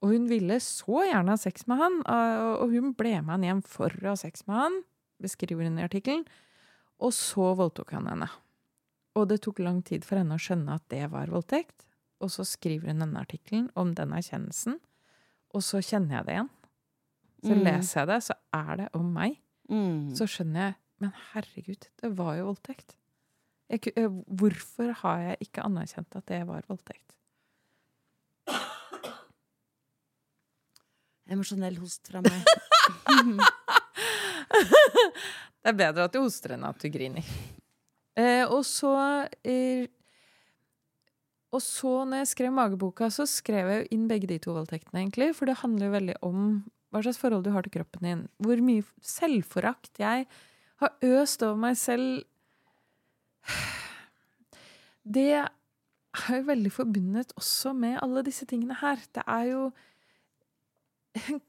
og 0.00 0.12
hun 0.12 0.28
ville 0.30 0.60
så 0.62 1.02
gjerne 1.10 1.34
ha 1.34 1.36
sex 1.36 1.66
med 1.66 1.76
han, 1.82 1.98
og, 2.06 2.62
og 2.62 2.70
hun 2.70 2.94
ble 2.94 3.16
med 3.20 3.34
han 3.34 3.42
hjem 3.48 3.62
for 3.66 3.90
å 3.90 4.12
ha 4.12 4.14
sex 4.14 4.46
med 4.46 4.54
han, 4.54 4.78
beskriver 5.20 5.64
hun 5.66 5.80
i 5.80 5.82
artikkelen. 5.88 6.22
Og 7.00 7.12
så 7.14 7.52
voldtok 7.58 7.92
han 7.94 8.08
henne. 8.10 8.28
Og 9.18 9.28
det 9.30 9.40
tok 9.44 9.58
lang 9.62 9.80
tid 9.86 10.04
for 10.06 10.18
henne 10.20 10.34
å 10.34 10.42
skjønne 10.42 10.74
at 10.78 10.84
det 10.92 11.04
var 11.12 11.30
voldtekt. 11.30 11.84
Og 12.22 12.30
så 12.34 12.42
skriver 12.46 12.90
hun 12.90 13.02
denne 13.04 13.20
artikkelen 13.22 13.68
om 13.78 13.92
den 13.94 14.10
erkjennelsen, 14.16 14.80
og 15.54 15.62
så 15.62 15.78
kjenner 15.82 16.18
jeg 16.18 16.26
det 16.26 16.34
igjen. 16.34 16.48
Så 17.46 17.54
Mm. 17.54 17.62
leser 17.64 18.00
jeg 18.00 18.08
det, 18.10 18.18
så 18.26 18.34
er 18.52 18.76
det 18.76 18.88
om 18.98 19.12
meg. 19.14 19.36
Mm. 19.70 20.10
Så 20.16 20.26
skjønner 20.26 20.60
jeg 20.68 20.74
Men 21.00 21.12
herregud, 21.32 21.86
det 22.02 22.08
var 22.18 22.34
jo 22.36 22.46
voldtekt. 22.46 22.96
Jeg, 23.70 23.92
eh, 23.96 24.08
hvorfor 24.08 24.92
har 25.04 25.18
jeg 25.20 25.36
ikke 25.46 25.62
anerkjent 25.62 26.16
at 26.16 26.26
det 26.26 26.40
var 26.48 26.62
voldtekt? 26.66 27.14
Emosjonell 31.30 31.76
host 31.78 32.08
fra 32.10 32.20
meg. 32.24 32.42
Det 35.62 35.72
er 35.72 35.78
bedre 35.78 36.08
at 36.08 36.14
du 36.14 36.20
hoster 36.22 36.54
enn 36.56 36.66
at 36.68 36.80
du 36.82 36.90
griner. 36.92 37.24
Eh, 38.18 38.42
og 38.50 38.64
så 38.66 38.88
eh, 39.46 39.84
og 41.54 41.62
så 41.64 41.92
når 42.04 42.24
jeg 42.24 42.30
skrev 42.32 42.54
mageboka, 42.56 43.08
så 43.14 43.24
skrev 43.30 43.70
jeg 43.70 43.84
jo 43.84 43.88
inn 43.94 44.08
begge 44.10 44.28
de 44.28 44.40
to 44.42 44.56
voldtektene, 44.56 45.00
egentlig. 45.00 45.30
For 45.38 45.48
det 45.48 45.60
handler 45.62 45.86
jo 45.86 45.94
veldig 45.94 46.16
om 46.26 46.40
hva 46.92 47.02
slags 47.04 47.20
forhold 47.20 47.46
du 47.46 47.52
har 47.54 47.64
til 47.64 47.76
kroppen 47.78 48.04
din. 48.04 48.24
Hvor 48.42 48.60
mye 48.64 48.84
selvforakt 49.04 50.00
jeg 50.02 50.26
har 50.82 51.06
øst 51.08 51.44
over 51.46 51.60
meg 51.62 51.78
selv. 51.80 52.26
Det 55.08 55.30
er 55.38 56.34
jo 56.36 56.44
veldig 56.50 56.72
forbundet 56.74 57.32
også 57.38 57.72
med 57.76 58.00
alle 58.04 58.24
disse 58.26 58.44
tingene 58.48 58.76
her. 58.82 59.00
Det 59.14 59.24
er 59.24 59.44
jo 59.52 59.68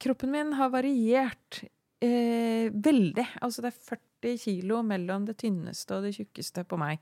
Kroppen 0.00 0.30
min 0.32 0.54
har 0.56 0.70
variert 0.72 1.64
eh, 2.04 2.70
veldig. 2.72 3.26
Altså 3.44 3.62
det 3.64 3.70
er 3.72 3.96
40 3.96 4.38
kilo 4.44 4.82
mellom 4.86 5.24
det 5.28 5.36
tynneste 5.42 5.96
og 5.96 6.04
det 6.06 6.14
tjukkeste 6.16 6.64
på 6.68 6.78
meg. 6.80 7.00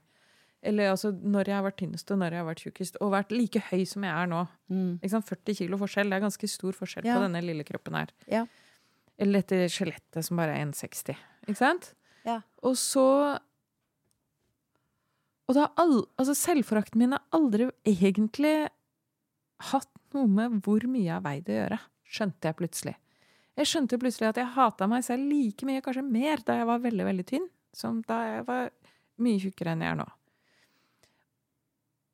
Eller 0.62 0.90
altså 0.90 1.12
når 1.14 1.46
jeg 1.52 1.54
har 1.54 1.62
vært 1.68 1.76
tynnest 1.78 2.11
og 2.11 2.18
når 2.18 2.34
jeg 2.34 2.42
har 2.42 2.48
vært 2.48 2.62
tjukkest. 2.66 2.96
Og 3.04 3.12
vært 3.14 3.30
like 3.34 3.61
høy 3.70 3.84
som 3.87 4.02
jeg 4.06 4.14
er 4.14 4.26
nå. 4.30 4.40
Mm. 4.72 4.96
Ikke 4.98 5.12
sant? 5.14 5.28
40 5.30 5.58
kilo 5.61 5.78
forskjell. 5.78 6.11
Det 6.11 6.16
er 6.18 6.24
ganske 6.26 6.48
stor 6.50 6.72
forskjell 6.74 7.06
Ja. 7.06 7.14
på 7.18 7.22
denne 7.28 7.42
lille 7.46 7.64
kroppen 7.68 7.94
her. 7.94 8.11
Ja. 8.26 8.44
Eller 9.18 9.42
dette 9.42 9.68
skjelettet 9.70 10.24
som 10.26 10.37
bare 10.38 10.56
er 10.58 10.64
1,60. 10.66 11.14
Ikke 11.46 11.56
sant? 11.58 11.92
Ja. 12.26 12.40
Og 12.62 12.74
så 12.76 13.38
Og 15.48 15.54
da 15.56 15.70
all, 15.80 16.02
altså 16.20 16.34
selvforakten 16.37 16.98
min 17.00 17.14
har 17.16 17.22
aldri 17.32 17.70
egentlig 17.88 18.68
hatt 19.70 19.88
noe 20.12 20.28
med 20.28 20.58
hvor 20.66 20.84
mye 20.90 21.06
jeg 21.06 21.14
har 21.14 21.24
veid 21.24 21.48
å 21.48 21.54
gjøre. 21.56 21.78
Skjønte 22.04 22.50
jeg 22.50 22.56
plutselig. 22.58 22.94
Jeg 23.59 23.66
skjønte 23.66 23.99
plutselig 23.99 24.29
at 24.31 24.38
jeg 24.38 24.53
hata 24.55 24.87
meg 24.90 25.03
selv 25.07 25.27
like 25.27 25.66
mye, 25.66 25.83
kanskje 25.83 26.05
mer, 26.07 26.42
da 26.47 26.61
jeg 26.61 26.68
var 26.68 26.83
veldig, 26.85 27.07
veldig 27.09 27.27
tynn, 27.27 27.49
som 27.75 28.03
da 28.07 28.18
jeg 28.29 28.44
var 28.47 28.68
mye 29.18 29.40
tjukkere 29.42 29.75
enn 29.75 29.83
jeg 29.83 29.94
er 29.94 29.99
nå. 29.99 30.07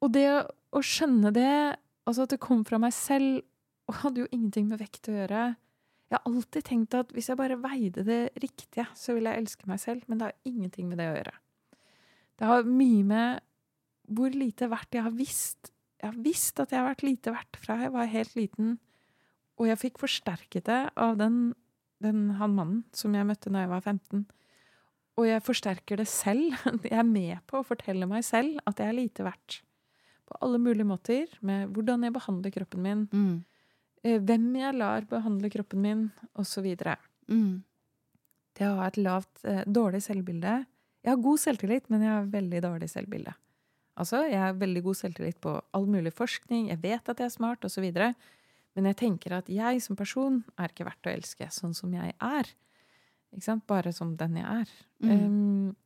Og 0.04 0.12
det 0.12 0.24
å- 0.72 0.80
skjønne 0.84 1.32
det, 1.32 1.76
altså 2.06 2.24
at 2.24 2.30
det 2.30 2.40
kom 2.40 2.64
fra 2.64 2.78
meg 2.78 2.92
selv, 2.92 3.42
og 3.88 3.94
hadde 4.00 4.24
jo 4.24 4.28
ingenting 4.32 4.68
med 4.68 4.80
vekt 4.80 5.08
å 5.08 5.12
gjøre. 5.12 5.56
Jeg 6.10 6.18
har 6.18 6.24
alltid 6.32 6.64
tenkt 6.64 6.94
at 6.94 7.12
hvis 7.12 7.28
jeg 7.28 7.36
bare 7.36 7.60
veide 7.60 8.04
det 8.04 8.32
riktige, 8.40 8.86
så 8.96 9.14
ville 9.14 9.30
jeg 9.30 9.44
elske 9.44 9.66
meg 9.66 9.80
selv, 9.80 10.02
men 10.08 10.18
det 10.18 10.24
har 10.24 10.34
ingenting 10.44 10.88
med 10.88 10.98
det 10.98 11.08
å 11.12 11.16
gjøre. 11.18 11.36
Det 12.38 12.46
har 12.46 12.62
mye 12.64 13.04
med 13.04 13.40
hvor 14.10 14.30
lite 14.30 14.68
verdt 14.68 14.92
jeg 14.92 15.02
har 15.02 15.10
visst. 15.10 15.70
Jeg 16.00 16.12
har 16.12 16.22
visst 16.22 16.60
at 16.60 16.70
jeg 16.70 16.80
har 16.80 16.94
vært 16.94 17.06
lite 17.06 17.32
verdt 17.32 17.56
fra 17.56 17.76
jeg 17.80 17.92
var 17.92 18.06
helt 18.06 18.34
liten, 18.34 18.78
og 19.58 19.68
jeg 19.68 19.78
fikk 19.78 19.98
forsterket 20.02 20.64
det 20.66 20.80
av 20.98 21.16
den, 21.20 21.54
den 22.02 22.30
han 22.40 22.54
mannen 22.56 22.80
som 22.92 23.14
jeg 23.14 23.26
møtte 23.28 23.52
da 23.54 23.62
jeg 23.64 23.70
var 23.70 23.80
15. 23.84 24.24
Og 25.16 25.28
jeg 25.28 25.44
forsterker 25.46 26.00
det 26.00 26.08
selv. 26.10 26.56
Jeg 26.90 26.98
er 26.98 27.06
med 27.06 27.38
på 27.46 27.60
å 27.60 27.66
fortelle 27.66 28.06
meg 28.10 28.24
selv 28.26 28.58
at 28.66 28.80
jeg 28.82 28.88
er 28.90 28.96
lite 28.98 29.22
verdt. 29.22 29.60
På 30.26 30.34
alle 30.42 30.58
mulige 30.58 30.88
måter. 30.88 31.28
Med 31.40 31.68
hvordan 31.70 32.02
jeg 32.02 32.12
behandler 32.16 32.50
kroppen 32.50 32.82
min, 32.82 33.04
Mm. 33.12 33.44
eh, 34.02 34.18
hvem 34.18 34.48
jeg 34.58 34.74
lar 34.74 35.06
behandle 35.06 35.50
kroppen 35.54 35.80
min, 35.86 36.02
osv. 36.34 36.66
Det 36.76 36.98
Mm. 37.30 37.62
å 38.58 38.74
ha 38.80 38.86
et 38.88 38.96
lavt, 38.98 39.44
eh, 39.44 39.62
dårlig 39.66 40.02
selvbilde 40.02 40.66
Jeg 41.04 41.10
har 41.12 41.22
god 41.22 41.38
selvtillit, 41.38 41.90
men 41.90 42.00
jeg 42.00 42.10
har 42.10 42.24
veldig 42.32 42.60
dårlig 42.64 42.88
selvbilde. 42.90 43.34
Altså, 43.96 44.22
jeg 44.28 44.38
har 44.40 44.54
veldig 44.54 44.82
god 44.82 44.94
selvtillit 44.96 45.38
på 45.40 45.60
all 45.74 45.84
mulig 45.86 46.12
forskning, 46.12 46.68
jeg 46.70 46.80
vet 46.80 47.08
at 47.08 47.18
jeg 47.18 47.26
er 47.26 47.34
smart, 47.36 47.60
osv. 47.64 47.84
Men 48.74 48.90
jeg 48.90 48.98
tenker 49.04 49.36
at 49.38 49.48
jeg 49.52 49.82
som 49.84 49.98
person 49.98 50.40
er 50.58 50.72
ikke 50.72 50.86
verdt 50.88 51.06
å 51.06 51.12
elske 51.14 51.48
sånn 51.54 51.74
som 51.76 51.92
jeg 51.94 52.14
er. 52.18 52.50
Ikke 53.34 53.46
sant? 53.46 53.66
Bare 53.70 53.92
som 53.94 54.14
den 54.18 54.40
jeg 54.40 54.64
er. 54.64 54.72
Mm. 55.04 55.12
Um, 55.14 55.76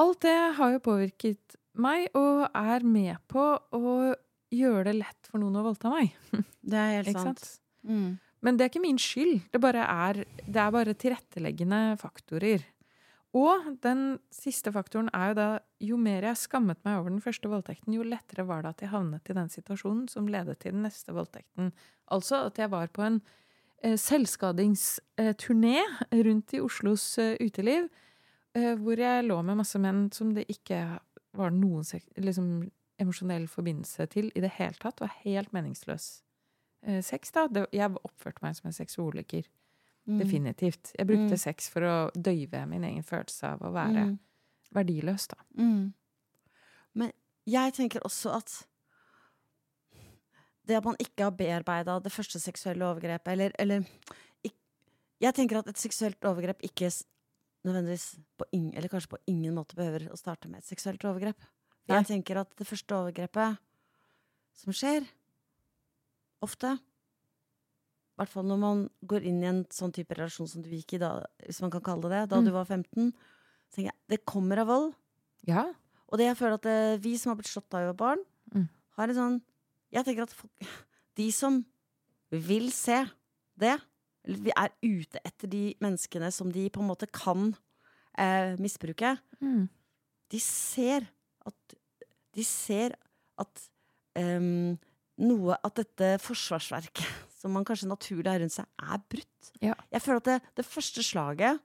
alt 0.00 0.20
det 0.24 0.36
har 0.58 0.74
jo 0.74 0.84
påvirket 0.84 1.56
meg, 1.76 2.08
og 2.16 2.46
er 2.56 2.84
med 2.84 3.16
på 3.32 3.46
å 3.56 3.96
gjøre 4.52 4.86
det 4.90 4.96
lett 5.00 5.28
for 5.30 5.40
noen 5.42 5.58
å 5.60 5.64
voldta 5.66 5.92
meg. 5.92 6.14
Det 6.66 6.78
er 6.80 6.96
helt 7.06 7.12
sant. 7.14 7.42
sant? 7.44 7.60
Mm. 7.86 8.16
Men 8.42 8.56
det 8.56 8.64
er 8.64 8.70
ikke 8.72 8.82
min 8.82 8.98
skyld. 9.00 9.44
Det, 9.54 9.60
er, 9.80 10.18
det 10.26 10.60
er 10.62 10.72
bare 10.74 10.94
tilretteleggende 10.98 11.78
faktorer. 12.00 12.64
Og 13.34 13.64
den 13.82 14.18
siste 14.32 14.70
faktoren 14.72 15.10
er 15.14 15.32
jo 15.32 15.36
da 15.36 15.48
jo 15.82 15.98
mer 16.00 16.24
jeg 16.24 16.40
skammet 16.40 16.78
meg 16.86 17.00
over 17.00 17.10
den 17.10 17.20
første 17.24 17.50
voldtekten, 17.52 17.96
jo 17.96 18.06
lettere 18.06 18.46
var 18.48 18.62
det 18.62 18.70
at 18.70 18.84
jeg 18.84 18.92
havnet 18.94 19.28
i 19.28 19.36
den 19.36 19.50
situasjonen 19.52 20.06
som 20.08 20.28
ledet 20.30 20.60
til 20.62 20.72
den 20.76 20.86
neste 20.86 21.12
voldtekten. 21.16 21.72
Altså 22.14 22.46
at 22.46 22.58
jeg 22.60 22.70
var 22.72 22.88
på 22.94 23.04
en 23.04 23.20
eh, 23.82 23.98
selvskadingsturné 24.00 25.82
rundt 26.24 26.54
i 26.56 26.62
Oslos 26.64 27.18
eh, 27.18 27.36
uteliv, 27.42 27.90
eh, 28.56 28.72
hvor 28.80 28.96
jeg 29.00 29.26
lå 29.26 29.42
med 29.42 29.60
masse 29.60 29.80
menn 29.82 30.06
som 30.16 30.32
det 30.36 30.46
ikke 30.52 30.80
var 31.36 31.52
noen 31.52 31.84
liksom, 32.16 32.70
emosjonell 33.02 33.48
forbindelse 33.52 34.06
til 34.12 34.30
i 34.34 34.40
det 34.44 34.54
hele 34.56 34.78
tatt. 34.80 34.96
Det 34.96 35.08
var 35.08 35.20
helt 35.24 35.52
meningsløs 35.52 36.08
eh, 36.86 37.02
sex, 37.04 37.34
da. 37.36 37.46
Det, 37.52 37.66
jeg 37.74 38.00
oppførte 38.00 38.44
meg 38.44 38.56
som 38.56 38.70
en 38.70 38.76
seksuoliker. 38.76 39.48
Mm. 40.06 40.18
Definitivt. 40.20 40.92
Jeg 40.98 41.06
brukte 41.06 41.32
Mm. 41.34 41.38
sex 41.38 41.68
for 41.68 41.80
å 41.82 42.10
døyve 42.12 42.66
min 42.68 42.84
egen 42.84 43.02
følelse 43.02 43.44
av 43.44 43.58
å 43.60 43.72
være 43.72 44.04
Mm. 44.06 44.18
verdiløs, 44.74 45.26
da. 45.28 45.36
Mm. 45.58 45.92
Men 46.94 47.12
jeg 47.46 47.72
tenker 47.74 48.00
også 48.04 48.34
at 48.36 48.66
det 50.66 50.76
at 50.76 50.84
man 50.84 50.96
ikke 50.98 51.22
har 51.24 51.30
bearbeida 51.30 52.00
det 52.02 52.12
første 52.12 52.40
seksuelle 52.42 52.82
overgrepet, 52.86 53.32
eller, 53.32 53.52
eller 53.58 53.80
ikk- 54.44 54.52
Jeg 55.20 55.34
tenker 55.34 55.58
at 55.58 55.68
et 55.68 55.76
seksuelt 55.76 56.20
overgrep 56.20 56.60
ikke 56.62 56.90
nødvendigvis 57.64 58.18
på 58.38 58.44
ingen, 58.52 58.74
eller 58.76 58.88
kanskje 58.88 59.08
på 59.08 59.18
ingen 59.26 59.54
måte 59.54 59.74
behøver 59.74 60.08
å 60.12 60.16
starte 60.18 60.48
med 60.48 60.58
et 60.58 60.64
seksuelt 60.64 61.00
overgrep. 61.04 61.36
Jeg 61.88 62.04
tenker 62.06 62.36
at 62.40 62.54
det 62.56 62.66
første 62.66 62.94
overgrepet 62.94 63.58
som 64.54 64.72
skjer, 64.72 65.06
ofte 66.42 66.78
hvert 68.16 68.28
fall 68.32 68.46
når 68.48 68.58
man 68.58 68.90
går 69.06 69.24
inn 69.28 69.42
i 69.42 69.46
en 69.50 69.64
sånn 69.72 69.92
type 69.92 70.14
relasjon 70.16 70.48
som 70.48 70.62
du 70.62 70.70
gikk 70.70 70.94
i 70.96 70.98
da, 71.02 71.10
hvis 71.44 71.60
man 71.60 71.70
kan 71.70 71.80
kalle 71.84 72.02
det 72.08 72.10
det, 72.10 72.28
da 72.30 72.36
Mm. 72.40 72.44
du 72.46 72.50
var 72.52 72.64
15, 72.64 73.12
så 73.70 73.74
tenker 73.76 73.90
jeg 73.92 74.00
det 74.08 74.24
kommer 74.24 74.58
av 74.58 74.66
vold. 74.68 74.94
Ja. 75.46 75.72
Og 76.08 76.18
det 76.18 76.26
jeg 76.28 76.36
føler 76.36 76.54
at 76.54 76.62
det, 76.62 77.00
vi 77.02 77.16
som 77.18 77.30
har 77.30 77.36
blitt 77.36 77.50
slått 77.52 77.74
av 77.74 77.94
var 77.94 77.94
barn, 77.94 78.24
Mm. 78.54 78.68
har 78.96 79.08
en 79.08 79.14
sånn 79.14 79.42
Jeg 79.92 80.04
tenker 80.04 80.22
at 80.22 80.32
folk, 80.32 80.50
de 81.14 81.30
som 81.32 81.64
vil 82.32 82.70
se 82.72 83.06
det, 83.56 83.80
eller 84.24 84.38
vi 84.38 84.50
er 84.56 84.70
ute 84.82 85.18
etter 85.24 85.48
de 85.48 85.74
menneskene 85.80 86.32
som 86.32 86.50
de 86.50 86.68
på 86.68 86.80
en 86.80 86.88
måte 86.88 87.06
kan 87.12 87.54
eh, 88.18 88.56
misbruke, 88.56 89.18
Mm. 89.40 89.68
de 90.30 90.38
ser 90.40 91.06
at 91.46 91.54
De 92.34 92.42
ser 92.44 92.94
at 93.38 93.68
um, 94.16 94.78
noe 95.18 95.56
At 95.64 95.74
dette 95.76 96.18
forsvarsverket 96.20 97.06
som 97.36 97.52
man 97.52 97.64
kanskje 97.68 97.88
naturlig 97.90 98.30
har 98.32 98.40
rundt 98.40 98.54
seg, 98.56 98.68
er 98.80 99.02
brutt. 99.12 99.50
Ja. 99.62 99.74
Jeg 99.92 100.02
føler 100.04 100.22
at 100.22 100.28
det, 100.30 100.36
det 100.62 100.66
første 100.66 101.04
slaget 101.04 101.60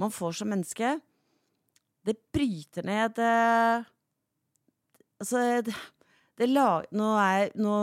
man 0.00 0.10
får 0.10 0.32
som 0.40 0.48
menneske, 0.50 0.94
det 2.04 2.16
bryter 2.34 2.84
ned 2.88 3.14
det, 3.16 3.32
Altså, 5.22 5.62
det, 5.64 5.72
det 6.40 6.48
lag... 6.50 6.84
Nå 6.92 7.12
er 7.22 7.52
Nå 7.56 7.74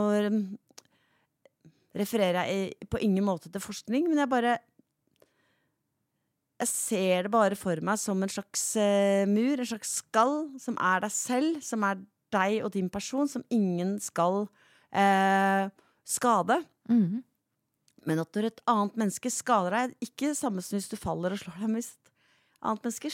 refererer 1.96 2.44
jeg 2.46 2.68
i- 2.82 2.86
på 2.92 3.00
ingen 3.02 3.24
måte 3.24 3.50
til 3.52 3.60
forskning, 3.60 4.06
men 4.08 4.18
jeg 4.20 4.28
bare 4.30 4.58
Jeg 6.62 6.68
ser 6.68 7.22
det 7.26 7.32
bare 7.32 7.56
for 7.58 7.80
meg 7.82 7.98
som 7.98 8.22
en 8.22 8.30
slags 8.30 8.76
eh, 8.78 9.24
mur, 9.26 9.58
en 9.58 9.66
slags 9.66 9.96
skall, 9.98 10.36
som 10.62 10.76
er 10.78 11.00
deg 11.02 11.10
selv, 11.10 11.58
som 11.66 11.82
er 11.88 11.98
deg 12.30 12.60
og 12.64 12.70
din 12.76 12.88
person, 12.92 13.26
som 13.28 13.42
ingen 13.50 13.96
skal 14.00 14.44
eh, 14.94 15.66
skade. 16.06 16.60
Mm. 16.90 17.22
Men 18.06 18.18
at 18.18 18.34
når 18.34 18.48
et 18.48 18.60
annet 18.66 18.96
menneske 18.98 19.30
skader 19.30 19.76
deg, 19.76 19.94
ikke 20.02 20.32
det 20.32 20.38
samme 20.38 20.62
som 20.64 20.74
hvis 20.78 20.90
du 20.90 20.96
faller 20.98 21.34
og 21.36 21.38
slår 21.42 21.60
deg, 21.60 21.68
men 21.68 21.78
hvis 21.78 21.92
et 21.94 22.12
annet 22.62 22.88
menneske 22.88 23.12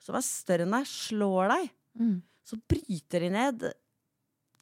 som 0.00 0.16
er 0.16 0.24
større 0.24 0.64
enn 0.64 0.78
deg, 0.78 0.88
slår 0.88 1.54
deg, 1.56 1.70
Mm. 1.98 2.20
så 2.46 2.54
bryter 2.70 3.24
de 3.24 3.28
ned 3.34 3.64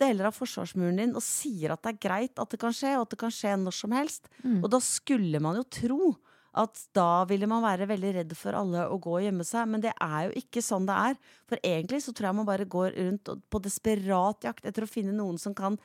deler 0.01 0.29
av 0.31 0.33
forsvarsmuren 0.33 0.97
din 0.97 1.11
og 1.19 1.21
sier 1.21 1.75
at 1.75 1.83
det 1.85 1.91
er 1.93 1.99
greit 2.09 2.41
at 2.41 2.49
det 2.49 2.59
kan 2.63 2.73
skje, 2.73 2.95
og 2.97 3.03
at 3.05 3.11
det 3.13 3.19
kan 3.21 3.35
skje 3.35 3.53
når 3.61 3.75
som 3.77 3.93
helst. 3.93 4.31
Mm. 4.45 4.63
Og 4.65 4.71
da 4.73 4.81
skulle 4.81 5.41
man 5.45 5.59
jo 5.59 5.67
tro 5.69 6.17
at 6.59 6.81
da 6.97 7.25
ville 7.29 7.47
man 7.47 7.61
være 7.63 7.87
veldig 7.91 8.15
redd 8.17 8.33
for 8.35 8.57
alle 8.57 8.87
å 8.89 8.97
gå 8.99 9.13
og 9.19 9.23
gjemme 9.27 9.45
seg, 9.45 9.69
men 9.69 9.85
det 9.85 9.93
er 9.93 10.31
jo 10.31 10.41
ikke 10.41 10.63
sånn 10.65 10.89
det 10.89 10.97
er. 10.97 11.19
For 11.47 11.61
egentlig 11.63 12.01
så 12.03 12.15
tror 12.17 12.31
jeg 12.31 12.39
man 12.41 12.49
bare 12.49 12.65
går 12.65 12.97
rundt 12.97 13.29
på 13.53 13.61
desperat 13.63 14.49
jakt 14.49 14.65
etter 14.67 14.87
å 14.87 14.91
finne 14.91 15.13
noen 15.15 15.39
som 15.39 15.55
kan 15.55 15.77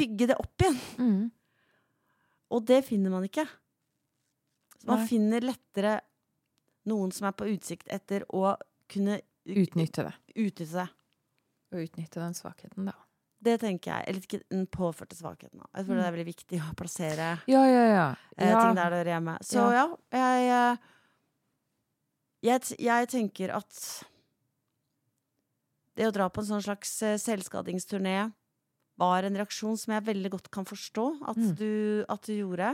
bygge 0.00 0.30
det 0.32 0.38
opp 0.40 0.64
igjen. 0.64 0.78
Mm. 0.98 1.26
Og 2.50 2.64
det 2.66 2.80
finner 2.88 3.12
man 3.12 3.26
ikke. 3.28 3.44
Man 4.88 5.02
Nei. 5.02 5.08
finner 5.10 5.44
lettere 5.44 5.98
noen 6.88 7.12
som 7.12 7.28
er 7.28 7.36
på 7.36 7.48
utsikt 7.52 7.90
etter 7.92 8.24
å 8.32 8.54
kunne 8.90 9.20
Utnytte 9.50 10.04
det. 10.08 10.14
utnytte 10.34 10.72
det. 10.72 10.88
Og 11.70 11.84
utnytte 11.84 12.20
den 12.20 12.34
svakheten, 12.34 12.88
da. 12.88 12.96
Det 13.40 13.56
tenker 13.62 13.92
jeg. 13.92 14.08
Eller 14.10 14.24
ikke 14.26 14.40
den 14.50 14.66
påførte 14.68 15.16
svakheten. 15.16 15.62
Jeg 15.62 15.86
mm. 15.86 15.92
det 15.96 16.04
er 16.04 16.14
veldig 16.16 16.28
viktig 16.28 16.60
å 16.60 16.74
plassere 16.76 17.28
Ja, 17.48 17.62
ja, 17.68 17.84
ja. 17.88 18.06
eh, 18.36 18.52
ting 18.52 18.76
der 18.76 18.90
det 18.92 18.98
hører 19.00 19.12
hjemme. 19.14 19.36
Så 19.46 19.64
ja, 19.72 19.86
jeg, 20.12 20.50
eh, 20.50 20.88
jeg 22.50 22.80
Jeg 22.80 23.08
tenker 23.14 23.54
at 23.56 23.80
det 25.96 26.08
å 26.08 26.12
dra 26.14 26.28
på 26.32 26.42
en 26.42 26.50
sånn 26.52 26.64
slags 26.64 26.92
eh, 27.06 27.16
selvskadingsturné 27.20 28.30
var 29.00 29.24
en 29.26 29.38
reaksjon 29.40 29.78
som 29.80 29.94
jeg 29.96 30.04
veldig 30.10 30.30
godt 30.36 30.50
kan 30.54 30.68
forstå 30.68 31.06
at, 31.32 31.40
Mm. 31.40 31.54
du, 31.58 32.04
at 32.08 32.22
du 32.28 32.32
gjorde. 32.36 32.70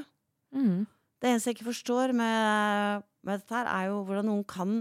Mm. 0.54 0.86
Det 1.22 1.30
eneste 1.30 1.50
jeg 1.50 1.56
ikke 1.58 1.70
forstår 1.72 2.12
med, 2.12 3.02
med 3.24 3.40
dette 3.40 3.54
her, 3.56 3.66
er 3.72 3.88
jo 3.88 4.02
hvordan 4.04 4.26
noen 4.28 4.44
kan 4.44 4.74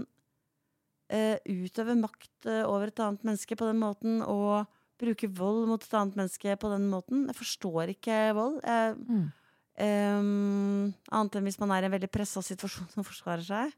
uh, 1.12 1.36
utøve 1.46 1.94
makt 2.00 2.46
eh, 2.50 2.64
over 2.66 2.90
et 2.90 3.00
annet 3.00 3.22
menneske 3.24 3.56
på 3.56 3.66
den 3.70 3.78
måten, 3.80 4.20
og 4.26 4.66
bruke 5.00 5.28
vold 5.36 5.66
mot 5.70 5.82
et 5.84 5.94
annet 5.96 6.16
menneske 6.18 6.56
på 6.58 6.70
den 6.72 6.86
måten. 6.90 7.26
Jeg 7.30 7.36
forstår 7.40 7.92
ikke 7.96 8.20
vold. 8.36 8.60
Jeg, 8.64 8.96
Mm. 9.06 9.26
Um, 9.76 10.94
annet 11.12 11.34
enn 11.36 11.44
hvis 11.44 11.58
man 11.60 11.68
er 11.76 11.84
i 11.84 11.88
en 11.90 11.92
veldig 11.92 12.08
pressa 12.08 12.40
situasjon 12.40 12.88
som 12.94 13.04
forsvarer 13.04 13.44
seg. 13.44 13.74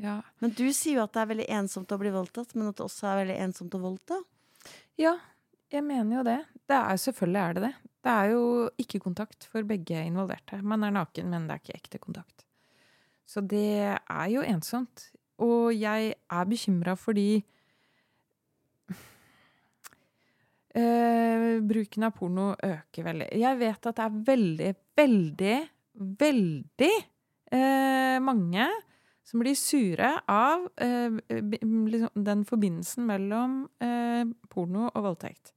Ja. 0.00 0.22
Men 0.40 0.54
du 0.56 0.62
sier 0.72 0.96
jo 0.96 1.02
at 1.04 1.12
det 1.12 1.20
er 1.20 1.28
veldig 1.34 1.48
ensomt 1.58 1.92
å 1.92 1.98
bli 2.00 2.12
voldtatt, 2.14 2.54
men 2.56 2.70
at 2.70 2.78
det 2.78 2.86
også 2.86 3.10
er 3.10 3.18
veldig 3.26 3.36
ensomt 3.44 3.76
å 3.76 3.80
voldta. 3.82 4.16
ja, 4.96 5.18
jeg 5.72 5.84
mener 5.84 6.18
jo 6.18 6.24
det. 6.26 6.40
Det 6.68 6.76
er 6.76 6.96
Selvfølgelig 7.00 7.40
er 7.42 7.52
det 7.56 7.62
det. 7.62 7.74
Det 8.04 8.12
er 8.14 8.32
jo 8.32 8.42
ikke 8.78 9.00
kontakt 9.02 9.48
for 9.50 9.66
begge 9.68 10.04
involverte. 10.06 10.62
Man 10.62 10.84
er 10.86 10.94
naken, 10.94 11.30
men 11.30 11.48
det 11.48 11.56
er 11.56 11.62
ikke 11.64 11.78
ekte 11.80 11.98
kontakt. 11.98 12.46
Så 13.28 13.42
det 13.44 13.98
er 13.98 14.26
jo 14.32 14.42
ensomt. 14.42 15.10
Og 15.38 15.74
jeg 15.76 16.14
er 16.30 16.44
bekymra 16.50 16.96
fordi 16.96 17.44
Uh, 20.78 21.58
bruken 21.64 22.04
av 22.06 22.12
porno 22.14 22.50
øker 22.52 23.06
veldig. 23.06 23.28
Jeg 23.40 23.58
vet 23.58 23.86
at 23.88 23.96
det 23.96 24.04
er 24.04 24.18
veldig, 24.28 24.72
veldig, 25.00 25.54
veldig 26.20 26.90
uh, 27.56 28.18
mange 28.22 28.66
som 29.26 29.42
blir 29.42 29.56
sure 29.58 30.12
av 30.28 30.68
uh, 30.68 31.16
liksom 31.32 32.22
den 32.28 32.44
forbindelsen 32.46 33.08
mellom 33.08 33.62
porno 34.52 34.90
og 34.92 35.06
voldtekt. 35.08 35.54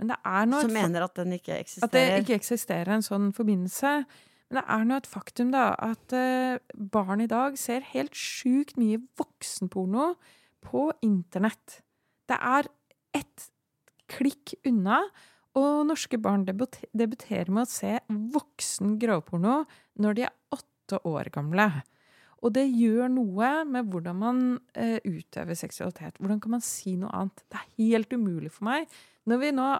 Men 0.00 0.10
det 0.10 0.18
er 0.26 0.46
noe 0.50 0.64
Som 0.64 0.74
mener 0.74 1.06
at 1.06 1.18
den 1.18 1.34
ikke 1.36 1.60
at 1.62 1.92
det 1.94 2.04
ikke 2.22 2.38
eksisterer 2.40 2.96
en 2.96 3.04
sånn 3.04 3.28
forbindelse. 3.36 3.92
Men 4.50 4.58
det 4.58 4.64
er 4.74 4.86
nå 4.88 4.98
et 4.98 5.10
faktum 5.10 5.52
da, 5.54 5.68
at 5.78 6.14
eh, 6.16 6.58
barn 6.74 7.22
i 7.24 7.30
dag 7.30 7.56
ser 7.60 7.86
helt 7.92 8.16
sjukt 8.18 8.76
mye 8.80 9.00
voksenporno 9.18 10.12
på 10.64 10.88
internett. 11.06 11.80
Det 12.28 12.36
er 12.38 12.68
ett 13.14 13.48
klikk 14.10 14.56
unna, 14.66 15.04
og 15.54 15.84
norske 15.86 16.18
barn 16.18 16.42
debuterer 16.44 17.50
med 17.54 17.62
å 17.62 17.70
se 17.70 17.96
voksen 18.10 18.96
grovporno 18.98 19.60
når 20.02 20.16
de 20.18 20.24
er 20.26 20.34
åtte 20.54 20.98
år 21.06 21.30
gamle. 21.34 21.68
Og 22.44 22.52
det 22.52 22.66
gjør 22.68 23.08
noe 23.08 23.50
med 23.64 23.88
hvordan 23.88 24.18
man 24.20 24.42
eh, 24.76 24.98
utøver 25.00 25.56
seksualitet. 25.56 26.18
Hvordan 26.20 26.42
kan 26.44 26.56
man 26.58 26.64
si 26.64 26.92
noe 27.00 27.12
annet? 27.16 27.40
Det 27.48 27.60
er 27.60 27.70
helt 27.78 28.12
umulig 28.12 28.52
for 28.52 28.68
meg. 28.68 28.90
Når 29.28 29.40
vi 29.40 29.56
nå 29.56 29.70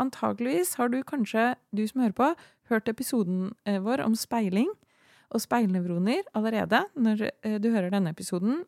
Antageligvis 0.00 0.78
har 0.80 0.88
du 0.88 1.02
kanskje, 1.04 1.58
du 1.76 1.82
som 1.84 2.00
hører 2.00 2.16
på, 2.16 2.28
hørt 2.72 2.88
episoden 2.88 3.50
eh, 3.68 3.76
vår 3.84 4.00
om 4.06 4.14
speiling 4.16 4.70
og 5.30 5.42
speilnevroner 5.44 6.24
allerede 6.38 6.80
når 6.96 7.26
eh, 7.28 7.58
du 7.60 7.68
hører 7.68 7.92
denne 7.92 8.14
episoden. 8.14 8.62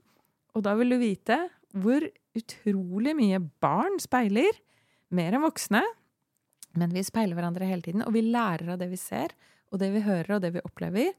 Og 0.53 0.67
da 0.67 0.77
vil 0.77 0.93
du 0.93 0.99
vite 1.01 1.39
hvor 1.73 2.05
utrolig 2.37 3.17
mye 3.17 3.41
barn 3.65 3.97
speiler. 4.03 4.61
Mer 5.13 5.33
enn 5.33 5.45
voksne. 5.45 5.81
Men 6.77 6.93
vi 6.93 7.05
speiler 7.05 7.37
hverandre 7.37 7.69
hele 7.69 7.85
tiden, 7.85 8.05
og 8.05 8.15
vi 8.15 8.25
lærer 8.25 8.75
av 8.75 8.79
det 8.81 8.89
vi 8.93 9.01
ser, 9.01 9.35
og 9.73 9.81
det 9.81 9.91
vi 9.93 10.05
hører, 10.05 10.37
og 10.37 10.45
det 10.45 10.55
vi 10.55 10.63
opplever. 10.65 11.11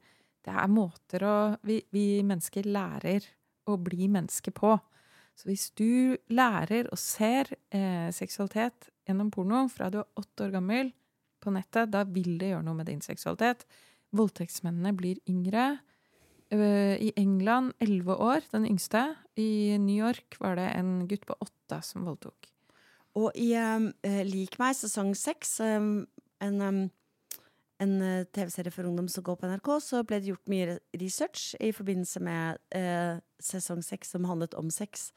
Det 0.44 0.52
er 0.52 0.72
måter 0.72 1.24
å 1.24 1.36
Vi, 1.64 1.80
vi 1.94 2.22
mennesker 2.26 2.68
lærer 2.68 3.24
å 3.70 3.78
bli 3.80 4.08
menneske 4.12 4.52
på. 4.52 4.74
Så 5.34 5.48
hvis 5.48 5.70
du 5.74 6.16
lærer 6.30 6.90
og 6.92 7.00
ser 7.00 7.48
eh, 7.74 8.10
seksualitet 8.14 8.90
gjennom 9.08 9.32
porno 9.34 9.64
fra 9.72 9.90
du 9.90 9.98
er 10.02 10.20
åtte 10.20 10.46
år 10.46 10.54
gammel 10.54 10.92
på 11.42 11.52
nettet, 11.54 11.90
da 11.92 12.04
vil 12.06 12.36
det 12.40 12.52
gjøre 12.52 12.66
noe 12.66 12.78
med 12.78 12.88
din 12.88 13.02
seksualitet. 13.04 13.64
Voldtektsmennene 14.14 14.94
blir 14.96 15.18
yngre. 15.30 15.78
Eh, 16.54 16.94
I 17.02 17.10
England 17.20 17.74
elleve 17.82 18.14
år, 18.20 18.46
den 18.52 18.68
yngste. 18.68 19.08
I 19.40 19.76
New 19.80 19.96
York 19.96 20.38
var 20.40 20.60
det 20.60 20.70
en 20.76 21.08
gutt 21.10 21.26
på 21.26 21.38
åtte 21.40 21.80
som 21.82 22.06
voldtok. 22.06 22.52
Og 23.18 23.34
i 23.38 23.52
um, 23.54 23.92
Lik 24.26 24.56
meg, 24.58 24.74
sesong 24.74 25.12
seks, 25.18 25.58
um, 25.62 26.06
en, 26.42 26.62
um, 26.62 26.80
en 27.84 27.94
eh, 28.02 28.26
TV-serie 28.34 28.72
for 28.74 28.88
ungdom 28.88 29.08
som 29.10 29.24
går 29.26 29.38
på 29.38 29.48
NRK, 29.50 29.70
så 29.84 30.02
ble 30.06 30.20
det 30.20 30.32
gjort 30.32 30.50
mye 30.52 30.78
research 31.00 31.54
i 31.62 31.70
forbindelse 31.74 32.22
med 32.24 32.60
eh, 32.76 33.20
sesong 33.42 33.84
seks 33.84 34.14
som 34.14 34.26
handlet 34.28 34.56
om 34.58 34.70
sex. 34.72 35.10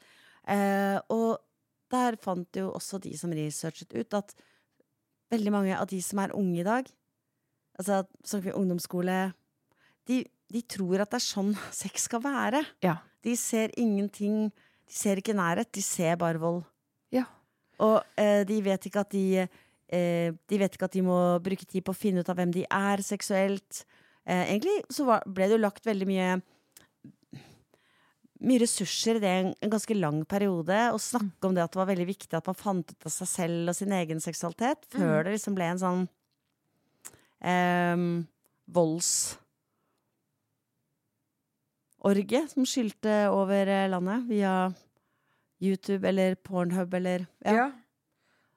Eh, 0.48 0.96
og 1.12 1.40
der 1.92 2.18
fant 2.20 2.56
jo 2.56 2.70
også 2.76 3.00
de 3.02 3.14
som 3.18 3.32
researchet 3.34 3.92
ut, 3.96 4.16
at 4.16 4.34
veldig 5.32 5.52
mange 5.52 5.76
av 5.76 5.88
de 5.90 6.00
som 6.04 6.20
er 6.22 6.34
unge 6.36 6.60
i 6.60 6.66
dag, 6.66 6.88
altså 7.78 8.02
snakker 8.22 8.50
vi 8.50 8.56
ungdomsskole, 8.56 9.18
de, 10.08 10.22
de 10.52 10.64
tror 10.64 11.04
at 11.04 11.12
det 11.12 11.20
er 11.20 11.28
sånn 11.28 11.54
sex 11.82 12.08
skal 12.08 12.24
være. 12.24 12.64
Ja. 12.84 12.98
De 13.24 13.34
ser 13.36 13.74
ingenting, 13.80 14.48
de 14.88 14.98
ser 15.00 15.20
ikke 15.20 15.36
nærhet, 15.36 15.72
de 15.74 15.84
ser 15.84 16.18
bare 16.20 16.40
vold. 16.42 16.62
Ja. 17.14 17.26
Og 17.84 18.00
eh, 18.18 18.44
de 18.48 18.60
vet 18.64 18.88
ikke 18.88 19.04
at 19.04 19.14
de 19.14 19.48
De 19.88 20.58
vet 20.60 20.74
ikke 20.74 20.84
at 20.84 20.96
de 20.96 21.02
må 21.06 21.16
bruke 21.40 21.64
tid 21.64 21.84
på 21.86 21.94
å 21.94 21.96
finne 21.96 22.20
ut 22.20 22.28
av 22.28 22.36
hvem 22.36 22.50
de 22.52 22.66
er 22.68 23.00
seksuelt. 23.04 23.84
Eh, 24.28 24.52
egentlig 24.52 24.82
så 24.92 25.06
var, 25.08 25.22
ble 25.24 25.46
det 25.48 25.56
jo 25.56 25.62
lagt 25.64 25.86
veldig 25.88 26.08
mye 26.08 26.28
Mye 28.38 28.60
ressurser 28.62 29.18
i 29.18 29.20
det 29.24 29.30
en, 29.34 29.48
en 29.66 29.70
ganske 29.72 29.94
lang 29.98 30.20
periode. 30.30 30.76
Å 30.94 30.98
snakke 31.02 31.48
om 31.48 31.54
det 31.56 31.62
at 31.64 31.72
det 31.74 31.80
var 31.80 31.88
veldig 31.88 32.06
viktig 32.06 32.36
at 32.38 32.46
man 32.46 32.54
fant 32.54 32.86
ut 32.86 33.06
av 33.08 33.10
seg 33.10 33.26
selv 33.26 33.72
og 33.72 33.74
sin 33.74 33.90
egen 33.96 34.20
seksualitet, 34.22 34.86
før 34.94 35.26
det 35.26 35.32
liksom 35.34 35.56
ble 35.58 35.66
en 35.72 35.80
sånn 35.82 36.04
eh, 37.42 37.96
voldsorgie 38.78 39.42
som 42.54 42.62
skylte 42.62 43.16
over 43.34 43.66
eh, 43.74 43.90
landet 43.90 44.30
via 44.30 44.54
YouTube 45.58 46.06
eller 46.06 46.38
Pornhub 46.38 46.94
eller 46.94 47.26
ja. 47.42 47.72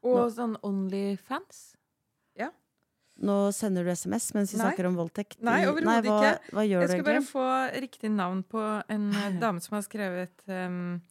Og 0.04 0.18
Nå- 0.18 0.32
sånn 0.34 0.56
Onlyfans. 0.66 1.76
Ja. 2.40 2.50
Nå 3.22 3.52
sender 3.54 3.86
du 3.86 3.92
SMS 3.92 4.34
mens 4.34 4.54
vi 4.54 4.58
Nei. 4.58 4.66
snakker 4.66 4.88
om 4.90 4.98
voldtekt. 4.98 5.42
Nei, 5.46 5.66
overhodet 5.70 6.10
ikke. 6.10 6.34
Hva 6.56 6.66
gjør 6.66 6.82
Jeg 6.82 6.88
du 6.88 6.94
skal 6.96 7.08
bare 7.10 7.26
få 7.28 7.48
riktig 7.84 8.12
navn 8.12 8.44
på 8.44 8.64
en 8.90 9.10
eh, 9.14 9.40
dame 9.40 9.62
som 9.62 9.78
har 9.78 9.86
skrevet 9.86 10.46
um, 10.48 11.02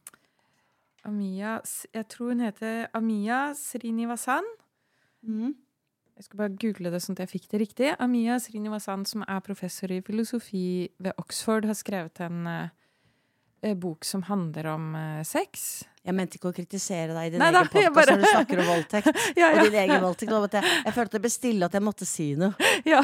Amia 1.07 1.61
Jeg 1.93 2.07
tror 2.11 2.33
hun 2.33 2.43
heter 2.43 2.89
Amia 2.93 3.53
Srinivasan. 3.57 4.45
Mm. 5.25 5.55
Jeg 6.17 6.27
skal 6.27 6.37
bare 6.37 6.57
google 6.61 6.91
det 6.93 6.99
sånn 7.01 7.15
at 7.15 7.23
jeg 7.23 7.31
fikk 7.31 7.47
det 7.49 7.61
riktig. 7.63 7.87
Amia 7.97 8.35
Srinivasan, 8.37 9.07
som 9.09 9.23
er 9.25 9.39
professor 9.41 9.89
i 9.89 10.01
filosofi 10.05 10.91
ved 11.01 11.15
Oxford, 11.17 11.65
har 11.65 11.77
skrevet 11.79 12.19
en 12.21 12.45
eh, 12.51 13.73
bok 13.73 14.05
som 14.05 14.27
handler 14.27 14.67
om 14.75 14.91
uh, 14.93 15.23
sex. 15.25 15.85
Jeg 16.01 16.15
mente 16.17 16.39
ikke 16.39 16.49
å 16.49 16.53
kritisere 16.55 17.13
deg 17.13 17.27
i 17.27 17.29
din 17.35 17.39
Nei 17.43 17.49
egen 17.51 17.67
podkast 17.69 17.93
bare- 17.93 18.15
når 18.15 18.21
du 18.23 18.29
snakker 18.31 18.61
om 18.63 18.69
voldtekt. 18.71 19.09
Ja, 19.37 19.49
Og 19.53 19.59
din 19.67 19.75
egen 19.83 20.01
voldtekt. 20.01 20.31
Jeg, 20.57 20.63
jeg 20.87 20.93
følte 20.95 21.11
det 21.17 21.21
ble 21.21 21.29
stille 21.33 21.67
at 21.69 21.75
jeg 21.77 21.83
måtte 21.85 22.07
si 22.09 22.31
noe. 22.35 22.55
ja, 22.89 23.03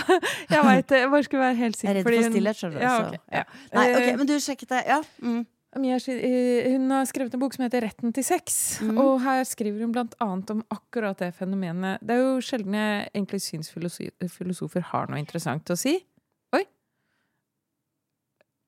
jeg 0.50 0.64
veit 0.66 0.88
det. 0.90 1.04
Jeg 1.04 1.12
bare 1.14 1.28
skulle 1.28 1.44
være 1.44 1.60
helt 1.62 1.78
sikker. 1.78 1.94
Jeg 1.94 2.02
er 2.02 2.10
redd 2.10 2.24
for 2.26 2.32
stillhet, 2.32 2.58
skjønner 2.58 2.80
du. 2.80 2.88
Ja, 2.88 2.96
okay, 3.06 3.22
ja. 3.38 3.44
Nei, 3.78 3.86
ok, 3.94 4.08
Eh, 4.08 4.18
men 4.18 4.32
du 4.32 4.34
sjekket 4.42 4.74
det. 4.74 4.82
Ja. 4.90 4.98
Mm. 5.22 5.46
Eh, 5.78 6.72
hun 6.74 6.90
har 6.90 7.06
skrevet 7.06 7.34
en 7.38 7.40
bok 7.40 7.54
som 7.54 7.64
heter 7.68 7.82
'Retten 7.86 8.14
til 8.14 8.24
sex'. 8.24 8.82
Mm. 8.82 8.98
Og 8.98 9.22
her 9.22 9.44
skriver 9.46 9.80
hun 9.86 9.92
blant 9.94 10.16
annet 10.20 10.50
om 10.50 10.64
akkurat 10.74 11.18
det 11.22 11.36
fenomenet. 11.36 12.00
Det 12.02 12.16
er 12.18 12.24
jo 12.24 12.42
sjelden 12.42 12.74
jeg 12.74 13.10
egentlig 13.14 13.42
syns 13.46 13.70
filosofer 13.70 14.82
har 14.82 15.06
noe 15.08 15.20
interessant 15.20 15.70
å 15.70 15.78
si. 15.78 16.00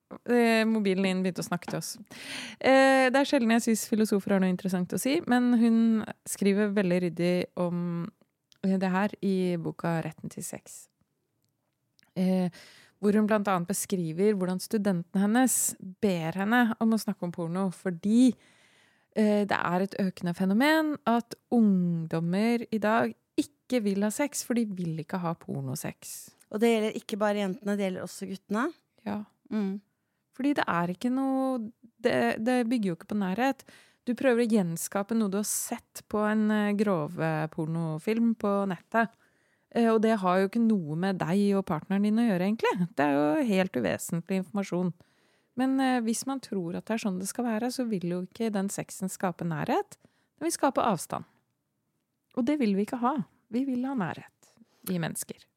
Eh, 0.09 0.65
mobilen 0.65 1.05
din 1.05 1.21
begynte 1.23 1.43
å 1.43 1.45
snakke 1.45 1.69
til 1.69 1.79
oss. 1.79 1.91
Eh, 2.57 3.09
det 3.13 3.19
er 3.19 3.27
sjelden 3.29 3.53
jeg 3.55 3.67
syns 3.67 3.85
filosofer 3.91 4.33
har 4.33 4.41
noe 4.41 4.49
interessant 4.49 4.93
å 4.95 5.01
si, 5.01 5.19
men 5.29 5.51
hun 5.61 5.79
skriver 6.29 6.73
veldig 6.73 6.99
ryddig 7.05 7.33
om 7.61 8.07
det 8.59 8.89
her 8.91 9.13
i 9.23 9.55
boka 9.61 10.01
'Retten 10.01 10.29
til 10.33 10.43
sex'. 10.43 10.87
Eh, 12.15 12.49
hvor 12.99 13.13
hun 13.13 13.27
blant 13.27 13.47
annet 13.47 13.69
beskriver 13.69 14.33
hvordan 14.33 14.59
studentene 14.59 15.21
hennes 15.21 15.75
ber 16.01 16.33
henne 16.33 16.73
om 16.81 16.91
å 16.91 16.99
snakke 16.99 17.23
om 17.23 17.31
porno 17.31 17.69
fordi 17.71 18.33
det 19.19 19.51
er 19.51 19.81
et 19.81 19.95
økende 19.99 20.35
fenomen 20.35 20.95
at 21.07 21.33
ungdommer 21.51 22.63
i 22.71 22.77
dag 22.77 23.13
ikke 23.35 23.81
vil 23.83 24.03
ha 24.03 24.09
sex, 24.09 24.43
for 24.45 24.53
de 24.53 24.65
vil 24.65 24.99
ikke 24.99 25.17
ha 25.17 25.33
pornosex. 25.33 26.29
Og 26.51 26.61
det 26.61 26.69
gjelder 26.69 26.95
ikke 26.95 27.17
bare 27.17 27.41
jentene, 27.41 27.75
det 27.75 27.87
gjelder 27.87 28.05
også 28.05 28.29
guttene. 28.29 28.71
Ja. 29.05 29.23
Mm. 29.49 29.81
Fordi 30.39 30.55
det 30.55 30.65
er 30.71 30.93
ikke 30.93 31.11
noe 31.11 31.59
det, 31.99 32.17
det 32.39 32.61
bygger 32.71 32.93
jo 32.93 32.95
ikke 32.95 33.09
på 33.11 33.19
nærhet. 33.19 33.65
Du 34.07 34.13
prøver 34.17 34.45
å 34.45 34.49
gjenskape 34.49 35.17
noe 35.17 35.29
du 35.29 35.37
har 35.41 35.47
sett 35.47 36.05
på 36.09 36.21
en 36.23 36.47
grove 36.79 37.19
grovpornofilm 37.19 38.31
på 38.39 38.53
nettet. 38.71 39.11
Eh, 39.75 39.89
Og 39.91 39.99
det 40.01 40.15
har 40.23 40.39
jo 40.39 40.47
ikke 40.49 40.63
noe 40.63 40.95
med 40.97 41.19
deg 41.21 41.57
og 41.59 41.67
partneren 41.67 42.07
din 42.07 42.21
å 42.21 42.25
gjøre, 42.25 42.47
egentlig. 42.47 42.87
Det 42.95 43.05
er 43.05 43.17
jo 43.17 43.49
helt 43.51 43.75
uvesentlig 43.77 44.41
informasjon. 44.41 44.93
Men 45.59 45.75
eh, 45.83 45.99
hvis 46.05 46.23
man 46.29 46.39
tror 46.39 46.79
at 46.79 46.87
det 46.87 46.95
er 46.95 47.03
sånn 47.03 47.19
det 47.19 47.27
skal 47.29 47.49
være, 47.49 47.69
så 47.75 47.85
vil 47.89 48.07
jo 48.07 48.21
ikke 48.25 48.49
den 48.55 48.71
sexen 48.73 49.11
skape 49.11 49.45
nærhet. 49.47 49.99
Den 50.39 50.47
vil 50.47 50.55
skape 50.55 50.85
avstand. 50.85 51.27
Og 52.39 52.47
det 52.47 52.59
vil 52.61 52.77
vi 52.77 52.87
ikke 52.87 53.01
ha. 53.03 53.17
Vi 53.51 53.65
vil 53.67 53.83
ha 53.89 53.97
nærhet, 53.97 54.53
i 54.89 54.97
mennesker. 55.01 55.48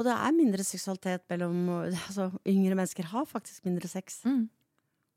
Og 0.00 0.06
det 0.08 0.14
er 0.16 0.32
mindre 0.32 0.64
seksualitet 0.64 1.26
mellom 1.28 1.58
altså, 1.84 2.30
Yngre 2.48 2.78
mennesker 2.78 3.10
har 3.10 3.26
faktisk 3.28 3.66
mindre 3.68 3.88
sex. 3.90 4.22
Mm. 4.24 4.46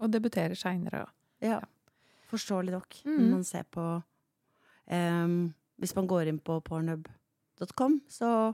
Og 0.04 0.12
debuterer 0.12 0.60
seinere. 0.60 1.06
Ja. 1.44 1.62
Forståelig 2.28 2.74
nok. 2.76 2.98
Mm. 3.06 3.16
Når 3.16 3.30
man 3.30 3.46
ser 3.48 3.64
på 3.72 3.86
um, 4.92 5.54
Hvis 5.80 5.96
man 5.96 6.08
går 6.08 6.34
inn 6.34 6.42
på 6.44 6.60
pornhub.com, 6.68 8.02
så 8.12 8.54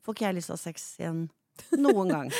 får 0.00 0.16
ikke 0.16 0.26
jeg 0.30 0.38
lyst 0.38 0.48
til 0.48 0.56
å 0.56 0.58
ha 0.58 0.62
sex 0.62 0.88
igjen 1.02 1.26
noen 1.76 2.12
gang. 2.14 2.30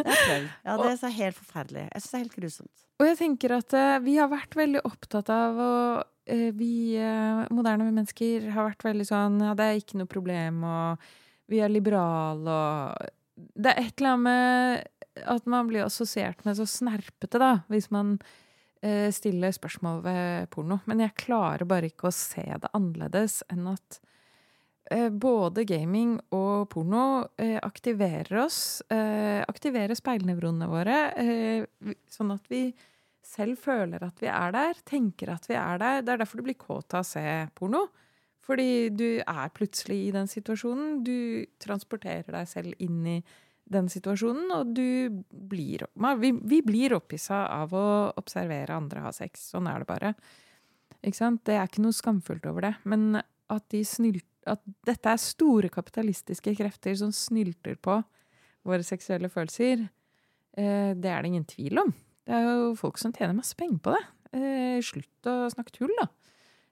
Det 0.00 0.16
har. 0.16 0.46
Ja, 0.64 0.76
det 0.80 0.92
er 0.96 1.16
helt 1.18 1.36
forferdelig. 1.36 1.88
Jeg 1.90 2.00
syns 2.00 2.10
det 2.10 2.16
er 2.16 2.24
helt 2.24 2.38
grusomt. 2.38 2.84
Og 3.00 3.08
jeg 3.08 3.16
tenker 3.20 3.56
at 3.56 3.74
uh, 3.76 3.96
vi 4.04 4.16
har 4.16 4.30
vært 4.32 4.56
veldig 4.56 4.80
opptatt 4.88 5.28
av 5.32 5.60
å 5.60 5.72
uh, 6.00 6.50
Vi 6.56 6.72
uh, 6.96 7.44
moderne 7.52 7.88
mennesker 7.90 8.48
har 8.54 8.70
vært 8.70 8.86
veldig 8.86 9.06
sånn 9.08 9.40
Ja, 9.44 9.52
det 9.58 9.66
er 9.66 9.80
ikke 9.80 10.00
noe 10.00 10.08
problem, 10.10 10.64
og 10.64 11.10
vi 11.50 11.60
er 11.62 11.72
liberale, 11.72 12.54
og 12.54 13.16
Det 13.40 13.72
er 13.72 13.80
et 13.80 14.00
eller 14.00 14.14
annet 14.14 14.24
med 14.26 15.26
at 15.30 15.46
man 15.50 15.68
blir 15.70 15.86
assosiert 15.86 16.44
med 16.44 16.58
så 16.58 16.66
snerpete, 16.68 17.40
da, 17.40 17.62
hvis 17.72 17.88
man 17.92 18.18
eh, 18.84 19.08
stiller 19.12 19.52
spørsmål 19.54 20.02
ved 20.04 20.50
porno. 20.52 20.80
Men 20.90 21.02
jeg 21.04 21.16
klarer 21.24 21.68
bare 21.68 21.90
ikke 21.90 22.10
å 22.10 22.14
se 22.14 22.44
det 22.44 22.70
annerledes 22.76 23.40
enn 23.50 23.66
at 23.72 23.98
eh, 24.92 25.08
både 25.08 25.64
gaming 25.68 26.18
og 26.36 26.68
porno 26.72 27.06
eh, 27.40 27.58
aktiverer 27.62 28.44
oss. 28.44 28.82
Eh, 28.92 29.40
aktiverer 29.48 29.98
speilnevronene 29.98 30.70
våre, 30.70 31.00
sånn 32.12 32.36
at 32.36 32.52
vi 32.52 32.68
selv 33.30 33.60
føler 33.62 34.02
at 34.04 34.20
vi 34.22 34.30
er 34.32 34.54
der, 34.54 34.78
tenker 34.86 35.34
at 35.34 35.48
vi 35.48 35.56
er 35.58 35.80
der. 35.80 36.04
Det 36.04 36.14
er 36.14 36.22
derfor 36.22 36.40
du 36.40 36.48
blir 36.48 36.60
kåt 36.60 36.96
av 36.96 37.04
å 37.04 37.10
se 37.10 37.24
porno. 37.56 37.86
Fordi 38.46 38.88
du 38.96 39.20
er 39.20 39.54
plutselig 39.54 39.98
i 40.06 40.12
den 40.14 40.28
situasjonen. 40.30 41.00
Du 41.04 41.46
transporterer 41.60 42.28
deg 42.32 42.48
selv 42.48 42.74
inn 42.82 43.00
i 43.06 43.20
den 43.70 43.86
situasjonen, 43.90 44.50
og 44.54 44.72
du 44.74 45.22
blir 45.30 45.84
Vi, 45.94 46.30
vi 46.32 46.60
blir 46.66 46.96
opphissa 46.96 47.44
av 47.54 47.74
å 47.76 47.86
observere 48.18 48.74
andre 48.74 49.04
ha 49.04 49.12
sex. 49.14 49.50
Sånn 49.52 49.68
er 49.70 49.82
det 49.82 49.86
bare. 49.90 50.14
Ikke 51.00 51.20
sant? 51.20 51.44
Det 51.46 51.54
er 51.56 51.68
ikke 51.68 51.84
noe 51.84 51.96
skamfullt 51.96 52.48
over 52.50 52.66
det. 52.66 52.74
Men 52.84 53.20
at, 53.20 53.64
de 53.70 53.84
snyl, 53.86 54.20
at 54.50 54.62
dette 54.88 55.12
er 55.12 55.22
store 55.22 55.70
kapitalistiske 55.72 56.54
krefter 56.58 56.96
som 56.98 57.14
snylter 57.14 57.78
på 57.80 58.00
våre 58.66 58.84
seksuelle 58.84 59.30
følelser, 59.32 59.86
eh, 60.58 60.92
det 60.96 61.10
er 61.10 61.22
det 61.22 61.30
ingen 61.30 61.48
tvil 61.48 61.84
om. 61.84 61.94
Det 62.26 62.36
er 62.36 62.48
jo 62.48 62.74
folk 62.78 62.98
som 63.00 63.14
tjener 63.14 63.38
masse 63.38 63.56
penger 63.56 63.80
på 63.84 63.94
det. 63.94 64.02
Eh, 64.36 64.82
slutt 64.84 65.30
å 65.30 65.36
snakke 65.50 65.72
tull, 65.78 65.94
da. 65.98 66.10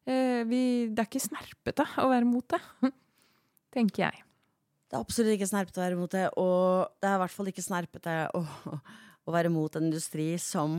Eh, 0.09 0.41
vi, 0.49 0.61
det 0.89 1.03
er 1.05 1.09
ikke 1.11 1.21
snerpete 1.21 1.85
å 2.01 2.09
være 2.11 2.25
mot 2.29 2.47
det, 2.55 2.61
tenker 3.77 4.07
jeg. 4.09 4.25
Det 4.89 4.97
er 4.97 5.03
absolutt 5.05 5.35
ikke 5.37 5.51
snerpete 5.51 5.83
å 5.83 5.85
være 5.85 5.99
mot 6.01 6.15
det, 6.15 6.25
og 6.41 6.95
det 7.03 7.11
er 7.11 7.19
i 7.19 7.23
hvert 7.25 7.35
fall 7.37 7.51
ikke 7.53 7.65
snerpete 7.67 8.15
å, 8.39 8.43
å 9.29 9.35
være 9.35 9.53
mot 9.53 9.77
en 9.77 9.89
industri 9.91 10.31
som 10.41 10.79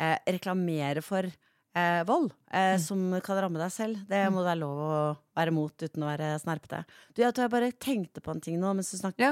eh, 0.00 0.16
reklamerer 0.32 1.02
for 1.04 1.28
eh, 1.28 2.00
vold, 2.08 2.32
eh, 2.56 2.78
som 2.80 3.04
kan 3.26 3.42
ramme 3.44 3.60
deg 3.60 3.74
selv. 3.74 4.00
Det 4.08 4.22
må 4.32 4.40
det 4.40 4.52
være 4.54 4.62
lov 4.62 4.80
å 4.86 4.96
være 5.36 5.52
mot 5.58 5.84
uten 5.84 6.06
å 6.06 6.10
være 6.14 6.32
snerpete. 6.40 6.82
Du, 7.12 7.20
jeg 7.26 7.36
tror 7.36 7.46
jeg 7.50 7.54
bare 7.58 7.72
tenkte 7.76 8.24
på 8.24 8.32
en 8.32 8.40
ting 8.48 8.56
nå 8.62 8.72
mens 8.78 8.94
du 8.94 8.96
snakket. 9.02 9.28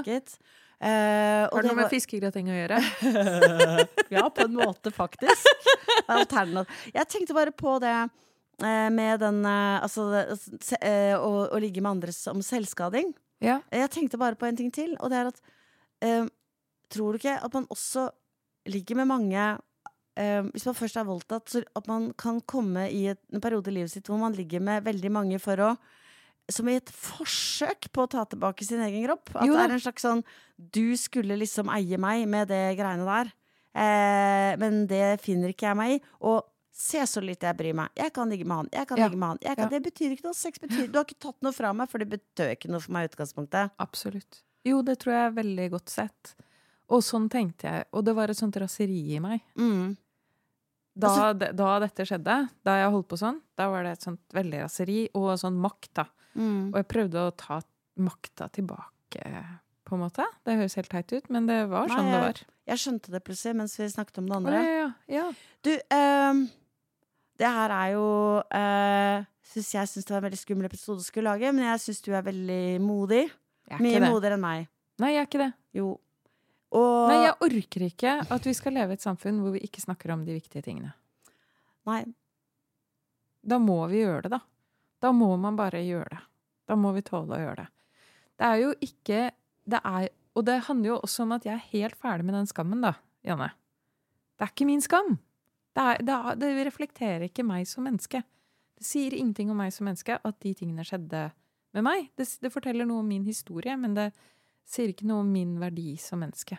Eh, 0.79 1.49
og 1.49 1.57
Har 1.57 1.65
det 1.65 1.73
noe 1.73 1.75
var- 1.75 1.89
med 1.89 1.91
fiskegrateng 1.97 2.53
å 2.53 2.59
gjøre? 2.61 2.79
ja, 4.15 4.29
på 4.31 4.45
en 4.45 4.55
måte, 4.61 4.93
faktisk. 4.95 5.49
Jeg 6.93 7.09
tenkte 7.11 7.35
bare 7.35 7.51
på 7.57 7.79
det 7.83 7.97
eh, 7.97 8.13
med 8.65 9.21
den 9.23 9.45
eh, 9.47 9.79
Altså 9.85 10.09
eh, 10.81 11.15
å, 11.15 11.47
å 11.47 11.61
ligge 11.63 11.83
med 11.85 11.97
andre 11.97 12.15
som 12.15 12.43
selvskading. 12.45 13.13
Ja. 13.45 13.61
Jeg 13.71 13.93
tenkte 13.95 14.19
bare 14.19 14.39
på 14.39 14.49
en 14.49 14.59
ting 14.59 14.73
til, 14.75 14.97
og 14.99 15.13
det 15.13 15.21
er 15.21 15.31
at 15.31 15.41
eh, 16.03 16.27
Tror 16.89 17.13
du 17.13 17.21
ikke 17.21 17.37
at 17.45 17.53
man 17.53 17.67
også 17.69 18.07
ligger 18.73 18.97
med 18.97 19.11
mange 19.11 19.43
eh, 20.19 20.43
Hvis 20.55 20.65
man 20.67 20.77
først 20.79 20.99
er 20.99 21.07
voldtatt, 21.09 21.53
så 21.53 21.63
at 21.77 21.91
man 21.91 22.11
kan 22.19 22.41
komme 22.49 22.89
i 22.91 23.07
et, 23.13 23.21
en 23.33 23.45
periode 23.45 23.71
i 23.71 23.79
livet 23.79 23.93
sitt 23.93 24.09
hvor 24.09 24.21
man 24.21 24.37
ligger 24.37 24.65
med 24.65 24.87
veldig 24.89 25.13
mange 25.15 25.41
for 25.43 25.69
å 25.69 25.73
som 26.49 26.69
i 26.71 26.79
et 26.79 26.89
forsøk 26.89 27.91
på 27.93 28.07
å 28.07 28.09
ta 28.09 28.23
tilbake 28.25 28.65
sin 28.65 28.81
egen 28.81 29.03
kropp. 29.05 29.35
At 29.37 29.45
Jo 29.45 29.53
det 29.53 29.67
er 29.67 29.75
en 29.75 29.83
slags 29.85 30.07
sånn 30.07 30.23
Du 30.57 30.97
skulle 30.97 31.37
liksom 31.37 31.69
eie 31.75 31.99
meg 32.01 32.25
med 32.25 32.49
det 32.49 32.63
greiene 32.79 33.05
der. 33.05 33.33
Eh, 33.77 34.53
men 34.61 34.87
det 34.89 35.19
finner 35.21 35.53
ikke 35.53 35.69
jeg 35.69 35.79
meg 35.79 35.93
i. 35.99 35.99
Og 36.25 36.47
se 36.79 37.01
så 37.11 37.21
lite 37.25 37.49
jeg 37.49 37.57
bryr 37.59 37.75
meg. 37.75 37.89
Jeg 37.99 38.13
kan 38.15 38.31
ligge 38.31 38.47
med 38.47 38.57
han. 38.63 38.69
Jeg 38.73 38.87
kan 38.89 38.99
Ja. 39.01 39.09
ligge 39.09 39.19
med 39.19 39.29
han. 39.33 39.39
Kan, 39.43 39.57
Ja. 39.65 39.69
Det 39.69 39.83
betyr 39.83 40.13
ikke 40.15 40.25
noe. 40.29 40.35
Sex 40.39 40.59
betyr 40.63 40.87
Du 40.93 40.99
har 40.99 41.05
ikke 41.05 41.19
tatt 41.19 41.41
noe 41.43 41.53
fra 41.53 41.73
meg, 41.75 41.89
for 41.91 41.99
det 41.99 42.09
betød 42.09 42.53
ikke 42.55 42.71
noe 42.71 42.81
for 42.81 42.93
meg 42.93 43.09
i 43.09 43.09
utgangspunktet. 43.13 43.73
Absolutt. 43.83 44.43
Jo, 44.65 44.83
det 44.83 44.99
tror 45.01 45.13
jeg 45.13 45.27
er 45.27 45.35
veldig 45.43 45.71
godt 45.73 45.89
sett. 45.91 46.35
Og 46.89 47.03
sånn 47.03 47.29
tenkte 47.29 47.63
jeg. 47.69 47.85
Og 47.93 48.05
det 48.05 48.15
var 48.15 48.31
et 48.31 48.37
sånt 48.39 48.55
raseri 48.57 49.17
i 49.17 49.19
meg. 49.19 49.43
Mm. 49.57 49.97
Da, 50.99 51.09
Altså- 51.09 51.55
da 51.57 51.79
dette 51.81 52.05
skjedde, 52.07 52.51
da 52.65 52.71
jeg 52.83 52.91
holdt 52.93 53.09
på 53.09 53.19
sånn, 53.19 53.41
da 53.57 53.69
var 53.71 53.83
det 53.85 53.93
et 53.93 54.01
sånt 54.03 54.21
veldig 54.33 54.63
raseri 54.63 55.09
og 55.15 55.39
sånn 55.39 55.59
makt, 55.61 55.91
da. 55.95 56.05
Mm. 56.37 56.69
Og 56.73 56.75
jeg 56.75 56.89
prøvde 56.89 57.15
å 57.31 57.37
ta 57.37 57.61
makta 57.99 58.49
tilbake, 58.51 59.45
på 59.85 59.93
en 59.95 60.01
måte. 60.01 60.25
Det 60.45 60.57
høres 60.59 60.75
helt 60.75 60.89
teit 60.91 61.13
ut, 61.13 61.31
men 61.31 61.47
det 61.47 61.69
var 61.69 61.87
Nei, 61.89 61.97
sånn 61.97 62.11
det 62.13 62.21
var. 62.21 62.41
Jeg 62.67 62.79
skjønte 62.79 63.11
det 63.11 63.25
plutselig 63.25 63.57
mens 63.57 63.77
vi 63.79 63.85
snakket 63.87 64.19
om 64.19 64.27
det 64.27 64.37
andre. 64.37 64.53
ja, 64.53 64.63
ja, 64.83 64.93
ja. 65.09 65.33
Du, 65.63 65.79
ehm, 65.91 66.51
det 67.39 67.51
her 67.55 67.71
er 67.75 67.93
jo 67.95 68.07
uh, 68.43 69.27
synes 69.49 69.71
Jeg 69.75 69.89
syns 69.91 70.05
det 70.09 70.13
var 70.15 70.21
en 70.23 70.27
veldig 70.29 70.41
skummel 70.41 70.67
episode 70.69 71.01
å 71.03 71.07
skulle 71.07 71.31
lage, 71.31 71.53
men 71.55 71.65
jeg 71.69 71.83
syns 71.87 72.03
du 72.05 72.11
er 72.13 72.27
veldig 72.27 72.63
modig. 72.85 73.25
Er 73.71 73.81
Mye 73.85 74.01
det. 74.01 74.11
modigere 74.11 74.37
enn 74.39 74.45
meg. 74.45 74.69
Nei, 74.99 75.13
jeg 75.15 75.23
er 75.23 75.29
ikke 75.29 75.43
det. 75.45 75.51
Jo. 75.79 75.89
Og 76.77 77.09
Nei, 77.09 77.21
jeg 77.25 77.37
orker 77.47 77.85
ikke 77.87 78.15
at 78.35 78.47
vi 78.49 78.53
skal 78.57 78.75
leve 78.77 78.93
i 78.93 78.99
et 78.99 79.05
samfunn 79.05 79.39
hvor 79.41 79.55
vi 79.55 79.63
ikke 79.65 79.81
snakker 79.81 80.13
om 80.13 80.25
de 80.27 80.35
viktige 80.37 80.65
tingene. 80.67 80.91
Nei, 81.89 82.03
Da 83.49 83.57
må 83.63 83.79
vi 83.89 84.03
gjøre 84.03 84.27
det, 84.27 84.33
da. 84.35 84.41
Da 85.01 85.13
må 85.15 85.31
man 85.41 85.57
bare 85.57 85.81
gjøre 85.87 86.11
det. 86.11 86.21
Da 86.69 86.77
må 86.77 86.91
vi 86.93 87.05
tåle 87.07 87.37
å 87.37 87.41
gjøre 87.41 87.63
det. 87.63 87.69
Det 88.39 88.49
er 88.49 88.59
jo 88.61 88.73
ikke 88.85 89.21
det 89.69 89.81
er, 89.85 90.09
Og 90.37 90.45
det 90.45 90.59
handler 90.69 90.91
jo 90.91 90.99
også 91.07 91.25
om 91.25 91.33
at 91.39 91.47
jeg 91.47 91.55
er 91.55 91.71
helt 91.73 91.97
ferdig 91.97 92.27
med 92.29 92.35
den 92.37 92.51
skammen, 92.51 92.83
da, 92.85 92.93
Janne. 93.25 93.49
Det 94.37 94.45
er 94.47 94.53
ikke 94.53 94.69
min 94.69 94.83
skam. 94.85 95.17
Det, 95.79 95.85
er, 95.85 96.01
det, 96.03 96.15
er, 96.15 96.39
det 96.43 96.67
reflekterer 96.67 97.29
ikke 97.29 97.47
meg 97.47 97.69
som 97.71 97.87
menneske. 97.87 98.25
Det 98.79 98.87
sier 98.87 99.15
ingenting 99.15 99.53
om 99.53 99.61
meg 99.61 99.71
som 99.75 99.87
menneske 99.87 100.17
at 100.19 100.41
de 100.43 100.55
tingene 100.59 100.87
skjedde 100.87 101.29
med 101.77 101.87
meg. 101.87 102.09
Det, 102.19 102.27
det 102.43 102.51
forteller 102.51 102.89
noe 102.89 103.05
om 103.05 103.13
min 103.13 103.27
historie, 103.29 103.77
men 103.79 103.95
det 103.95 104.09
sier 104.67 104.91
ikke 104.91 105.07
noe 105.07 105.23
om 105.23 105.31
min 105.31 105.55
verdi 105.63 105.93
som 106.03 106.19
menneske. 106.25 106.59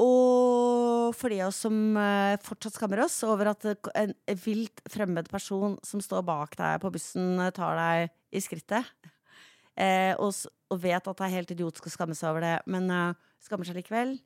Og 0.00 1.12
for 1.12 1.28
de 1.28 1.42
av 1.44 1.50
oss 1.50 1.60
som 1.66 1.76
eh, 2.00 2.40
fortsatt 2.40 2.78
skammer 2.78 3.02
oss 3.04 3.18
over 3.28 3.52
at 3.52 3.66
en 3.68 4.14
vilt 4.46 4.80
fremmed 4.88 5.28
person 5.28 5.76
som 5.84 6.00
står 6.00 6.24
bak 6.24 6.56
deg 6.56 6.80
på 6.80 6.92
bussen, 6.94 7.34
eh, 7.36 7.52
tar 7.52 7.76
deg 7.76 8.14
i 8.32 8.40
skrittet, 8.40 8.88
eh, 9.84 10.16
og, 10.16 10.32
og 10.72 10.80
vet 10.80 11.04
at 11.04 11.20
det 11.20 11.28
er 11.28 11.36
helt 11.36 11.52
idiotisk 11.52 11.90
å 11.90 11.94
skamme 11.98 12.16
seg 12.16 12.32
over 12.32 12.46
det, 12.46 12.56
men 12.70 12.88
uh, 12.88 13.30
skammer 13.44 13.68
seg 13.68 13.76
likevel. 13.76 14.16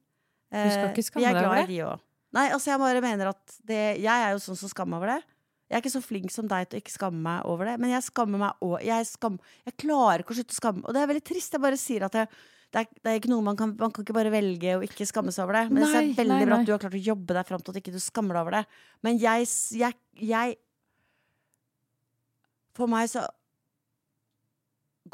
Du 0.55 0.59
skal 0.70 0.93
ikke 0.93 1.03
Eh, 1.03 1.09
skamme 1.09 1.25
vi 1.25 1.31
er 1.33 1.41
glad 1.41 1.64
i 1.64 1.70
de 1.72 1.79
òg. 1.89 2.03
Nei, 2.35 2.49
altså 2.51 2.72
jeg 2.72 2.82
bare 2.82 3.03
mener 3.05 3.30
at 3.30 3.57
det, 3.62 3.82
Jeg 4.03 4.11
er 4.11 4.35
jo 4.35 4.43
sånn 4.43 4.59
som 4.59 4.70
skammer 4.70 4.97
meg 4.97 5.03
over 5.03 5.12
det. 5.14 5.35
Jeg 5.70 5.78
er 5.78 5.82
ikke 5.82 5.95
så 5.95 6.03
flink 6.05 6.32
som 6.35 6.49
deg 6.51 6.66
til 6.68 6.78
å 6.78 6.82
ikke 6.82 6.93
skamme 6.93 7.22
meg 7.24 7.47
over 7.49 7.70
det, 7.70 7.78
men 7.80 7.95
jeg 7.95 8.05
skammer 8.07 8.43
meg 8.43 8.64
òg. 8.64 8.74
Jeg, 8.85 9.07
skam, 9.09 9.39
jeg 9.64 9.76
klarer 9.80 10.22
ikke 10.22 10.35
å 10.35 10.37
slutte 10.37 10.55
å 10.55 10.59
skamme 10.59 10.85
Og 10.85 10.95
det 10.95 11.01
er 11.01 11.09
veldig 11.11 11.24
trist. 11.24 11.57
Jeg 11.57 11.62
bare 11.64 11.78
sier 11.80 12.05
at 12.07 12.18
jeg, 12.18 12.28
det, 12.74 12.82
er, 12.82 12.91
det 13.01 13.12
er 13.12 13.20
ikke 13.20 13.30
noe 13.32 13.47
man 13.47 13.59
kan 13.59 13.72
Man 13.80 13.95
kan 13.95 14.05
ikke 14.05 14.16
bare 14.16 14.32
velge 14.35 14.76
å 14.76 14.82
ikke 14.85 15.09
skamme 15.09 15.32
seg 15.35 15.47
over 15.47 15.59
det. 15.59 15.64
Men 15.70 15.87
det 15.87 15.89
er 15.89 16.11
veldig 16.20 16.35
nei, 16.35 16.43
bra 16.45 16.59
nei. 16.59 16.61
at 16.61 16.68
du 16.68 16.74
har 16.74 16.82
klart 16.85 16.99
å 16.99 17.07
jobbe 17.09 17.39
deg 17.39 17.49
fram 17.49 17.64
til 17.64 17.74
at 17.74 17.80
ikke 17.80 17.95
du 17.95 18.03
skammer 18.03 18.37
deg 18.37 18.45
over 18.45 18.59
det. 18.59 18.64
Men 19.07 19.22
jeg, 19.22 19.49
jeg, 19.80 19.99
jeg 20.35 20.59
For 22.76 22.91
meg 22.91 23.09
så 23.11 23.24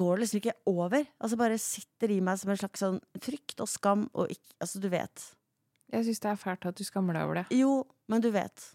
går 0.01 0.17
det 0.17 0.25
liksom 0.25 0.41
ikke 0.41 0.59
over. 0.71 1.05
Altså 1.21 1.39
bare 1.41 1.61
sitter 1.63 2.13
i 2.15 2.23
meg 2.25 2.41
som 2.41 2.51
en 2.53 2.59
slags 2.59 2.83
sånn 2.83 2.99
frykt 3.23 3.63
og 3.63 3.71
skam 3.71 4.09
og 4.13 4.33
ikke 4.33 4.57
Altså, 4.61 4.81
du 4.83 4.91
vet. 4.93 5.31
Jeg 5.93 6.05
syns 6.07 6.21
det 6.23 6.31
er 6.31 6.37
fælt 6.39 6.67
at 6.71 6.77
du 6.79 6.85
skammer 6.87 7.17
deg 7.19 7.25
over 7.27 7.35
det. 7.41 7.47
Jo, 7.59 7.73
men 8.09 8.21
du 8.23 8.31
vet. 8.31 8.67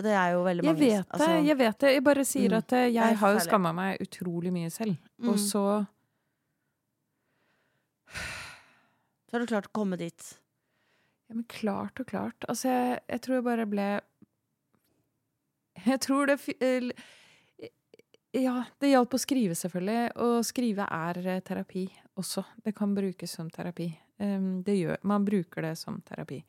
Det 0.00 0.12
er 0.14 0.32
jo 0.36 0.44
veldig 0.46 0.64
Jeg 0.64 0.72
mange 0.74 0.80
vet 0.86 1.00
det. 1.02 1.12
altså, 1.16 1.30
jeg 1.44 1.56
vet 1.58 1.78
det. 1.82 1.92
Jeg 1.96 2.04
bare 2.06 2.24
sier 2.24 2.50
Mm. 2.50 2.58
at 2.58 2.72
eh, 2.78 2.86
jeg 2.94 3.16
har 3.18 3.32
jo 3.34 3.38
skamma 3.44 3.72
meg 3.74 3.98
utrolig 4.00 4.52
mye 4.54 4.70
selv. 4.70 4.96
Mm. 5.18 5.28
Og 5.32 5.38
så 5.38 5.64
Så 9.28 9.36
har 9.36 9.40
du 9.40 9.46
klart 9.50 9.66
å 9.70 9.74
komme 9.76 9.96
dit. 9.98 10.38
Ja, 11.28 11.34
men 11.38 11.44
klart 11.44 12.00
og 12.02 12.06
klart. 12.10 12.46
Altså, 12.48 12.68
jeg, 12.68 13.00
jeg 13.12 13.20
tror 13.22 13.34
jeg 13.38 13.44
bare 13.46 13.66
ble 13.70 13.88
Jeg 15.86 16.00
tror 16.02 16.26
det 16.26 16.38
Ja, 18.34 18.64
det 18.78 18.90
hjalp 18.92 19.14
å 19.14 19.18
skrive, 19.18 19.54
selvfølgelig. 19.58 20.10
Og 20.22 20.44
skrive 20.46 20.86
er 20.86 21.18
eh, 21.26 21.40
terapi 21.42 21.88
også. 22.18 22.44
Det 22.62 22.74
kan 22.78 22.94
brukes 22.94 23.30
som 23.34 23.48
terapi. 23.50 23.88
Um, 24.20 24.62
det 24.62 24.76
gjør, 24.78 24.98
man 25.08 25.24
bruker 25.24 25.62
det 25.64 25.76
som 25.80 25.96
terapi. 26.06 26.42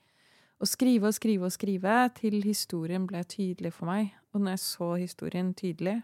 Å 0.62 0.68
skrive 0.70 1.09
og 1.09 1.16
skrive 1.18 1.47
og 1.47 1.53
skrive 1.55 1.93
til 2.20 2.36
historien 2.45 3.07
ble 3.09 3.24
tydelig 3.26 3.74
for 3.74 3.89
meg. 3.89 4.14
og 4.32 4.41
når 4.41 4.53
jeg 4.53 4.59
så 4.64 4.93
historien 4.95 5.53
tydelig, 5.53 6.03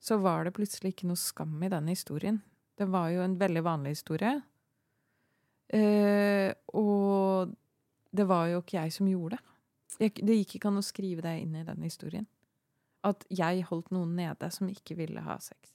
så 0.00 0.16
var 0.18 0.44
det 0.44 0.54
plutselig 0.56 0.94
ikke 0.94 1.06
noe 1.06 1.20
skam 1.20 1.62
i 1.62 1.68
den 1.68 1.88
historien. 1.88 2.40
Det 2.78 2.88
var 2.90 3.10
jo 3.10 3.20
en 3.22 3.36
veldig 3.38 3.62
vanlig 3.64 3.92
historie. 3.94 4.40
Eh, 5.68 6.52
og 6.74 7.52
det 8.10 8.26
var 8.26 8.48
jo 8.48 8.62
ikke 8.62 8.80
jeg 8.80 8.92
som 8.96 9.10
gjorde 9.10 9.36
det. 9.98 10.10
Det 10.18 10.38
gikk 10.40 10.56
ikke 10.56 10.72
an 10.72 10.80
å 10.80 10.84
skrive 10.84 11.22
det 11.22 11.36
inn 11.42 11.54
i 11.54 11.64
den 11.66 11.84
historien. 11.86 12.26
At 13.06 13.24
jeg 13.30 13.66
holdt 13.68 13.92
noen 13.94 14.16
nede 14.16 14.50
som 14.50 14.68
ikke 14.68 14.96
ville 14.98 15.22
ha 15.22 15.38
sex. 15.38 15.74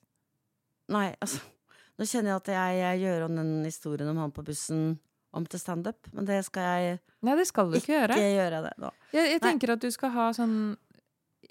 Nei, 0.92 1.14
altså 1.22 1.40
Nå 2.00 2.08
kjenner 2.08 2.32
jeg 2.32 2.40
at 2.40 2.48
jeg, 2.50 3.02
gjør 3.04 3.24
om 3.28 3.36
den 3.38 3.50
historien 3.68 4.10
om 4.10 4.18
han 4.18 4.32
på 4.34 4.42
bussen 4.48 4.96
om 5.34 5.46
til 5.48 5.60
standup, 5.62 6.08
men 6.14 6.26
det 6.28 6.42
skal 6.48 6.64
jeg 6.68 7.00
Nei, 7.22 7.36
det 7.38 7.46
skal 7.48 7.70
du 7.70 7.78
ikke, 7.78 7.94
gjøre. 7.94 8.16
gjøre. 8.18 8.62
det. 8.66 8.92
Jeg, 9.14 9.28
jeg 9.36 9.42
tenker 9.44 9.76
at 9.76 9.84
du 9.84 9.92
skal 9.94 10.10
ha 10.16 10.32
sånn 10.34 10.56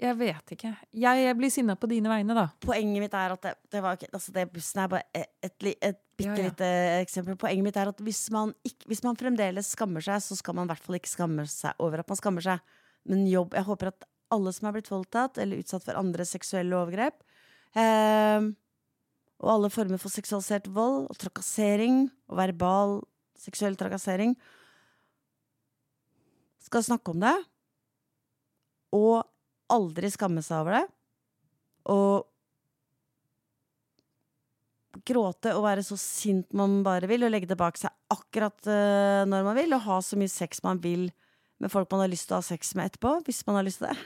Jeg 0.01 0.16
vet 0.16 0.53
ikke. 0.57 0.70
Jeg, 0.97 1.22
jeg 1.26 1.37
blir 1.37 1.51
sinna 1.53 1.74
på 1.76 1.89
dine 1.91 2.09
vegne, 2.11 2.35
da. 2.35 2.47
Poenget 2.64 3.03
mitt 3.05 3.14
at 3.14 3.43
det, 3.45 3.53
det 3.70 3.83
var 3.85 3.99
ikke 3.99 4.09
altså 4.16 4.33
det 4.33 4.47
Bussen 4.53 4.81
er 4.83 4.89
bare 4.89 5.05
et, 5.14 5.28
et, 5.45 5.66
et 5.91 5.99
bitte 6.16 6.31
Ja, 6.31 6.37
ja. 6.37 6.49
lite 6.49 6.70
eksempel. 7.03 7.37
Poenget 7.41 7.66
mitt 7.66 7.76
er 7.76 7.91
at 7.93 8.01
hvis 8.01 8.22
man, 8.33 8.55
ikke, 8.64 8.89
hvis 8.91 9.03
man 9.05 9.18
fremdeles 9.20 9.72
skammer 9.76 10.05
seg, 10.05 10.22
så 10.24 10.39
skal 10.39 10.57
man 10.57 10.68
i 10.68 10.72
hvert 10.72 10.85
fall 10.87 10.97
ikke 10.99 11.12
skamme 11.12 11.45
seg 11.49 11.76
over 11.85 12.01
at 12.03 12.09
man 12.09 12.20
skammer 12.20 12.45
seg. 12.45 12.64
Men 13.09 13.26
jobb 13.28 13.55
Jeg 13.57 13.68
håper 13.68 13.93
at 13.93 14.09
alle 14.31 14.53
som 14.57 14.68
er 14.70 14.76
blitt 14.78 14.91
voldtatt 14.93 15.39
eller 15.43 15.61
utsatt 15.61 15.85
for 15.85 15.99
andre 15.99 16.24
seksuelle 16.28 16.76
overgrep, 16.78 17.22
eh, 17.74 18.51
og 19.41 19.49
alle 19.55 19.70
former 19.72 19.99
for 20.01 20.12
seksualisert 20.12 20.68
vold 20.74 21.07
og 21.11 21.16
trakassering 21.18 22.05
og 22.31 22.37
verbal 22.39 22.99
seksuell 23.41 23.76
trakassering, 23.80 24.34
skal 26.61 26.84
snakke 26.86 27.14
om 27.14 27.22
det, 27.22 27.36
og 28.95 29.24
aldri 29.72 30.11
skamme 30.12 30.43
seg 30.45 30.61
over 30.62 30.76
det. 30.78 30.84
Og 31.91 32.26
gråte 35.07 35.55
og 35.57 35.64
være 35.64 35.84
så 35.86 35.97
sint 35.99 36.51
man 36.57 36.80
bare 36.86 37.09
vil, 37.11 37.24
og 37.24 37.32
legge 37.32 37.49
det 37.51 37.59
bak 37.59 37.78
seg 37.80 37.95
akkurat 38.12 38.66
eh, 38.68 39.22
når 39.30 39.47
man 39.47 39.59
vil, 39.59 39.74
og 39.76 39.84
ha 39.86 40.01
så 40.05 40.18
mye 40.20 40.30
sex 40.30 40.62
man 40.66 40.80
vil 40.82 41.09
med 41.61 41.72
folk 41.72 41.91
man 41.93 42.05
har 42.05 42.11
lyst 42.11 42.28
til 42.28 42.36
å 42.36 42.41
ha 42.41 42.47
sex 42.47 42.74
med 42.76 42.91
etterpå, 42.91 43.18
hvis 43.26 43.43
man 43.47 43.61
har 43.61 43.66
lyst 43.66 43.82
til 43.82 43.91
det. 43.91 43.97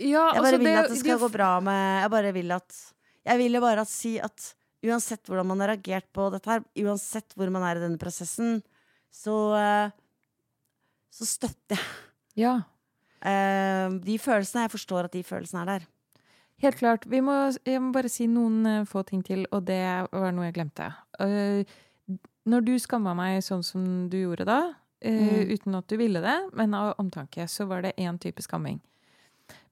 Ja, 0.00 0.32
Jeg 0.34 0.40
altså, 0.40 0.42
bare 0.42 0.58
vil 0.58 0.78
at 0.80 0.90
det 0.90 0.98
skal 0.98 1.20
gå 1.22 1.28
bra 1.30 1.48
med 1.62 2.00
Jeg 2.02 2.10
bare 2.10 2.30
vil 2.34 2.48
at 2.50 2.78
Jeg 3.28 3.38
ville 3.38 3.60
bare 3.62 3.84
at, 3.84 3.90
si 3.92 4.16
at 4.18 4.48
uansett 4.82 5.28
hvordan 5.30 5.46
man 5.46 5.62
har 5.62 5.70
reagert 5.70 6.08
på 6.12 6.26
dette 6.34 6.50
her, 6.50 6.64
uansett 6.82 7.36
hvor 7.38 7.52
man 7.54 7.62
er 7.64 7.78
i 7.78 7.84
denne 7.84 8.00
prosessen, 8.00 8.58
så 9.14 9.34
eh, 9.58 9.90
så 11.14 11.26
støtter 11.30 11.78
jeg 11.78 12.42
Ja, 12.42 12.54
eh, 13.22 13.88
de 14.02 14.16
følelsene. 14.18 14.64
Jeg 14.66 14.72
forstår 14.74 15.06
at 15.06 15.12
de 15.14 15.22
følelsene 15.22 15.62
er 15.62 15.66
der. 15.70 15.84
helt 16.64 16.76
klart. 16.80 17.04
Vi 17.06 17.20
må, 17.20 17.32
jeg 17.66 17.80
må 17.82 17.92
bare 17.94 18.08
si 18.10 18.26
noen 18.26 18.66
eh, 18.66 18.84
få 18.88 19.04
ting 19.06 19.22
til, 19.24 19.46
og 19.52 19.66
det 19.68 19.82
var 20.12 20.32
noe 20.34 20.48
jeg 20.48 20.56
glemte. 20.56 20.88
Når 22.44 22.64
du 22.66 22.74
skamma 22.78 23.14
meg 23.16 23.38
sånn 23.46 23.62
som 23.64 24.08
du 24.10 24.18
gjorde 24.24 24.44
da, 24.50 24.62
Mm. 25.04 25.50
uten 25.52 25.74
at 25.76 25.86
du 25.86 25.98
ville 26.00 26.20
det, 26.24 26.50
men 26.56 26.72
av 26.72 26.94
omtanke, 26.98 27.44
så 27.46 27.66
var 27.68 27.82
det 27.82 27.90
én 28.00 28.16
type 28.18 28.40
skamming. 28.40 28.78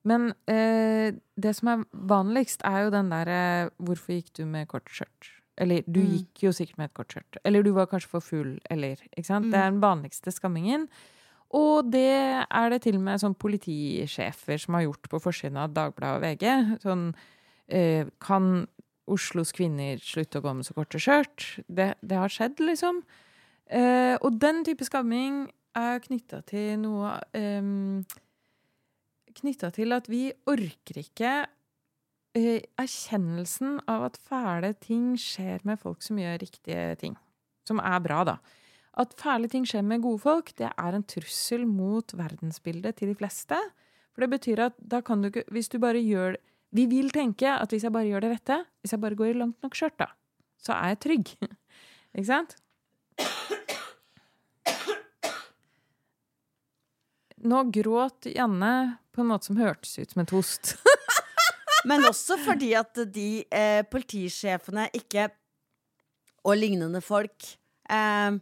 Men 0.05 0.34
eh, 0.47 1.14
det 1.40 1.55
som 1.57 1.68
er 1.72 1.84
vanligst, 1.95 2.61
er 2.68 2.84
jo 2.84 2.90
den 2.90 3.09
derre 3.09 3.70
'Hvorfor 3.80 4.12
gikk 4.12 4.32
du 4.36 4.45
med 4.45 4.68
kort 4.68 4.84
skjørt?' 4.93 5.40
Eller 5.59 5.83
'Du 5.87 6.01
Mm. 6.01 6.13
gikk 6.17 6.43
jo 6.43 6.51
sikkert 6.53 6.79
med 6.79 6.85
et 6.91 6.95
kort 6.95 7.09
skjørt'. 7.09 7.37
Eller 7.45 7.63
'Du 7.63 7.73
var 7.73 7.87
kanskje 7.87 8.09
for 8.09 8.21
full', 8.21 8.59
eller 8.71 8.97
Ikke 9.17 9.27
sant? 9.27 9.51
Det 9.53 9.55
er 9.55 9.71
den 9.71 9.81
vanligste 9.81 10.33
skammingen. 10.33 10.89
Og 11.51 11.91
det 11.93 12.47
er 12.51 12.69
det 12.71 12.83
til 12.83 12.95
og 12.97 13.03
med 13.03 13.21
sånn 13.21 13.35
politisjefer 13.37 14.59
som 14.59 14.75
har 14.75 14.83
gjort 14.85 15.09
på 15.11 15.21
forsiden 15.21 15.57
av 15.59 15.75
Dagbladet 15.75 16.17
og 16.17 16.23
VG. 16.23 16.79
Sånn 16.81 17.15
eh, 17.69 18.07
Kan 18.21 18.67
Oslos 19.07 19.53
kvinner 19.53 19.99
slutte 19.99 20.39
å 20.39 20.43
gå 20.43 20.55
med 20.55 20.65
så 20.65 20.73
korte 20.75 20.99
skjørt? 20.99 21.61
Det, 21.69 21.95
det 22.03 22.17
har 22.17 22.29
skjedd, 22.29 22.57
liksom. 22.61 23.03
Eh, 23.69 24.17
og 24.23 24.39
den 24.41 24.65
type 24.65 24.85
skamming 24.85 25.51
er 25.75 25.99
knytta 26.01 26.43
til 26.47 26.79
noe 26.79 27.21
eh, 27.35 28.03
Knytta 29.35 29.71
til 29.73 29.93
at 29.93 30.09
vi 30.09 30.31
orker 30.47 30.99
ikke 31.01 31.47
erkjennelsen 32.33 33.83
av 33.91 34.07
at 34.09 34.16
fæle 34.16 34.72
ting 34.80 35.12
skjer 35.20 35.61
med 35.68 35.80
folk 35.80 36.03
som 36.05 36.20
gjør 36.20 36.41
riktige 36.41 36.95
ting. 37.01 37.16
Som 37.68 37.80
er 37.83 38.01
bra, 38.03 38.22
da. 38.24 38.37
At 39.01 39.14
fæle 39.16 39.49
ting 39.49 39.64
skjer 39.68 39.85
med 39.85 40.03
gode 40.05 40.20
folk, 40.20 40.53
det 40.57 40.68
er 40.70 40.97
en 40.97 41.05
trussel 41.05 41.64
mot 41.68 42.12
verdensbildet 42.16 42.99
til 42.99 43.12
de 43.12 43.16
fleste. 43.16 43.59
For 44.12 44.24
det 44.24 44.33
betyr 44.35 44.66
at 44.68 44.76
da 44.76 45.01
kan 45.01 45.22
du 45.22 45.30
ikke 45.30 45.47
Hvis 45.49 45.70
du 45.72 45.78
bare 45.80 46.01
gjør 46.05 46.37
Vi 46.76 46.85
vil 46.85 47.09
tenke 47.11 47.49
at 47.49 47.70
hvis 47.72 47.85
jeg 47.85 47.93
bare 47.93 48.09
gjør 48.09 48.20
det 48.20 48.30
rette, 48.33 48.59
hvis 48.80 48.93
jeg 48.93 49.01
bare 49.01 49.16
går 49.16 49.30
i 49.30 49.39
langt 49.41 49.62
nok 49.62 49.76
skjørt, 49.76 49.97
da, 49.99 50.07
så 50.57 50.72
er 50.72 50.93
jeg 50.93 51.01
trygg. 51.05 51.33
ikke 52.16 52.28
sant? 52.28 52.57
Nå 57.43 57.64
gråt 57.74 58.28
Janne 58.30 58.99
på 59.12 59.20
en 59.20 59.33
måte 59.33 59.51
som 59.51 59.61
hørtes 59.61 59.99
ut 59.99 60.14
som 60.14 60.24
en 60.24 60.33
host. 60.33 60.76
Men 61.89 62.07
også 62.07 62.39
fordi 62.43 62.72
at 62.78 62.99
de 63.14 63.45
eh, 63.51 63.83
politisjefene 63.91 64.89
ikke 64.97 65.28
Og 66.47 66.57
lignende 66.59 67.03
folk 67.05 67.47
eh, 67.91 68.39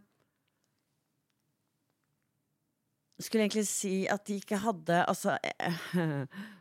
Skulle 3.20 3.44
egentlig 3.46 3.66
si 3.68 4.06
at 4.08 4.24
de 4.28 4.40
ikke 4.40 4.60
hadde 4.60 5.04
altså 5.06 5.36
eh, 5.44 5.84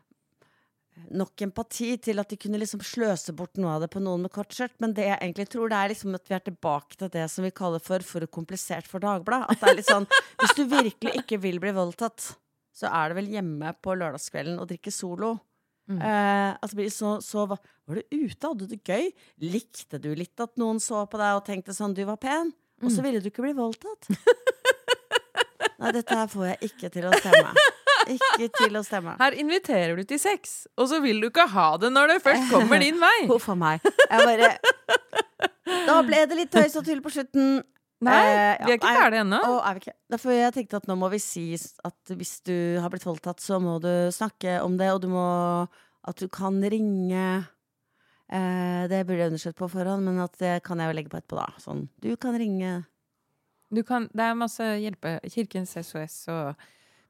Nok 1.15 1.41
empati 1.45 1.93
til 2.03 2.19
at 2.19 2.27
de 2.32 2.36
kunne 2.36 2.59
liksom 2.59 2.82
sløse 2.84 3.32
bort 3.32 3.55
noe 3.55 3.77
av 3.77 3.86
det 3.86 3.88
på 3.93 4.01
noen 4.03 4.25
med 4.25 4.34
kort 4.36 4.51
skjørt. 4.51 4.73
Men 4.84 4.91
det 4.91 5.05
jeg 5.05 5.15
egentlig 5.15 5.45
tror, 5.47 5.69
det 5.71 5.77
er 5.77 5.91
liksom 5.93 6.17
at 6.17 6.27
vi 6.27 6.36
er 6.36 6.43
tilbake 6.43 6.99
til 6.99 7.11
det 7.13 7.23
som 7.32 7.45
vi 7.47 7.53
kaller 7.55 7.80
for 7.80 8.03
for 8.03 8.25
komplisert 8.27 8.89
for 8.89 8.99
Dagbladet. 8.99 9.47
At 9.47 9.61
det 9.63 9.69
er 9.69 9.77
litt 9.80 9.88
sånn 9.88 10.09
Hvis 10.41 10.57
du 10.57 10.65
virkelig 10.67 11.21
ikke 11.21 11.39
vil 11.39 11.61
bli 11.63 11.71
voldtatt, 11.77 12.34
så 12.75 12.91
er 12.91 13.09
det 13.09 13.19
vel 13.21 13.32
hjemme 13.32 13.71
på 13.80 13.95
lørdagskvelden 13.95 14.59
og 14.59 14.67
drikke 14.73 14.91
solo. 14.91 15.38
Eh, 15.89 16.51
altså 16.61 16.77
blir 16.77 16.89
så, 16.93 17.15
så 17.25 17.47
var, 17.49 17.57
var 17.89 17.97
du 17.97 18.03
ute, 18.13 18.45
hadde 18.45 18.67
du 18.67 18.75
det 18.75 18.81
gøy? 18.85 19.07
Likte 19.41 19.97
du 20.01 20.11
litt 20.13 20.37
at 20.43 20.53
noen 20.61 20.77
så 20.83 21.05
på 21.09 21.17
deg 21.17 21.39
og 21.39 21.45
tenkte 21.47 21.73
sånn, 21.73 21.95
du 21.97 22.03
var 22.05 22.19
pen? 22.21 22.51
Og 22.83 22.91
så 22.93 23.01
ville 23.03 23.19
du 23.19 23.27
ikke 23.31 23.43
bli 23.43 23.55
voldtatt? 23.57 24.07
Nei, 25.79 25.91
dette 25.95 26.15
her 26.15 26.27
får 26.31 26.45
jeg 26.51 26.69
ikke 26.69 26.89
til 26.93 27.07
å 27.09 27.11
stemme. 27.15 27.53
Ikke 28.09 28.47
til 28.55 28.77
å 28.79 28.83
stemme. 28.83 29.15
Her 29.19 29.35
inviterer 29.39 29.95
du 29.99 30.03
til 30.07 30.19
sex, 30.21 30.67
og 30.79 30.89
så 30.91 30.99
vil 31.03 31.19
du 31.23 31.29
ikke 31.29 31.47
ha 31.51 31.67
det 31.81 31.91
når 31.95 32.13
det 32.13 32.17
først 32.25 32.47
kommer 32.51 32.81
din 32.85 32.99
vei. 33.01 33.17
Huff 33.31 33.49
a 33.51 33.55
meg. 33.59 33.83
Jeg 33.83 34.27
bare 34.29 34.53
Da 35.87 35.99
ble 36.05 36.23
det 36.29 36.37
litt 36.39 36.51
tøys 36.53 36.75
og 36.79 36.85
tull 36.87 37.01
på 37.03 37.11
slutten. 37.13 37.59
Nei, 38.00 38.16
Eh, 38.16 38.66
vi 38.66 38.72
er 38.72 38.78
ikke 38.80 38.93
ferdige 38.95 39.22
ennå. 39.26 39.39
Er? 39.68 39.80
Derfor 40.10 40.32
jeg 40.32 40.54
tenkte 40.56 40.78
at 40.80 40.88
nå 40.88 40.95
må 40.95 41.10
vi 41.12 41.20
si 41.20 41.45
at 41.56 42.14
hvis 42.16 42.38
du 42.47 42.80
har 42.80 42.89
blitt 42.93 43.04
voldtatt, 43.08 43.41
så 43.43 43.60
må 43.60 43.76
du 43.84 43.91
snakke 44.16 44.62
om 44.64 44.78
det, 44.80 44.88
og 44.93 45.02
du 45.04 45.10
må 45.12 45.68
At 46.08 46.16
du 46.16 46.30
kan 46.32 46.62
ringe 46.64 47.43
eh, 48.32 48.88
Det 48.88 49.02
burde 49.06 49.20
jeg 49.20 49.32
undersøkt 49.34 49.60
på 49.60 49.68
forhånd, 49.68 50.06
men 50.08 50.22
at 50.24 50.38
det 50.39 50.64
kan 50.64 50.80
jeg 50.80 50.88
jo 50.88 50.95
legge 50.95 51.12
på 51.12 51.20
etterpå, 51.20 51.36
da. 51.41 51.50
Sånn, 51.60 51.89
du 52.00 52.16
kan 52.16 52.38
ringe 52.39 52.86
Du 53.70 53.84
kan, 53.84 54.08
det 54.14 54.24
er 54.24 54.34
masse 54.39 54.64
hjelpe. 54.80 55.20
Kirkens 55.30 55.76
SOS 55.76 56.22
og 56.32 56.56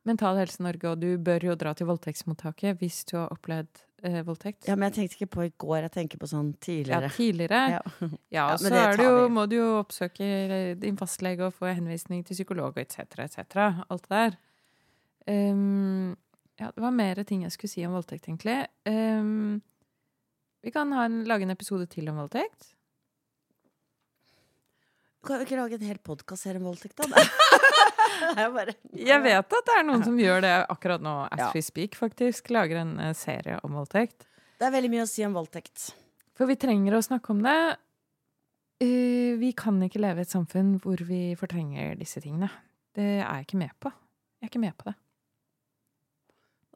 Mental 0.07 0.37
Helse 0.39 0.63
Norge, 0.63 0.87
og 0.89 1.01
du 1.01 1.17
bør 1.21 1.43
jo 1.49 1.55
dra 1.59 1.73
til 1.75 1.89
voldtektsmottaket 1.89 2.79
hvis 2.79 3.01
du 3.09 3.17
har 3.19 3.33
opplevd 3.33 3.81
eh, 4.07 4.21
voldtekt. 4.25 4.67
Ja, 4.69 4.77
men 4.79 4.87
jeg 4.89 4.95
tenkte 4.95 5.17
ikke 5.19 5.31
på 5.35 5.45
i 5.47 5.51
går, 5.59 5.81
jeg 5.87 5.93
tenker 5.97 6.21
på 6.21 6.29
sånn 6.31 6.53
Ja, 6.53 6.61
tidligere. 6.65 7.09
tidligere. 7.15 7.59
Ja, 7.75 7.81
Ja. 8.37 8.45
og 8.53 8.55
Ja, 8.55 8.57
så 8.61 8.71
det 8.71 9.05
jo, 9.05 9.27
må 9.33 9.45
du 9.51 9.57
jo 9.59 9.67
oppsøke 9.81 10.23
eh, 10.25 10.71
din 10.79 10.97
fastlege 10.99 11.49
og 11.49 11.53
få 11.57 11.73
henvisning 11.73 12.23
til 12.25 12.39
psykolog 12.39 12.71
og 12.71 12.81
etc., 12.83 13.19
etc. 13.27 13.59
Alt 13.89 14.07
det 14.07 14.15
der. 14.15 14.39
Um, 15.29 16.15
ja, 16.59 16.71
det 16.73 16.81
var 16.81 16.95
mer 16.95 17.21
ting 17.27 17.43
jeg 17.43 17.51
skulle 17.53 17.71
si 17.71 17.83
om 17.85 17.93
voldtekt, 17.93 18.25
egentlig. 18.31 18.63
Um, 18.89 19.59
vi 20.63 20.71
kan 20.75 20.91
ha 20.95 21.05
en, 21.05 21.21
lage 21.27 21.45
en 21.45 21.53
episode 21.53 21.85
til 21.91 22.09
om 22.09 22.17
voldtekt. 22.23 22.73
Kan 25.27 25.41
vi 25.41 25.45
ikke 25.45 25.59
lage 25.59 25.75
en 25.75 25.83
hel 25.83 25.99
podkast 25.99 26.47
her 26.47 26.57
om 26.57 26.65
voldtekt, 26.71 26.97
da? 27.03 27.23
jeg 28.39 28.51
bare 28.55 28.73
Jeg 28.95 29.23
vet 29.25 29.55
at 29.59 29.67
det 29.69 29.75
er 29.79 29.85
noen 29.87 30.03
som 30.05 30.17
gjør 30.19 30.41
det 30.45 30.53
akkurat 30.69 31.03
nå, 31.05 31.13
as 31.31 31.39
Ja. 31.45 31.51
we 31.55 31.61
speak, 31.65 31.95
faktisk. 31.99 32.49
Lager 32.53 32.81
en 32.83 32.95
eh, 32.99 33.13
serie 33.17 33.59
om 33.63 33.77
voldtekt. 33.79 34.25
Det 34.59 34.67
er 34.67 34.73
veldig 34.75 34.91
mye 34.91 35.05
å 35.05 35.09
si 35.09 35.23
om 35.27 35.35
voldtekt. 35.37 35.89
For 36.35 36.47
vi 36.49 36.55
trenger 36.59 36.95
å 36.97 37.03
snakke 37.03 37.31
om 37.35 37.43
det. 37.43 37.57
Eh, 38.83 39.35
vi 39.39 39.51
kan 39.59 39.79
ikke 39.83 39.99
leve 40.03 40.23
i 40.23 40.27
et 40.27 40.31
samfunn 40.31 40.77
hvor 40.83 41.01
vi 41.07 41.33
fortrenger 41.39 41.97
disse 41.99 42.21
tingene. 42.23 42.49
Det 42.95 43.05
er 43.19 43.25
jeg 43.25 43.47
ikke 43.47 43.59
med 43.61 43.73
på. 43.83 43.91
Jeg 44.39 44.47
er 44.47 44.51
ikke 44.53 44.63
med 44.63 44.75
på 44.79 44.87
det. 44.89 44.95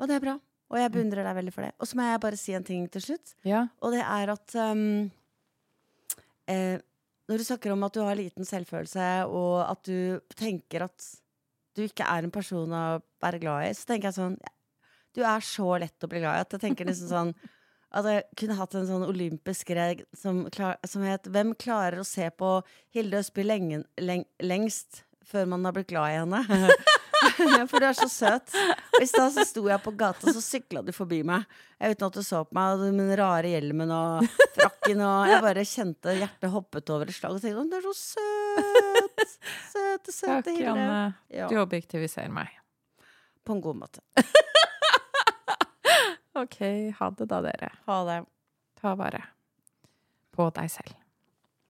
Og 0.01 0.09
det 0.09 0.17
er 0.17 0.23
bra. 0.25 0.37
Og 0.73 0.79
jeg 0.81 0.91
beundrer 0.95 1.27
deg 1.27 1.35
veldig 1.37 1.53
for 1.53 1.67
det. 1.67 1.73
Og 1.79 1.87
så 1.89 1.97
må 1.99 2.05
jeg 2.07 2.21
bare 2.23 2.39
si 2.39 2.55
en 2.57 2.65
ting 2.65 2.87
til 2.91 3.03
slutt. 3.05 3.35
Ja. 3.45 3.65
Og 3.83 3.93
det 3.93 4.01
er 4.01 4.31
at 4.33 4.55
um, 4.57 5.11
eh, 6.49 6.79
Når 7.29 7.39
du 7.39 7.43
snakker 7.47 7.71
om 7.71 7.83
at 7.87 7.93
du 7.95 8.01
har 8.03 8.17
liten 8.19 8.43
selvfølelse, 8.47 9.05
og 9.31 9.61
at 9.69 9.83
du 9.87 10.19
tenker 10.35 10.87
at 10.89 11.05
du 11.76 11.84
ikke 11.86 12.05
er 12.07 12.26
en 12.26 12.34
person 12.34 12.74
å 12.74 12.84
være 13.24 13.41
glad 13.41 13.67
i, 13.67 13.74
så 13.78 13.89
tenker 13.89 14.09
jeg 14.09 14.19
sånn 14.19 14.38
Du 15.13 15.21
er 15.26 15.43
så 15.45 15.78
lett 15.82 16.05
å 16.05 16.09
bli 16.09 16.21
glad 16.24 16.39
i 16.39 16.45
at 16.45 16.55
jeg 16.55 16.63
tenker 16.67 16.89
liksom 16.89 17.11
sånn 17.11 17.36
at 17.97 18.07
jeg 18.09 18.24
kunne 18.41 18.57
hatt 18.57 18.76
en 18.78 18.88
sånn 18.89 19.05
olympisk 19.05 19.69
greie 19.69 20.05
som, 20.17 20.43
som 20.49 21.03
het 21.05 21.30
'Hvem 21.30 21.53
klarer 21.53 22.01
å 22.01 22.07
se 22.07 22.26
på 22.34 22.55
Hilde 22.95 23.19
Østby 23.21 23.45
lenge, 23.45 23.84
leng, 24.01 24.26
lengst 24.41 25.03
før 25.24 25.45
man 25.51 25.65
har 25.65 25.76
blitt 25.76 25.93
glad 25.93 26.09
i 26.09 26.19
henne?' 26.24 26.74
For 27.69 27.80
du 27.80 27.86
er 27.88 27.95
så 27.95 28.09
søt. 28.11 28.51
Og 28.97 29.03
I 29.03 29.07
stad 29.07 29.32
så 29.32 29.45
sto 29.47 29.61
jeg 29.69 29.80
på 29.84 29.93
gata, 29.95 30.34
så 30.34 30.41
sykla 30.43 30.82
du 30.84 30.91
forbi 30.91 31.21
meg 31.24 31.45
Jeg 31.80 31.95
uten 31.95 32.07
at 32.09 32.17
du 32.17 32.24
så 32.26 32.43
på 32.43 32.57
meg. 32.57 32.74
Og 32.74 32.84
den 32.84 33.13
rare 33.15 33.53
hjelmen 33.53 33.93
og 33.95 34.28
frakken 34.57 35.03
og 35.05 35.30
Jeg 35.32 35.45
bare 35.45 35.63
kjente 35.67 36.17
hjertet 36.19 36.51
hoppet 36.51 36.91
over 36.93 37.07
et 37.07 37.15
slag 37.15 37.38
og 37.38 37.41
tenkte 37.41 37.63
'Å, 37.63 37.69
du 37.69 37.78
er 37.80 37.88
så 37.88 38.28
søt'. 38.57 39.37
Søte, 39.73 40.11
søte 40.11 40.27
Takk, 40.27 40.47
Hilde. 40.47 40.63
Janne. 40.65 41.13
Ja, 41.33 41.47
Du 41.49 41.57
objektiviserer 41.61 42.29
meg. 42.31 42.49
på 43.45 43.53
en 43.57 43.61
god 43.61 43.75
måte. 43.75 44.01
OK, 46.35 46.59
ha 46.99 47.09
det 47.17 47.25
da, 47.29 47.41
dere. 47.45 47.69
Ha 47.85 47.97
det. 48.07 48.19
Ta 48.81 48.95
vare 48.99 49.23
på 50.33 50.47
deg 50.55 50.71
selv. 50.73 50.95